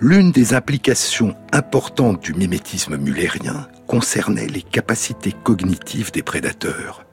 L'une 0.05 0.33
des 0.33 0.53
implications 0.53 1.37
importantes 1.53 2.21
du 2.23 2.35
mimétisme 2.35 2.97
mullérien 2.97 3.69
concernait 3.87 4.49
les 4.49 4.63
capacités 4.63 5.31
cognitives 5.31 6.11
des 6.11 6.25
prédateurs. 6.25 7.07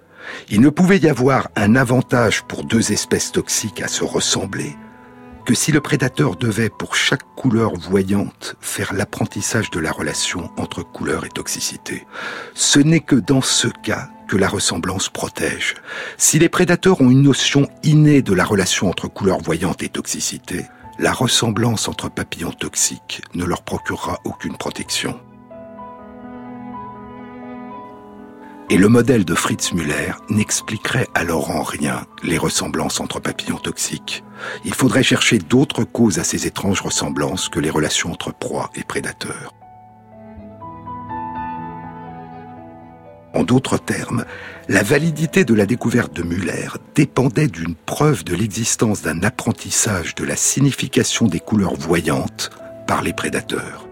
Il 0.50 0.60
ne 0.60 0.70
pouvait 0.70 0.98
y 0.98 1.08
avoir 1.08 1.50
un 1.56 1.76
avantage 1.76 2.42
pour 2.46 2.64
deux 2.64 2.92
espèces 2.92 3.32
toxiques 3.32 3.84
à 3.84 3.88
se 3.88 4.04
ressembler 4.04 4.76
que 5.46 5.54
si 5.54 5.72
le 5.72 5.82
prédateur 5.82 6.36
devait 6.36 6.72
pour 6.72 6.96
chaque 6.96 7.22
couleur 7.36 7.76
voyante 7.76 8.56
faire 8.60 8.92
l'apprentissage 8.96 9.70
de 9.70 9.80
la 9.80 9.92
relation 9.92 10.50
entre 10.58 10.82
couleur 10.82 11.26
et 11.26 11.30
toxicité. 11.30 12.08
Ce 12.56 12.80
n'est 12.80 13.02
que 13.02 13.16
dans 13.16 13.42
ce 13.42 13.68
cas 13.68 14.10
que 14.28 14.36
la 14.36 14.48
ressemblance 14.48 15.10
protège. 15.10 15.76
Si 16.18 16.40
les 16.40 16.50
prédateurs 16.50 17.02
ont 17.02 17.12
une 17.12 17.22
notion 17.22 17.68
innée 17.84 18.24
de 18.24 18.34
la 18.34 18.46
relation 18.46 18.90
entre 18.90 19.08
couleur 19.08 19.38
voyante 19.42 19.84
et 19.84 19.90
toxicité, 19.90 20.66
la 21.00 21.14
ressemblance 21.14 21.88
entre 21.88 22.10
papillons 22.10 22.52
toxiques 22.52 23.22
ne 23.34 23.46
leur 23.46 23.62
procurera 23.62 24.20
aucune 24.26 24.58
protection. 24.58 25.18
Et 28.70 28.78
le 28.78 28.90
modèle 28.90 29.24
de 29.24 29.34
Fritz 29.34 29.72
Müller 29.72 30.12
n'expliquerait 30.30 31.08
alors 31.16 31.52
en 31.52 31.64
rien 31.64 32.06
les 32.22 32.38
ressemblances 32.38 33.00
entre 33.00 33.20
papillons 33.20 33.58
toxiques. 33.58 34.24
Il 34.66 34.74
faudrait 34.74 35.02
chercher 35.02 35.40
d'autres 35.40 35.86
causes 35.86 36.20
à 36.20 36.24
ces 36.26 36.46
étranges 36.46 36.82
ressemblances 36.82 37.48
que 37.48 37.60
les 37.60 37.70
relations 37.70 38.12
entre 38.12 38.34
proie 38.34 38.70
et 38.76 38.84
prédateurs. 38.84 39.54
En 43.34 43.44
d'autres 43.44 43.78
termes, 43.78 44.26
la 44.68 44.82
validité 44.82 45.46
de 45.46 45.54
la 45.54 45.66
découverte 45.66 46.14
de 46.16 46.24
Muller 46.24 46.70
dépendait 46.96 47.48
d'une 47.48 47.76
preuve 47.76 48.24
de 48.24 48.36
l'existence 48.36 49.04
d'un 49.04 49.22
apprentissage 49.24 50.16
de 50.16 50.26
la 50.26 50.36
signification 50.36 51.28
des 51.28 51.40
couleurs 51.40 51.76
voyantes 51.76 52.50
par 52.88 53.04
les 53.04 53.14
prédateurs. 53.14 53.88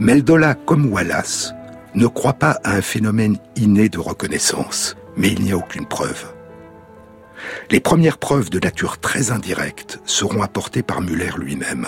Meldola 0.00 0.54
comme 0.54 0.90
Wallace 0.92 1.52
ne 1.94 2.06
croit 2.06 2.34
pas 2.34 2.58
à 2.64 2.76
un 2.76 2.82
phénomène 2.82 3.36
inné 3.56 3.88
de 3.88 3.98
reconnaissance, 3.98 4.96
mais 5.16 5.28
il 5.28 5.42
n'y 5.42 5.52
a 5.52 5.56
aucune 5.56 5.86
preuve. 5.86 6.37
Les 7.70 7.80
premières 7.80 8.18
preuves 8.18 8.50
de 8.50 8.58
nature 8.58 8.98
très 8.98 9.30
indirecte 9.30 10.00
seront 10.04 10.42
apportées 10.42 10.82
par 10.82 11.00
Muller 11.00 11.30
lui-même. 11.38 11.86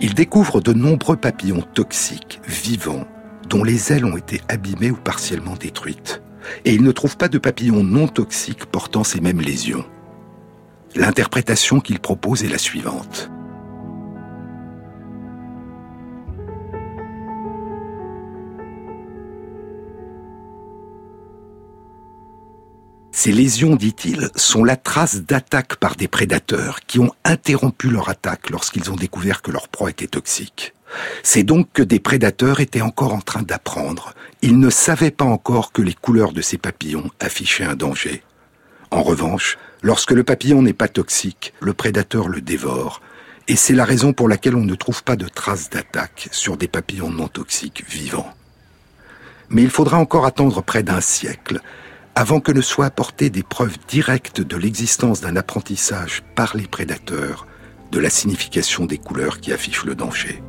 Il 0.00 0.14
découvre 0.14 0.60
de 0.60 0.72
nombreux 0.72 1.16
papillons 1.16 1.64
toxiques, 1.74 2.40
vivants, 2.46 3.06
dont 3.48 3.64
les 3.64 3.92
ailes 3.92 4.04
ont 4.04 4.16
été 4.16 4.40
abîmées 4.48 4.90
ou 4.90 4.96
partiellement 4.96 5.56
détruites. 5.56 6.22
Et 6.64 6.74
il 6.74 6.82
ne 6.82 6.92
trouve 6.92 7.16
pas 7.16 7.28
de 7.28 7.38
papillons 7.38 7.84
non 7.84 8.08
toxiques 8.08 8.66
portant 8.66 9.04
ces 9.04 9.20
mêmes 9.20 9.40
lésions. 9.40 9.84
L'interprétation 10.96 11.80
qu'il 11.80 12.00
propose 12.00 12.42
est 12.44 12.48
la 12.48 12.58
suivante. 12.58 13.30
Ces 23.12 23.32
lésions, 23.32 23.74
dit-il, 23.74 24.30
sont 24.36 24.64
la 24.64 24.76
trace 24.76 25.22
d'attaques 25.22 25.76
par 25.76 25.96
des 25.96 26.08
prédateurs 26.08 26.80
qui 26.86 27.00
ont 27.00 27.12
interrompu 27.24 27.90
leur 27.90 28.08
attaque 28.08 28.50
lorsqu'ils 28.50 28.90
ont 28.90 28.96
découvert 28.96 29.42
que 29.42 29.50
leur 29.50 29.68
proie 29.68 29.90
était 29.90 30.06
toxique. 30.06 30.74
C'est 31.22 31.42
donc 31.42 31.68
que 31.72 31.82
des 31.82 32.00
prédateurs 32.00 32.60
étaient 32.60 32.80
encore 32.80 33.12
en 33.12 33.20
train 33.20 33.42
d'apprendre. 33.42 34.14
Ils 34.42 34.58
ne 34.58 34.70
savaient 34.70 35.10
pas 35.10 35.24
encore 35.24 35.72
que 35.72 35.82
les 35.82 35.94
couleurs 35.94 36.32
de 36.32 36.40
ces 36.40 36.58
papillons 36.58 37.10
affichaient 37.20 37.64
un 37.64 37.76
danger. 37.76 38.22
En 38.90 39.02
revanche, 39.02 39.58
lorsque 39.82 40.12
le 40.12 40.24
papillon 40.24 40.62
n'est 40.62 40.72
pas 40.72 40.88
toxique, 40.88 41.52
le 41.60 41.74
prédateur 41.74 42.28
le 42.28 42.40
dévore. 42.40 43.02
Et 43.48 43.56
c'est 43.56 43.74
la 43.74 43.84
raison 43.84 44.12
pour 44.12 44.28
laquelle 44.28 44.56
on 44.56 44.64
ne 44.64 44.74
trouve 44.74 45.02
pas 45.02 45.16
de 45.16 45.28
traces 45.28 45.70
d'attaque 45.70 46.28
sur 46.32 46.56
des 46.56 46.68
papillons 46.68 47.10
non 47.10 47.28
toxiques 47.28 47.84
vivants. 47.88 48.32
Mais 49.48 49.62
il 49.62 49.70
faudra 49.70 49.98
encore 49.98 50.26
attendre 50.26 50.62
près 50.62 50.84
d'un 50.84 51.00
siècle 51.00 51.60
avant 52.14 52.40
que 52.40 52.52
ne 52.52 52.60
soient 52.60 52.86
apportées 52.86 53.30
des 53.30 53.42
preuves 53.42 53.76
directes 53.88 54.40
de 54.40 54.56
l'existence 54.56 55.20
d'un 55.20 55.36
apprentissage 55.36 56.22
par 56.34 56.56
les 56.56 56.66
prédateurs 56.66 57.46
de 57.92 57.98
la 57.98 58.10
signification 58.10 58.86
des 58.86 58.98
couleurs 58.98 59.40
qui 59.40 59.52
affichent 59.52 59.84
le 59.84 59.94
danger. 59.94 60.42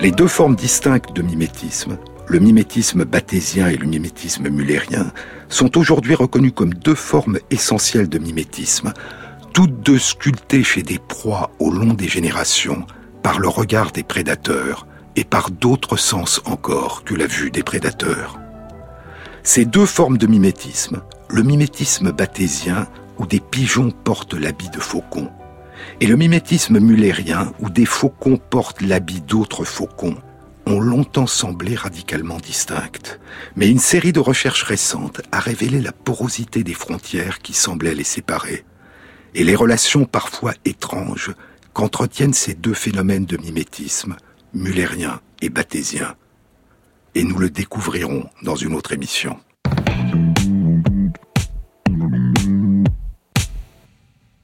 Les 0.00 0.12
deux 0.12 0.28
formes 0.28 0.54
distinctes 0.54 1.12
de 1.12 1.22
mimétisme, 1.22 1.98
le 2.28 2.40
mimétisme 2.40 3.04
bathésien 3.04 3.68
et 3.68 3.76
le 3.76 3.86
mimétisme 3.86 4.48
mullérien, 4.48 5.12
sont 5.48 5.78
aujourd'hui 5.78 6.14
reconnues 6.14 6.52
comme 6.52 6.74
deux 6.74 6.94
formes 6.94 7.38
essentielles 7.50 8.08
de 8.08 8.18
mimétisme, 8.18 8.92
toutes 9.54 9.80
deux 9.80 9.98
sculptées 9.98 10.62
chez 10.62 10.82
des 10.82 10.98
proies 10.98 11.50
au 11.58 11.70
long 11.70 11.94
des 11.94 12.08
générations 12.08 12.86
par 13.22 13.38
le 13.40 13.48
regard 13.48 13.92
des 13.92 14.02
prédateurs 14.02 14.86
et 15.16 15.24
par 15.24 15.50
d'autres 15.50 15.96
sens 15.96 16.40
encore 16.44 17.02
que 17.04 17.14
la 17.14 17.26
vue 17.26 17.50
des 17.50 17.62
prédateurs. 17.62 18.38
Ces 19.42 19.64
deux 19.64 19.86
formes 19.86 20.18
de 20.18 20.26
mimétisme, 20.26 21.00
le 21.30 21.42
mimétisme 21.42 22.12
bathésien 22.12 22.86
où 23.18 23.26
des 23.26 23.40
pigeons 23.40 23.90
portent 23.90 24.34
l'habit 24.34 24.68
de 24.68 24.80
faucons, 24.80 25.30
et 26.00 26.06
le 26.06 26.16
mimétisme 26.16 26.78
mullérien 26.78 27.52
où 27.60 27.70
des 27.70 27.86
faucons 27.86 28.36
portent 28.36 28.82
l'habit 28.82 29.22
d'autres 29.22 29.64
faucons, 29.64 30.16
ont 30.68 30.80
longtemps 30.80 31.26
semblé 31.26 31.74
radicalement 31.74 32.38
distinctes, 32.38 33.20
mais 33.56 33.68
une 33.68 33.78
série 33.78 34.12
de 34.12 34.20
recherches 34.20 34.62
récentes 34.62 35.20
a 35.32 35.40
révélé 35.40 35.80
la 35.80 35.92
porosité 35.92 36.62
des 36.62 36.74
frontières 36.74 37.40
qui 37.40 37.54
semblaient 37.54 37.94
les 37.94 38.04
séparer, 38.04 38.64
et 39.34 39.44
les 39.44 39.54
relations 39.54 40.04
parfois 40.04 40.54
étranges 40.64 41.32
qu'entretiennent 41.72 42.34
ces 42.34 42.54
deux 42.54 42.74
phénomènes 42.74 43.26
de 43.26 43.36
mimétisme, 43.36 44.16
mullérien 44.52 45.20
et 45.40 45.48
bathésien. 45.48 46.16
Et 47.14 47.24
nous 47.24 47.38
le 47.38 47.50
découvrirons 47.50 48.28
dans 48.42 48.56
une 48.56 48.74
autre 48.74 48.92
émission. 48.92 49.38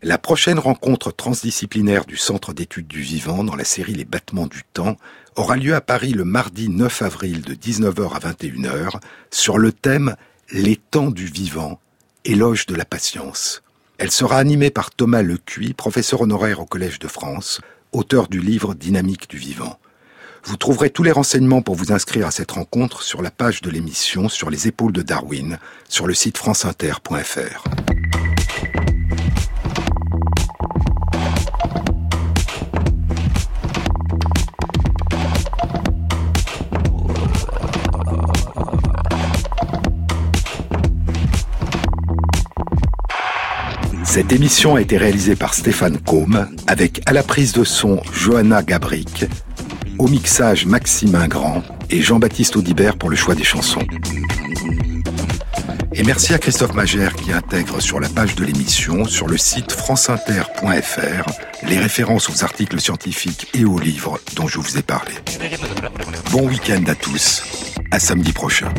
La 0.07 0.19
prochaine 0.19 0.59
rencontre 0.59 1.13
transdisciplinaire 1.13 2.05
du 2.05 2.19
Centre 2.19 2.53
d'études 2.53 2.87
du 2.87 3.01
vivant 3.01 3.43
dans 3.43 3.57
la 3.57 3.65
série 3.65 3.95
Les 3.95 4.05
battements 4.05 4.47
du 4.47 4.61
temps 4.75 4.99
aura 5.35 5.57
lieu 5.57 5.75
à 5.75 5.81
Paris 5.81 6.13
le 6.13 6.27
mardi 6.27 6.69
9 6.69 7.01
avril 7.01 7.41
de 7.41 7.55
19h 7.55 8.15
à 8.15 8.19
21h 8.19 9.01
sur 9.31 9.57
le 9.57 9.73
thème 9.73 10.15
Les 10.53 10.77
temps 10.77 11.11
du 11.11 11.25
vivant, 11.25 11.81
éloge 12.27 12.67
de 12.67 12.75
la 12.75 12.85
patience. 12.85 13.63
Elle 13.97 14.11
sera 14.11 14.37
animée 14.37 14.69
par 14.69 14.91
Thomas 14.91 15.23
Lecuy, 15.23 15.73
professeur 15.73 16.21
honoraire 16.21 16.61
au 16.61 16.67
Collège 16.67 16.99
de 16.99 17.09
France, 17.09 17.63
auteur 17.93 18.29
du 18.29 18.41
livre 18.41 18.75
Dynamique 18.75 19.31
du 19.31 19.39
vivant. 19.39 19.79
Vous 20.45 20.59
trouverez 20.59 20.91
tous 20.91 21.03
les 21.03 21.13
renseignements 21.13 21.63
pour 21.63 21.77
vous 21.77 21.93
inscrire 21.93 22.27
à 22.27 22.31
cette 22.31 22.51
rencontre 22.51 23.01
sur 23.01 23.23
la 23.23 23.31
page 23.31 23.63
de 23.63 23.71
l'émission 23.71 24.29
Sur 24.29 24.51
les 24.51 24.69
épaules 24.69 24.93
de 24.93 25.01
Darwin, 25.01 25.59
sur 25.89 26.07
le 26.07 26.13
site 26.13 26.37
franceinter.fr. 26.37 27.65
Cette 44.15 44.31
émission 44.31 44.77
a 44.77 44.81
été 44.81 44.97
réalisée 44.97 45.35
par 45.35 45.55
Stéphane 45.55 45.99
Combe, 45.99 46.47
avec 46.69 47.03
à 47.05 47.13
la 47.13 47.25
prise 47.25 47.53
de 47.53 47.65
son 47.65 48.01
Johanna 48.13 48.63
Gabric, 48.63 49.25
au 49.99 50.07
mixage 50.07 50.67
Maxime 50.67 51.17
Ingrand 51.17 51.65
et 51.91 52.01
Jean-Baptiste 52.01 52.55
Audibert 52.55 52.97
pour 52.97 53.11
le 53.11 53.17
choix 53.17 53.35
des 53.35 53.43
chansons. 53.43 53.85
Et 55.95 56.05
merci 56.05 56.33
à 56.33 56.39
Christophe 56.39 56.75
Magère 56.75 57.17
qui 57.17 57.33
intègre 57.33 57.81
sur 57.81 57.99
la 57.99 58.09
page 58.09 58.37
de 58.37 58.45
l'émission, 58.45 59.05
sur 59.05 59.27
le 59.27 59.37
site 59.37 59.73
franceinter.fr, 59.73 61.31
les 61.69 61.79
références 61.81 62.31
aux 62.31 62.45
articles 62.45 62.81
scientifiques 62.81 63.49
et 63.53 63.65
aux 63.65 63.81
livres 63.81 64.21
dont 64.37 64.47
je 64.47 64.61
vous 64.61 64.79
ai 64.79 64.83
parlé. 64.83 65.11
Bon 66.31 66.47
week-end 66.47 66.85
à 66.87 66.95
tous, 66.95 67.43
à 67.91 67.99
samedi 67.99 68.33
prochain. 68.33 68.73